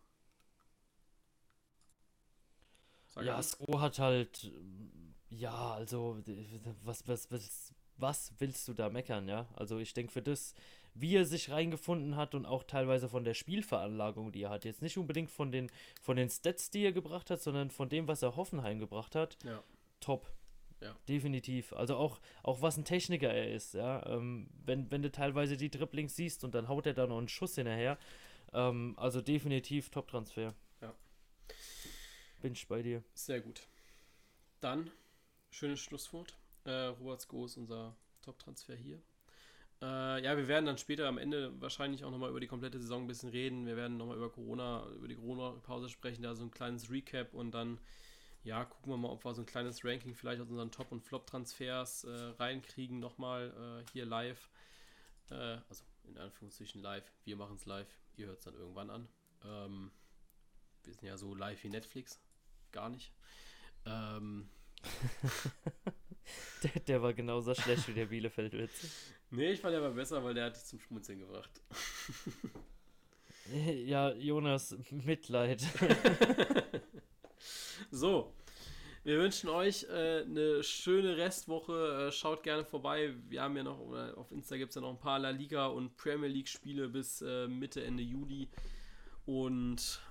[2.95, 3.43] Sag Ja.
[3.43, 4.53] Sko hat halt,
[5.31, 6.19] ja, also,
[6.85, 9.47] was, was, was, was willst du da meckern, ja?
[9.55, 10.55] Also, ich denke, für das,
[10.95, 14.83] wie er sich reingefunden hat und auch teilweise von der Spielveranlagung, die er hat, jetzt
[14.83, 15.71] nicht unbedingt von den,
[16.01, 19.39] von den Stats, die er gebracht hat, sondern von dem, was er Hoffenheim gebracht hat,
[19.45, 19.63] Ja.
[20.01, 20.31] top.
[20.81, 20.95] Ja.
[21.09, 21.73] Definitiv.
[21.73, 24.07] Also auch, auch was ein Techniker er ist, ja.
[24.07, 27.27] Ähm, wenn, wenn du teilweise die Dribblings siehst und dann haut er da noch einen
[27.29, 27.99] Schuss hinterher.
[28.53, 30.55] Ähm, also definitiv Top-Transfer.
[32.41, 33.03] Bin ich bei dir.
[33.15, 33.67] Sehr gut.
[34.61, 34.91] Dann,
[35.51, 36.37] schönes Schlusswort.
[36.65, 39.01] Äh, Robert Sko ist unser Top-Transfer hier.
[39.81, 43.03] Äh, ja, wir werden dann später am Ende wahrscheinlich auch nochmal über die komplette Saison
[43.03, 43.67] ein bisschen reden.
[43.67, 47.53] Wir werden nochmal über Corona, über die Corona-Pause sprechen, da so ein kleines Recap und
[47.53, 47.79] dann,
[48.43, 51.01] ja, gucken wir mal, ob wir so ein kleines Ranking vielleicht aus unseren Top- und
[51.01, 54.49] Flop-Transfers äh, reinkriegen, nochmal äh, hier live.
[55.31, 57.13] Äh, also in Anführungszeichen live.
[57.25, 59.09] Wir machen es live, ihr hört es dann irgendwann an.
[59.45, 59.91] Ähm,
[60.83, 62.21] wir sind ja so live wie Netflix.
[62.73, 63.13] Gar nicht.
[63.87, 64.49] Ähm,
[66.63, 69.13] Der, der war genauso schlecht wie der Bielefeld-Witz.
[69.31, 71.51] nee, ich fand der war besser, weil der hat dich zum Schmunzeln gebracht.
[73.87, 75.63] Ja, Jonas, Mitleid.
[77.91, 78.35] So,
[79.05, 82.09] wir wünschen euch äh, eine schöne Restwoche.
[82.09, 83.15] Äh, schaut gerne vorbei.
[83.31, 85.69] Wir haben ja noch, oder auf Insta gibt es ja noch ein paar La Liga
[85.69, 88.49] und Premier League Spiele bis äh, Mitte, Ende Juli.
[89.25, 90.03] Und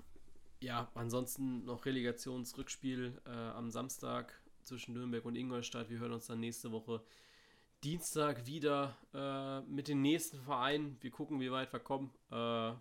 [0.60, 5.90] ja, ansonsten noch Relegationsrückspiel äh, am Samstag zwischen Nürnberg und Ingolstadt.
[5.90, 7.04] Wir hören uns dann nächste Woche
[7.84, 10.98] Dienstag wieder äh, mit den nächsten Vereinen.
[11.02, 12.12] Wir gucken, wie weit wir kommen.
[12.32, 12.74] Äh,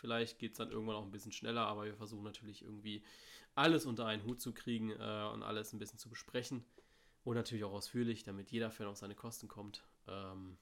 [0.00, 3.04] Vielleicht geht es dann irgendwann auch ein bisschen schneller, aber wir versuchen natürlich irgendwie
[3.54, 6.64] alles unter einen Hut zu kriegen äh, und alles ein bisschen zu besprechen.
[7.22, 9.84] Und natürlich auch ausführlich, damit jeder Fan auf seine Kosten kommt.
[10.08, 10.56] Ähm,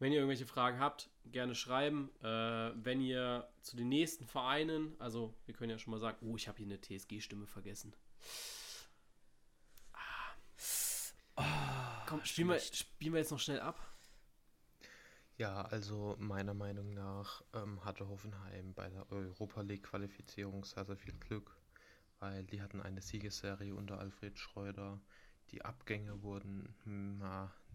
[0.00, 2.10] wenn ihr irgendwelche Fragen habt, gerne schreiben.
[2.22, 6.36] Äh, wenn ihr zu den nächsten Vereinen, also wir können ja schon mal sagen, oh,
[6.36, 7.94] ich habe hier eine TSG-Stimme vergessen.
[11.36, 12.04] Ah.
[12.06, 13.78] Komm, spielen wir, spielen wir jetzt noch schnell ab.
[15.36, 20.96] Ja, also meiner Meinung nach ähm, hatte Hoffenheim bei der Europa League Qualifizierung sehr, sehr
[20.96, 21.56] viel Glück,
[22.18, 25.00] weil die hatten eine Siegesserie unter Alfred Schreuder.
[25.50, 27.22] Die Abgänge wurden hm,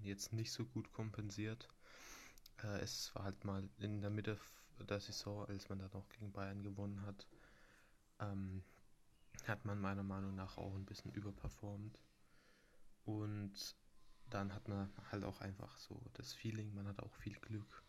[0.02, 1.68] jetzt nicht so gut kompensiert.
[2.64, 4.38] Äh, es war halt mal in der Mitte
[4.80, 7.28] der Saison, als man da noch gegen Bayern gewonnen hat,
[8.20, 8.64] ähm,
[9.48, 12.00] hat man meiner Meinung nach auch ein bisschen überperformt.
[13.06, 13.76] Und
[14.30, 17.84] dann hat man halt auch einfach so das Feeling, man hat auch viel Glück.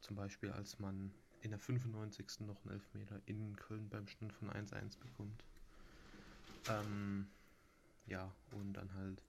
[0.00, 2.40] Zum Beispiel, als man in der 95.
[2.40, 5.44] noch einen Elfmeter in Köln beim Stand von 1-1 bekommt.
[6.68, 7.28] Ähm,
[8.06, 9.24] ja, und dann halt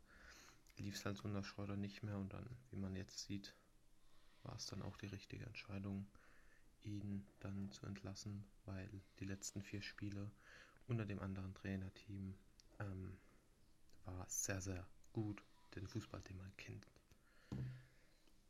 [0.77, 3.55] lief es halt unter Schreuder nicht mehr und dann, wie man jetzt sieht,
[4.43, 6.07] war es dann auch die richtige Entscheidung,
[6.83, 8.89] ihn dann zu entlassen, weil
[9.19, 10.31] die letzten vier Spiele
[10.87, 12.35] unter dem anderen Trainerteam
[12.79, 13.17] ähm,
[14.05, 15.43] war sehr, sehr gut,
[15.75, 16.87] den Fußball, den man kennt.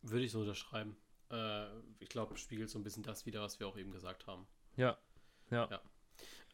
[0.02, 0.98] Würde ich so unterschreiben.
[1.30, 1.68] Äh,
[1.99, 4.48] ich glaube, spiegelt so ein bisschen das wieder, was wir auch eben gesagt haben.
[4.76, 4.98] Ja,
[5.52, 5.70] ja.
[5.70, 5.82] ja.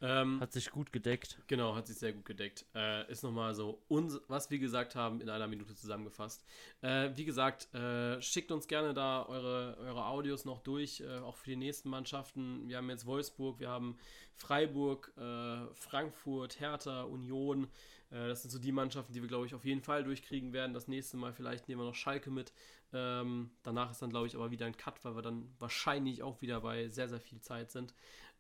[0.02, 1.40] Ähm, hat sich gut gedeckt.
[1.48, 2.66] Genau, hat sich sehr gut gedeckt.
[2.74, 6.46] Äh, ist nochmal so, uns, was wir gesagt haben, in einer Minute zusammengefasst.
[6.82, 11.36] Äh, wie gesagt, äh, schickt uns gerne da eure, eure Audios noch durch, äh, auch
[11.36, 12.68] für die nächsten Mannschaften.
[12.68, 13.98] Wir haben jetzt Wolfsburg, wir haben
[14.36, 17.66] Freiburg, äh, Frankfurt, Hertha, Union.
[18.10, 20.74] Äh, das sind so die Mannschaften, die wir, glaube ich, auf jeden Fall durchkriegen werden.
[20.74, 22.54] Das nächste Mal vielleicht nehmen wir noch Schalke mit.
[22.94, 26.42] Ähm, danach ist dann, glaube ich, aber wieder ein Cut, weil wir dann wahrscheinlich auch
[26.42, 27.94] wieder bei sehr, sehr viel Zeit sind.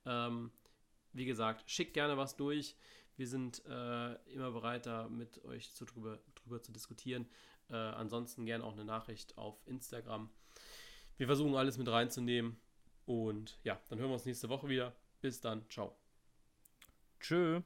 [0.05, 0.51] Ähm,
[1.13, 2.75] wie gesagt, schickt gerne was durch.
[3.17, 7.27] Wir sind äh, immer bereit, da mit euch zu, drüber, drüber zu diskutieren.
[7.69, 10.29] Äh, ansonsten gerne auch eine Nachricht auf Instagram.
[11.17, 12.59] Wir versuchen alles mit reinzunehmen.
[13.05, 14.95] Und ja, dann hören wir uns nächste Woche wieder.
[15.21, 15.69] Bis dann.
[15.69, 15.95] Ciao.
[17.19, 17.61] Tschö.